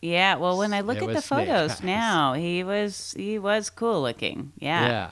yeah, 0.02 0.34
well, 0.34 0.58
when 0.58 0.72
I 0.74 0.80
look 0.80 0.96
It 0.96 1.04
at 1.08 1.14
the 1.14 1.22
photos 1.22 1.82
now, 1.84 2.32
he 2.32 2.64
was 2.64 3.14
he 3.16 3.38
was 3.38 3.70
cool 3.70 4.02
looking. 4.02 4.52
Yeah. 4.58 5.10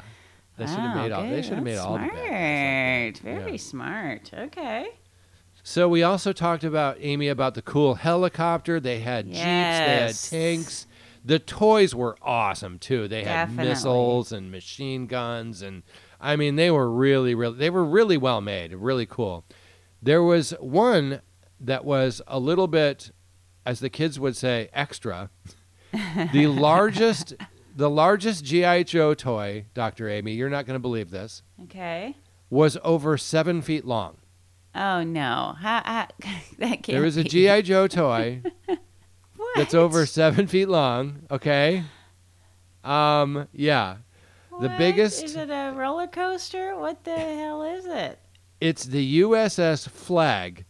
They 0.58 0.66
should 0.66 0.78
have 0.80 0.96
made 0.96 1.12
all. 1.12 1.22
They 1.22 1.42
should 1.42 1.54
have 1.54 1.64
made 1.64 1.78
all 1.78 1.92
like 1.92 2.10
smart. 2.10 3.18
Very 3.18 3.50
Yeah. 3.52 3.56
smart. 3.56 4.30
Okay. 4.34 4.88
So 5.62 5.88
we 5.88 6.02
also 6.02 6.32
talked 6.32 6.64
about 6.64 6.96
Amy 7.00 7.28
about 7.28 7.54
the 7.54 7.62
cool 7.62 7.94
helicopter. 7.96 8.80
They 8.80 9.00
had 9.00 9.26
jeeps. 9.26 9.38
They 9.38 9.44
had 9.44 10.14
tanks. 10.14 10.86
The 11.24 11.38
toys 11.38 11.94
were 11.94 12.16
awesome 12.22 12.78
too. 12.78 13.06
They 13.08 13.24
had 13.24 13.48
Definitely. 13.48 13.68
missiles 13.70 14.32
and 14.32 14.50
machine 14.50 15.06
guns, 15.06 15.60
and 15.62 15.82
I 16.20 16.36
mean 16.36 16.56
they 16.56 16.70
were 16.70 16.90
really, 16.90 17.34
really, 17.34 17.56
they 17.58 17.70
were 17.70 17.84
really 17.84 18.16
well 18.16 18.40
made, 18.40 18.72
really 18.74 19.04
cool. 19.06 19.44
There 20.00 20.22
was 20.22 20.50
one 20.60 21.20
that 21.60 21.84
was 21.84 22.22
a 22.28 22.38
little 22.38 22.68
bit, 22.68 23.10
as 23.66 23.80
the 23.80 23.90
kids 23.90 24.18
would 24.18 24.36
say, 24.36 24.70
extra. 24.72 25.28
the 26.32 26.46
largest, 26.46 27.34
the 27.78 27.88
largest 27.88 28.44
GI 28.44 28.84
Joe 28.84 29.14
toy, 29.14 29.64
Doctor 29.72 30.08
Amy, 30.08 30.32
you're 30.32 30.50
not 30.50 30.66
going 30.66 30.74
to 30.74 30.80
believe 30.80 31.10
this, 31.10 31.42
Okay. 31.62 32.16
was 32.50 32.76
over 32.82 33.16
seven 33.16 33.62
feet 33.62 33.84
long. 33.84 34.16
Oh 34.74 35.02
no. 35.04 35.54
Ha, 35.60 35.82
ha, 35.86 36.08
that 36.58 36.82
can't 36.82 36.86
There 36.86 37.02
was 37.02 37.16
a 37.16 37.22
be. 37.22 37.28
GI 37.28 37.62
Joe 37.62 37.86
toy 37.86 38.42
What? 38.66 39.50
that's 39.56 39.74
over 39.74 40.04
seven 40.06 40.46
feet 40.48 40.68
long. 40.68 41.22
Okay. 41.30 41.84
Um. 42.84 43.46
Yeah. 43.52 43.96
the 44.60 44.68
What? 44.68 44.78
biggest- 44.78 45.24
Is 45.24 45.36
it 45.36 45.50
a 45.50 45.72
roller 45.76 46.06
coaster? 46.08 46.76
What 46.76 47.04
the 47.04 47.16
hell 47.16 47.62
is 47.62 47.86
it? 47.86 48.18
It's 48.60 48.84
the 48.84 49.20
USS 49.22 49.88
Flagg, 49.88 50.64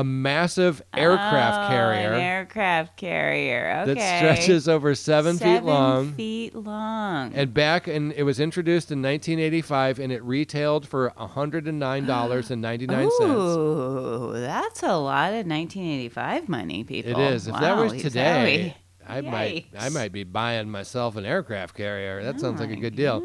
a 0.00 0.04
massive 0.04 0.82
aircraft 0.94 1.64
Oh, 1.64 1.68
carrier 1.74 2.12
An 2.12 2.20
aircraft 2.20 2.96
carrier. 2.96 3.80
Okay. 3.82 3.94
that 3.94 4.18
stretches 4.18 4.68
over 4.68 4.94
seven, 4.94 5.38
feet 5.38 5.62
long. 5.62 6.12
feet 6.12 6.54
long. 6.54 7.32
And 7.34 7.54
back, 7.54 7.86
and 7.88 8.12
it 8.12 8.24
was 8.24 8.38
introduced 8.40 8.90
in 8.90 9.00
1985, 9.00 9.98
and 9.98 10.12
it 10.12 10.22
retailed 10.22 10.86
for 10.86 11.12
$109.99. 11.18 13.20
Ooh, 13.22 14.32
that's 14.38 14.82
a 14.82 14.96
lot 14.96 15.30
of 15.30 15.46
1985 15.46 16.48
money, 16.48 16.84
people. 16.84 17.12
It 17.12 17.18
is. 17.18 17.48
If 17.48 17.58
that 17.58 17.76
was 17.76 17.92
today, 18.02 18.74
we- 18.76 18.82
I 19.08 19.20
might, 19.20 19.66
I 19.78 19.88
might 19.90 20.10
be 20.12 20.24
buying 20.24 20.68
myself 20.68 21.14
an 21.16 21.24
aircraft 21.24 21.76
carrier. 21.76 22.22
That 22.24 22.34
Oh 22.34 22.38
sounds 22.38 22.58
like 22.60 22.70
a 22.70 22.72
oh, 22.72 22.76
my 22.76 22.80
good 22.82 22.96
deal. 22.96 23.22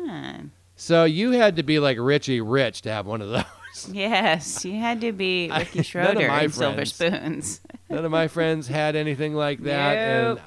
So 0.76 1.06
you 1.06 1.32
had 1.32 1.56
to 1.56 1.64
be 1.64 1.80
like 1.80 1.98
Richie 2.00 2.40
Rich 2.40 2.84
to 2.84 2.92
have 2.92 3.08
one 3.08 3.22
of 3.22 3.30
those. 3.30 3.44
Yes, 3.92 4.66
you 4.66 4.80
had 4.80 5.02
to 5.02 5.12
be 5.12 5.50
I- 5.52 5.60
Ricky 5.60 5.84
Schroder 5.84 6.28
my 6.28 6.44
in 6.44 6.52
Silver. 6.52 6.86
Spoons. 6.86 7.62
None 7.90 8.06
of 8.06 8.12
my 8.12 8.28
friends 8.28 8.68
had 8.68 8.96
anything 8.96 9.34
like 9.34 9.64
that, 9.64 9.98
and 9.98 10.42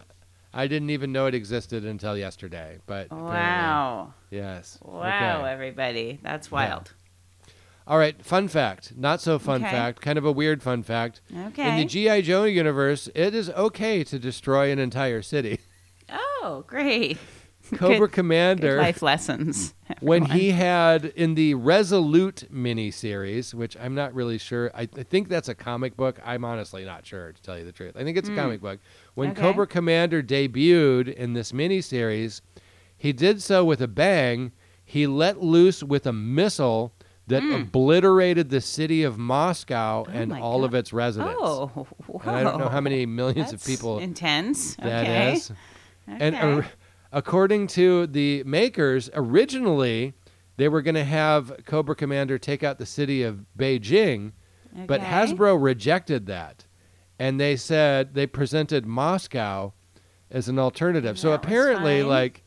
I 0.52 0.66
didn't 0.66 0.90
even 0.90 1.12
know 1.12 1.26
it 1.26 1.34
existed 1.34 1.84
until 1.84 2.16
yesterday. 2.16 2.78
But 2.86 3.10
Wow. 3.10 4.14
yes. 4.30 4.78
Wow, 4.82 5.40
Okay. 5.40 5.52
everybody. 5.52 6.18
That's 6.22 6.50
wild. 6.50 6.92
All 7.86 7.98
right. 7.98 8.24
Fun 8.24 8.48
fact. 8.48 8.94
Not 8.96 9.20
so 9.20 9.38
fun 9.38 9.62
Okay. 9.62 9.70
fact. 9.70 10.00
Kind 10.00 10.16
of 10.16 10.24
a 10.24 10.32
weird 10.32 10.62
fun 10.62 10.82
fact. 10.82 11.20
Okay. 11.48 11.68
In 11.70 11.76
the 11.76 11.84
GI 11.84 12.22
Joe 12.22 12.44
universe, 12.44 13.10
it 13.14 13.34
is 13.34 13.50
okay 13.50 14.02
to 14.04 14.18
destroy 14.18 14.70
an 14.72 14.78
entire 14.78 15.20
city. 15.20 15.58
oh, 16.08 16.64
great. 16.66 17.18
Cobra 17.74 17.98
Good- 18.08 18.12
Commander. 18.12 18.70
Good 18.76 18.78
life 18.82 19.02
lessons. 19.02 19.74
when 20.00 20.24
he 20.26 20.50
had 20.50 21.04
in 21.04 21.34
the 21.34 21.54
Resolute 21.54 22.44
miniseries, 22.52 23.54
which 23.54 23.76
I'm 23.78 23.94
not 23.94 24.14
really 24.14 24.38
sure, 24.38 24.70
I, 24.74 24.82
I 24.82 25.02
think 25.02 25.28
that's 25.28 25.48
a 25.48 25.54
comic 25.54 25.96
book. 25.96 26.18
I'm 26.24 26.44
honestly 26.44 26.84
not 26.84 27.06
sure 27.06 27.32
to 27.32 27.42
tell 27.42 27.58
you 27.58 27.64
the 27.64 27.72
truth. 27.72 27.96
I 27.96 28.04
think 28.04 28.16
it's 28.18 28.28
a 28.28 28.34
comic 28.34 28.60
book. 28.60 28.80
When 29.14 29.28
Hmm. 29.30 29.32
Okay. 29.32 29.40
Cobra 29.42 29.66
Commander 29.66 30.22
debuted 30.22 31.12
in 31.14 31.32
this 31.32 31.52
miniseries, 31.52 32.40
he 32.96 33.12
did 33.12 33.42
so 33.42 33.64
with 33.64 33.80
a 33.80 33.88
bang. 33.88 34.52
He 34.84 35.06
let 35.06 35.40
loose 35.42 35.82
with 35.82 36.06
a 36.06 36.12
missile 36.12 36.92
that 37.26 37.42
obliterated 37.42 38.50
the 38.50 38.60
city 38.60 39.02
of 39.02 39.16
Moscow 39.18 40.04
and 40.04 40.30
Hmm. 40.30 40.32
Oh 40.32 40.34
my 40.34 40.40
all 40.40 40.64
of 40.64 40.74
its 40.74 40.92
residents. 40.92 41.34
Oh, 41.40 41.86
and 42.22 42.30
I 42.30 42.42
don't 42.42 42.58
know 42.58 42.68
how 42.68 42.80
many 42.82 43.06
millions 43.06 43.50
That's 43.50 43.62
of 43.64 43.66
people 43.66 43.98
Intense. 43.98 44.76
that 44.76 45.04
okay. 45.06 45.32
is. 45.32 45.50
And 46.06 46.34
Okay. 46.36 46.68
Or- 47.14 47.18
according 47.18 47.66
to 47.68 48.06
the 48.06 48.42
makers, 48.44 49.08
originally 49.14 50.14
they 50.56 50.68
were 50.68 50.82
going 50.82 50.94
to 50.94 51.04
have 51.04 51.52
Cobra 51.66 51.94
Commander 51.96 52.38
take 52.38 52.62
out 52.62 52.78
the 52.78 52.86
city 52.86 53.22
of 53.22 53.44
Beijing, 53.58 54.32
but 54.86 55.00
Hasbro 55.00 55.60
rejected 55.60 56.26
that. 56.26 56.66
And 57.18 57.40
they 57.40 57.56
said 57.56 58.14
they 58.14 58.26
presented 58.26 58.86
Moscow 58.86 59.72
as 60.30 60.48
an 60.48 60.58
alternative. 60.58 61.18
so 61.18 61.30
That 61.30 61.40
was 61.40 61.46
apparently, 61.46 62.02
like, 62.08 62.44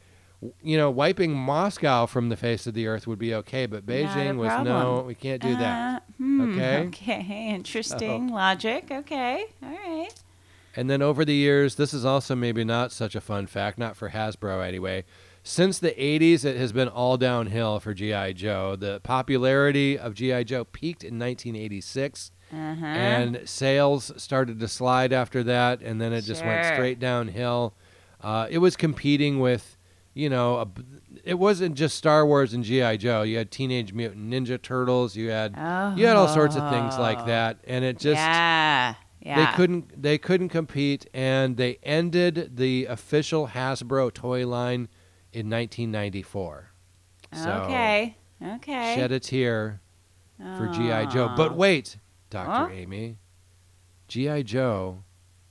you 0.62 0.78
know, 0.78 0.92
wiping 0.92 1.34
Moscow 1.34 2.06
from 2.06 2.30
the 2.30 2.36
face 2.38 2.68
of 2.68 2.74
the 2.74 2.86
earth 2.88 3.08
would 3.08 3.18
be 3.20 3.34
okay, 3.34 3.66
but 3.66 3.86
Beijing 3.86 4.38
was 4.38 4.50
no, 4.64 5.04
we 5.08 5.16
can't 5.16 5.42
do 5.42 5.56
that. 5.56 6.04
Uh, 6.04 6.06
hmm, 6.18 6.54
Okay. 6.54 6.88
Okay. 6.88 7.48
Interesting 7.56 8.28
logic. 8.28 8.88
Okay. 8.92 9.46
All 9.64 9.70
right. 9.70 10.10
And 10.78 10.90
then 10.90 11.02
over 11.02 11.26
the 11.26 11.34
years, 11.34 11.76
this 11.76 11.92
is 11.94 12.06
also 12.06 12.36
maybe 12.36 12.64
not 12.64 12.92
such 12.92 13.16
a 13.16 13.20
fun 13.22 13.48
fact, 13.48 13.78
not 13.80 13.98
for 13.98 14.12
Hasbro 14.12 14.66
anyway. 14.66 15.06
Since 15.44 15.80
the 15.80 15.92
80s, 15.92 16.46
it 16.46 16.56
has 16.58 16.72
been 16.72 16.88
all 16.88 17.18
downhill 17.18 17.80
for 17.80 17.94
G.I. 17.94 18.34
Joe. 18.34 18.76
The 18.76 19.00
popularity 19.02 19.98
of 19.98 20.14
G.I. 20.14 20.44
Joe 20.44 20.66
peaked 20.66 21.04
in 21.04 21.18
1986, 21.18 22.32
Uh-huh. 22.54 22.86
and 22.86 23.42
sales 23.46 24.12
started 24.18 24.60
to 24.60 24.68
slide 24.68 25.12
after 25.14 25.44
that, 25.44 25.82
and 25.82 26.00
then 26.00 26.14
it 26.14 26.22
just 26.22 26.46
went 26.46 26.66
straight 26.66 27.00
downhill. 27.00 27.74
Uh, 28.22 28.48
it 28.50 28.58
was 28.60 28.76
competing 28.76 29.40
with, 29.40 29.78
you 30.14 30.30
know, 30.30 30.58
a 30.58 30.68
it 31.24 31.40
wasn't 31.40 31.76
just 31.76 31.98
Star 31.98 32.26
Wars 32.26 32.54
and 32.54 32.64
G.I. 32.64 32.98
Joe. 32.98 33.24
You 33.24 33.38
had 33.38 33.50
Teenage 33.52 33.92
Mutant 33.94 34.30
Ninja 34.32 34.62
Turtles. 34.62 35.16
You 35.16 35.30
had 35.30 35.52
you 35.98 36.06
had 36.06 36.16
all 36.16 36.28
sorts 36.28 36.56
of 36.56 36.70
things 36.70 36.98
like 36.98 37.20
Oh. 37.22 37.26
that, 37.26 37.58
and 37.68 37.84
it 37.84 37.98
just 38.00 38.18
yeah. 38.18 38.96
Yeah. 39.22 39.52
they 39.52 39.56
couldn't 39.58 40.02
they 40.02 40.18
couldn't 40.18 40.50
compete 40.50 41.08
and 41.14 41.58
they 41.58 41.80
ended 41.84 42.58
the 42.58 42.86
official 42.86 43.48
Hasbro 43.50 44.14
toy 44.14 44.48
line 44.48 44.90
in 45.34 45.50
1994. 45.50 46.72
So 47.34 47.50
okay. 47.64 48.18
Okay. 48.42 48.96
shed 48.96 49.12
a 49.12 49.20
tear 49.20 49.82
for 50.38 50.68
GI 50.68 51.08
Joe. 51.08 51.30
Oh. 51.32 51.36
But 51.36 51.56
wait, 51.56 51.98
Dr. 52.30 52.50
Huh? 52.50 52.70
Amy. 52.72 53.18
GI 54.08 54.44
Joe 54.44 55.04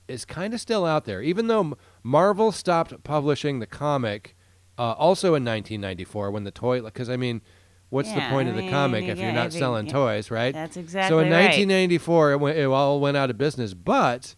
is 0.07 0.25
kind 0.25 0.53
of 0.53 0.61
still 0.61 0.85
out 0.85 1.05
there 1.05 1.21
even 1.21 1.47
though 1.47 1.77
Marvel 2.01 2.51
stopped 2.51 3.03
publishing 3.03 3.59
the 3.59 3.67
comic 3.67 4.35
uh, 4.77 4.93
also 4.93 5.29
in 5.29 5.43
1994 5.43 6.31
when 6.31 6.43
the 6.43 6.51
toy 6.51 6.81
cuz 6.89 7.09
I 7.09 7.17
mean 7.17 7.41
what's 7.89 8.11
the 8.11 8.21
point 8.21 8.47
I 8.47 8.51
of 8.51 8.57
the 8.57 8.69
comic 8.69 9.05
if 9.05 9.17
you're 9.17 9.31
not 9.31 9.53
selling 9.53 9.87
yeah. 9.87 9.93
toys, 9.93 10.31
right? 10.31 10.53
That's 10.53 10.77
exactly 10.77 11.15
right. 11.15 11.21
so 11.21 11.25
in 11.25 11.31
right. 11.31 11.45
1994, 11.45 12.31
it, 12.31 12.37
went, 12.39 12.57
it 12.57 12.65
all 12.65 12.99
went 12.99 13.17
out 13.17 13.29
of 13.29 13.37
business. 13.37 13.73
But 13.73 14.35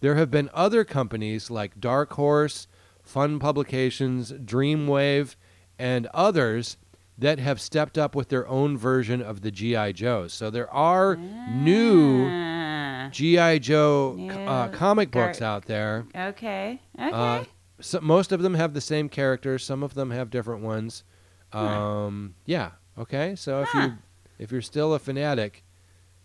there 0.00 0.16
have 0.16 0.30
been 0.30 0.50
other 0.52 0.84
companies 0.84 1.50
like 1.50 1.80
Dark 1.80 2.12
Horse, 2.14 2.66
Fun 3.02 3.38
Publications, 3.38 4.32
Dreamwave, 4.32 5.36
and 5.78 6.06
others 6.08 6.76
that 7.18 7.38
have 7.38 7.60
stepped 7.60 7.98
up 7.98 8.14
with 8.14 8.28
their 8.30 8.48
own 8.48 8.78
version 8.78 9.20
of 9.20 9.42
the 9.42 9.50
GI 9.50 9.92
Joes. 9.92 10.32
So 10.32 10.50
there 10.50 10.70
are 10.70 11.16
new 11.16 12.26
Ah, 12.28 13.08
GI 13.12 13.58
Joe 13.60 14.16
c- 14.16 14.30
uh, 14.30 14.66
New 14.66 14.72
comic 14.72 15.10
books 15.10 15.42
out 15.42 15.66
there. 15.66 16.06
Okay. 16.14 16.80
Okay. 16.98 17.10
Uh, 17.10 17.44
so 17.80 18.00
most 18.00 18.32
of 18.32 18.42
them 18.42 18.54
have 18.54 18.72
the 18.72 18.80
same 18.80 19.08
characters. 19.08 19.64
Some 19.64 19.82
of 19.82 19.94
them 19.94 20.10
have 20.10 20.30
different 20.30 20.62
ones. 20.62 21.04
Um, 21.52 22.34
yeah. 22.46 22.70
Okay. 22.98 23.34
So 23.36 23.62
if 23.62 23.74
you 23.74 23.92
if 24.38 24.52
you're 24.52 24.62
still 24.62 24.94
a 24.94 24.98
fanatic, 24.98 25.64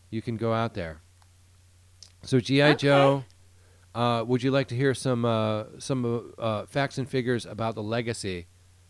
you 0.09 0.22
can 0.22 0.38
go 0.38 0.53
out 0.53 0.74
there. 0.74 1.01
So 2.24 2.39
GI 2.39 2.63
Okay. 2.63 2.76
Joe. 2.76 3.24
Uh, 3.93 4.24
would 4.28 4.43
you 4.43 4.51
like 4.51 4.68
to 4.68 4.76
hear 4.76 4.93
some 4.93 5.24
uh, 5.26 5.66
some 5.80 6.34
uh, 6.38 6.66
facts 6.66 6.97
and 6.97 7.07
figures 7.09 7.45
about 7.45 7.76
the 7.76 7.84
legacy 7.84 8.47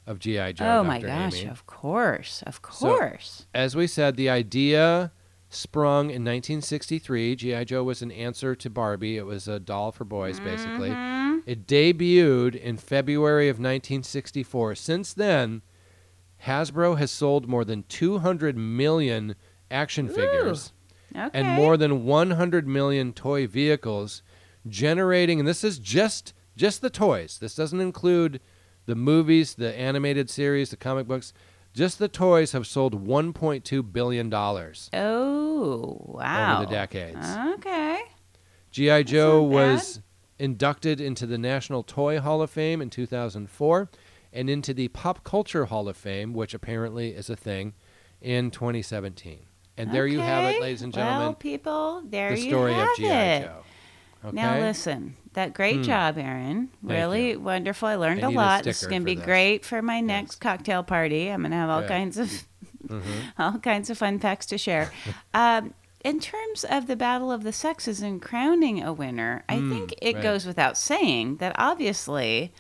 of 0.08 0.18
GI 0.20 0.54
Joe? 0.54 0.80
oh 0.80 0.84
my 0.84 1.00
gosh! 1.00 1.42
Amy? 1.42 1.50
Of 1.52 1.66
course. 1.68 2.42
Of 2.48 2.56
So- 2.72 2.88
course. 2.98 3.46
As 3.54 3.76
we 3.76 3.86
said, 3.88 4.16
the 4.16 4.30
idea 4.30 5.12
sprung 5.50 6.06
in 6.06 6.24
1963. 6.24 7.36
GI 7.36 7.66
Joe 7.66 7.84
was 7.84 8.02
an 8.02 8.12
answer 8.12 8.56
to 8.56 8.70
Barbie. 8.70 9.16
It 9.18 9.26
was 9.28 9.48
a 9.48 9.60
doll 9.60 9.92
for 9.92 10.06
boys, 10.06 10.40
basically. 10.40 10.90
Mhm. 10.90 11.44
It 11.46 11.68
debuted 11.68 12.56
in 12.56 12.78
February 12.78 13.48
of 13.48 13.58
1964. 13.60 14.74
Since 14.74 15.14
then, 15.14 15.62
Hasbro 16.46 16.98
has 16.98 17.12
sold 17.12 17.48
more 17.48 17.66
than 17.66 17.84
200 17.84 18.58
million 18.58 19.36
action 19.72 20.08
figures 20.08 20.72
Okay. 21.16 21.30
and 21.34 21.48
more 21.48 21.78
than 21.78 22.04
100 22.06 22.68
million 22.68 23.14
toy 23.14 23.48
vehicles, 23.48 24.22
generating 24.68 25.40
and 25.40 25.48
this 25.48 25.64
is 25.64 25.80
just 25.80 26.34
just 26.58 26.82
the 26.82 26.90
toys. 26.90 27.38
This 27.40 27.56
doesn't 27.56 27.82
include 27.82 28.40
the 28.86 28.96
movies, 28.96 29.56
the 29.56 29.78
animated 29.78 30.30
series, 30.30 30.70
the 30.70 30.78
comic 30.78 31.08
books. 31.08 31.34
Just 31.74 32.00
the 32.00 32.08
toys 32.08 32.54
have 32.54 32.66
sold 32.68 33.06
1.2 33.06 33.92
billion 33.94 34.30
dollars 34.30 34.90
Oh 34.94 35.98
wow. 36.06 36.58
over 36.58 36.66
the 36.66 36.72
decades. 36.72 37.28
Okay. 37.56 38.00
G.I. 38.72 39.04
Joe 39.04 39.42
was 39.44 40.02
inducted 40.38 41.00
into 41.00 41.26
the 41.26 41.38
National 41.38 41.82
Toy 41.84 42.20
Hall 42.20 42.42
of 42.42 42.50
Fame 42.50 42.82
in 42.82 42.90
2004 42.90 43.90
and 44.36 44.50
into 44.50 44.74
the 44.74 44.90
Pop 44.90 45.24
Culture 45.24 45.66
Hall 45.66 45.88
of 45.90 45.98
Fame, 45.98 46.34
which 46.34 46.54
apparently 46.54 47.10
is 47.16 47.30
a 47.30 47.36
thing, 47.36 47.74
in 48.22 48.52
2017. 48.52 49.46
And 49.78 49.92
there 49.92 50.06
you 50.08 50.20
have 50.20 50.44
it, 50.44 50.62
ladies 50.62 50.82
and 50.82 50.94
Well, 50.96 51.06
gentlemen, 51.06 51.36
people, 51.36 52.02
there 52.06 52.34
the 52.36 52.42
you 52.42 52.58
have 52.58 52.90
of 52.90 52.96
G.I. 52.98 53.24
it. 53.24 53.42
Joe. 53.44 53.64
Okay? 54.26 54.36
Now 54.36 54.60
listen, 54.60 55.16
that 55.34 55.54
great 55.54 55.78
Hmm. 55.78 55.82
job, 55.84 56.18
Aaron. 56.18 56.70
Thank 56.86 56.90
really 56.92 57.32
you. 57.32 57.40
wonderful. 57.40 57.88
I 57.88 57.96
learned 57.96 58.22
I 58.24 58.28
a 58.28 58.30
need 58.30 58.36
a 58.36 58.40
lot. 58.40 58.64
This 58.64 58.82
is 58.82 58.88
going 58.88 59.02
to 59.04 59.06
be 59.06 59.16
this. 59.16 59.26
great 59.26 59.66
for 59.66 59.82
my 59.82 60.00
next 60.02 60.36
cocktail 60.42 60.82
party. 60.84 61.30
I'm 61.30 61.42
going 61.42 61.52
to 61.52 61.58
have 61.58 61.70
all 61.70 61.84
kinds 61.84 62.18
of 62.18 62.30
Mhm. 62.88 63.04
all 63.40 63.58
kinds 63.60 63.90
of 63.90 63.98
fun 63.98 64.20
facts 64.20 64.46
to 64.48 64.58
share. 64.58 64.92
um, 65.34 65.74
in 66.04 66.20
terms 66.20 66.64
of 66.64 66.88
the 66.88 66.96
battle 66.96 67.32
of 67.32 67.44
the 67.44 67.52
sexes 67.52 68.02
and 68.02 68.22
crowning 68.22 68.82
a 68.82 68.94
winner, 68.94 69.44
I 69.50 69.58
Mm, 69.58 69.70
think 69.70 69.94
it 70.02 70.14
right. 70.16 70.24
goes 70.24 70.46
without 70.46 70.78
saying 70.78 71.38
that 71.38 71.56
obviously 71.58 72.54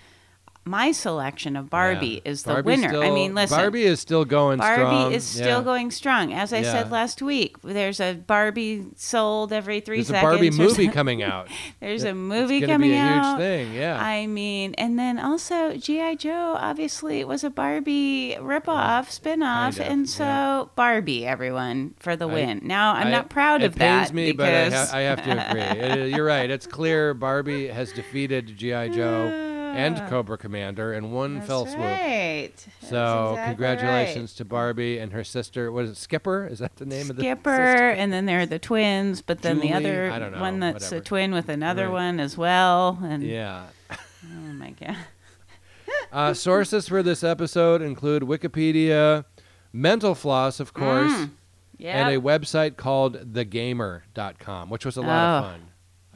my 0.67 0.91
selection 0.91 1.55
of 1.55 1.69
Barbie 1.69 2.21
Yeah. 2.25 2.31
is 2.31 2.41
the 2.43 2.53
Barbie's 2.53 2.81
winner. 2.81 3.03
I 3.03 3.11
mean, 3.11 3.35
listen. 3.35 3.55
Barbie 3.57 3.83
is 3.83 3.99
still 3.99 4.25
going 4.25 4.57
strong. 4.57 4.77
Barbie 4.79 4.95
strong. 4.97 5.13
is 5.13 5.23
still 5.23 5.59
Yeah. 5.59 5.63
going 5.63 5.91
strong. 5.91 6.33
As 6.33 6.51
I 6.51 6.57
Yeah. 6.59 6.71
said 6.71 6.91
last 6.91 7.21
week, 7.21 7.57
there's 7.63 7.99
a 7.99 8.13
Barbie 8.15 8.85
sold 8.95 9.53
every 9.53 9.79
three 9.79 9.97
There's 9.97 10.09
a. 10.09 10.21
Barbie 10.23 10.49
movie 10.49 10.87
coming 10.87 11.21
out. 11.31 11.49
There's 11.79 12.03
It- 12.03 12.09
a 12.09 12.13
movie 12.15 12.57
it's 12.57 12.65
coming 12.65 12.89
be 12.89 12.95
a 12.97 12.99
out. 12.99 13.37
huge 13.37 13.37
thing. 13.37 13.73
Yeah. 13.75 14.03
I 14.03 14.25
mean, 14.25 14.73
and 14.79 14.97
then 14.97 15.19
also 15.19 15.77
GI 15.77 16.15
Joe. 16.15 16.57
Obviously, 16.59 17.19
it 17.19 17.27
was 17.27 17.43
a 17.43 17.51
Barbie 17.51 18.35
ripoff, 18.39 19.11
spin-off, 19.11 19.77
Kind 19.77 19.85
of, 19.87 19.93
and 19.93 20.09
so 20.09 20.71
Barbie, 20.75 21.27
everyone 21.27 21.93
for 21.99 22.15
the 22.15 22.27
I- 22.27 22.33
win. 22.33 22.61
now, 22.63 22.93
I'm 22.93 23.07
I- 23.07 23.11
not 23.11 23.29
proud 23.29 23.61
of 23.61 23.75
that 23.75 23.99
pains 24.07 24.13
me, 24.13 24.31
because 24.31 24.73
but 24.73 24.73
I, 24.73 24.85
ha- 24.85 24.97
I 24.97 25.01
have 25.01 25.23
to 25.25 25.49
agree. 25.49 25.61
It- 26.05 26.15
you're 26.15 26.25
right. 26.25 26.49
It's 26.49 26.65
clear 26.65 27.13
Barbie 27.13 27.67
has 27.67 27.91
defeated 27.91 28.57
GI 28.57 28.89
Joe 28.89 29.51
and 29.75 30.09
Cobra 30.09 30.37
Commander 30.37 30.93
in 30.93 31.11
one 31.11 31.35
That's 31.35 31.47
fell 31.47 31.65
swoop. 31.65 31.79
right. 31.79 32.51
So 32.81 33.31
exactly 33.31 33.51
congratulations 33.53 34.33
to 34.35 34.45
Barbie 34.45 34.97
and 34.99 35.11
her 35.13 35.23
sister. 35.23 35.71
What 35.71 35.85
is 35.85 35.91
it, 35.91 35.97
Skipper? 35.97 36.47
Is 36.47 36.59
that 36.59 36.75
the 36.77 36.85
name 36.85 37.01
right. 37.03 37.09
of 37.11 37.15
the 37.17 37.21
Skipper, 37.23 37.49
and 37.89 38.11
then 38.13 38.25
there 38.25 38.39
are 38.41 38.45
the 38.45 38.59
twins, 38.59 39.21
but 39.21 39.41
then 39.41 39.59
the 39.59 39.73
other 39.73 40.09
know, 40.31 40.39
one 40.39 40.59
that's 40.59 40.85
whatever. 40.85 41.01
a 41.01 41.05
twin 41.05 41.33
with 41.33 41.49
another 41.49 41.85
Right. 41.87 41.93
one 41.93 42.19
as 42.19 42.37
well. 42.37 42.99
And 43.03 43.23
Yeah. 43.23 43.65
oh 43.91 44.53
my 44.53 44.71
god, 44.71 44.95
Uh, 46.11 46.33
sources 46.33 46.87
for 46.87 47.03
this 47.03 47.23
episode 47.23 47.81
include 47.81 48.23
Wikipedia, 48.23 49.25
Mental 49.73 50.15
Floss, 50.15 50.59
of 50.59 50.73
course, 50.73 51.11
Mm. 51.11 51.29
yeah. 51.77 52.07
and 52.07 52.15
a 52.15 52.21
website 52.21 52.77
called 52.77 53.33
thegamer.com, 53.33 54.69
which 54.69 54.85
was 54.85 54.97
a 54.97 55.01
lot 55.01 55.09
of 55.09 55.43
Oh. 55.43 55.47
fun. 55.49 55.61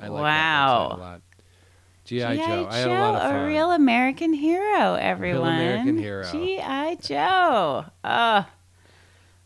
I 0.01 0.07
like 0.07 0.21
Wow. 0.23 0.87
that 0.89 0.95
website 0.95 0.97
a 0.97 1.01
lot. 1.01 1.21
G.I. 2.09 2.35
Joe. 2.37 2.67
I 2.69 2.77
had 2.77 2.87
a 2.89 2.93
lot 2.93 3.15
of 3.15 3.21
fun. 3.21 3.35
a 3.35 3.45
real 3.45 3.71
American 3.71 4.33
hero, 4.33 4.93
everyone. 4.99 5.55
American 5.55 5.97
hero. 5.97 6.23
G.I. 6.31 6.95
Joe. 6.95 7.85
Oh, 8.03 8.45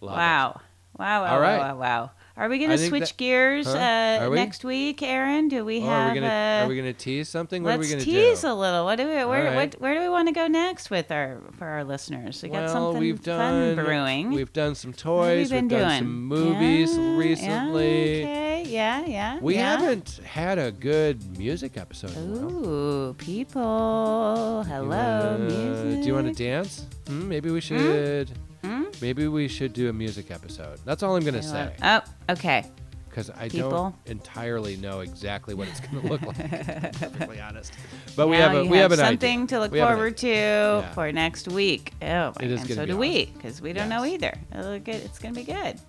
Love 0.02 0.14
it. 0.14 0.18
wow. 0.18 0.62
Wow, 0.98 1.24
wow, 1.24 1.34
All 1.34 1.40
right. 1.40 1.58
wow, 1.58 1.76
wow, 1.76 1.80
wow. 1.80 2.12
Are 2.36 2.50
we 2.50 2.58
going 2.58 2.72
to 2.72 2.78
switch 2.80 3.10
that- 3.12 3.18
gears 3.18 3.68
Huh? 3.68 3.78
uh, 4.26 4.30
we? 4.30 4.36
next 4.38 4.64
week, 4.64 5.04
Aaron? 5.04 5.50
Do 5.50 5.64
we 5.66 5.78
Oh, 5.80 5.86
have 5.86 6.10
are 6.10 6.14
we 6.14 6.20
gonna 6.20 6.34
uh, 6.62 6.66
are 6.66 6.68
we 6.68 6.76
gonna 6.78 6.92
tease 6.94 7.30
something? 7.30 7.62
What 7.64 7.76
are 7.76 7.78
we 7.80 7.92
Let's 7.94 8.04
tease 8.04 8.42
do? 8.42 8.48
a 8.48 8.56
little. 8.56 8.86
What 8.86 8.96
do 8.96 9.04
we? 9.08 9.14
Where, 9.24 9.44
right. 9.46 9.56
what, 9.56 9.76
where 9.80 9.94
do 9.94 10.00
we 10.02 10.10
want 10.10 10.30
to 10.30 10.34
go 10.34 10.48
next 10.48 10.90
with 10.90 11.12
our 11.12 11.42
for 11.60 11.68
our 11.68 11.84
listeners? 11.84 12.42
We 12.42 12.50
got 12.50 12.64
well, 12.64 12.74
something 12.74 13.00
we've 13.02 13.20
fun 13.20 13.76
done 13.76 13.86
brewing. 13.86 14.32
We've 14.32 14.52
done 14.54 14.74
some 14.74 14.92
we 14.92 14.98
toys. 14.98 15.52
We've 15.52 15.60
done 15.60 15.68
doing? 15.68 16.00
some 16.00 16.24
movies 16.26 16.98
Yeah, 16.98 17.18
recently. 17.18 18.22
Yeah, 18.22 18.28
okay. 18.30 18.43
Yeah, 18.74 19.06
yeah. 19.06 19.38
We 19.40 19.54
yeah. 19.56 19.78
haven't 19.78 20.20
had 20.26 20.58
a 20.58 20.72
good 20.72 21.38
music 21.38 21.78
episode. 21.78 22.18
Ooh, 22.18 23.14
people. 23.20 24.64
Hello, 24.68 25.36
Uh, 25.36 25.38
music. 25.38 26.02
Do 26.02 26.08
you 26.08 26.14
want 26.16 26.36
to 26.36 26.44
dance? 26.44 26.88
Hmm, 27.08 27.28
maybe 27.30 27.52
we 27.52 27.62
should. 27.62 28.32
Hmm? 28.64 28.86
Maybe 29.00 29.28
we 29.28 29.48
should 29.48 29.74
do 29.74 29.90
a 29.90 29.94
music 29.94 30.32
episode. 30.32 30.80
That's 30.86 31.04
all 31.04 31.16
I'm 31.16 31.24
gonna 31.24 31.38
I 31.38 31.42
say 31.42 31.72
love- 31.82 32.04
Oh, 32.28 32.34
okay. 32.34 32.66
Because 33.14 33.30
I 33.30 33.48
People. 33.48 33.70
don't 33.70 33.96
entirely 34.08 34.76
know 34.76 35.02
exactly 35.02 35.54
what 35.54 35.68
it's 35.68 35.80
gonna 35.80 36.02
look 36.10 36.22
like. 36.24 36.36
perfectly 36.50 37.40
honest, 37.40 37.72
but 38.16 38.28
we 38.28 38.38
have 38.38 38.56
a 38.56 38.66
we 38.66 38.78
have 38.78 38.92
an 38.92 38.98
something 38.98 39.44
idea. 39.44 39.48
to 39.50 39.60
look 39.60 39.72
We 39.72 39.80
forward 39.82 40.18
to 40.18 40.28
Yeah. 40.28 40.92
for 40.94 41.12
next 41.12 41.48
week. 41.48 41.94
Oh, 42.02 42.06
my 42.06 42.34
It 42.42 42.50
is 42.50 42.62
and 42.62 42.72
so 42.72 42.86
do 42.88 42.98
we, 42.98 43.26
because 43.26 43.62
we 43.62 43.72
don't 43.72 43.88
know 43.90 44.04
either. 44.04 44.34
It'll 44.58 44.80
get, 44.80 44.96
it's 45.04 45.20
gonna 45.20 45.36
be 45.36 45.44
good. 45.44 45.80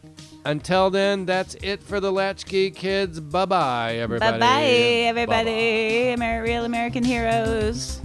Until 0.44 0.90
then, 0.90 1.24
that's 1.24 1.54
it 1.62 1.82
for 1.82 1.98
the 2.00 2.12
Latchkey 2.12 2.70
Kids. 2.72 3.20
Bye 3.20 3.46
bye, 3.46 3.94
everybody. 3.96 4.32
Bye 4.32 4.38
bye, 4.38 4.46
Bye-bye. 4.46 4.62
everybody. 5.08 5.50
Amer- 5.50 6.42
real 6.42 6.66
American 6.66 7.04
heroes. 7.04 8.00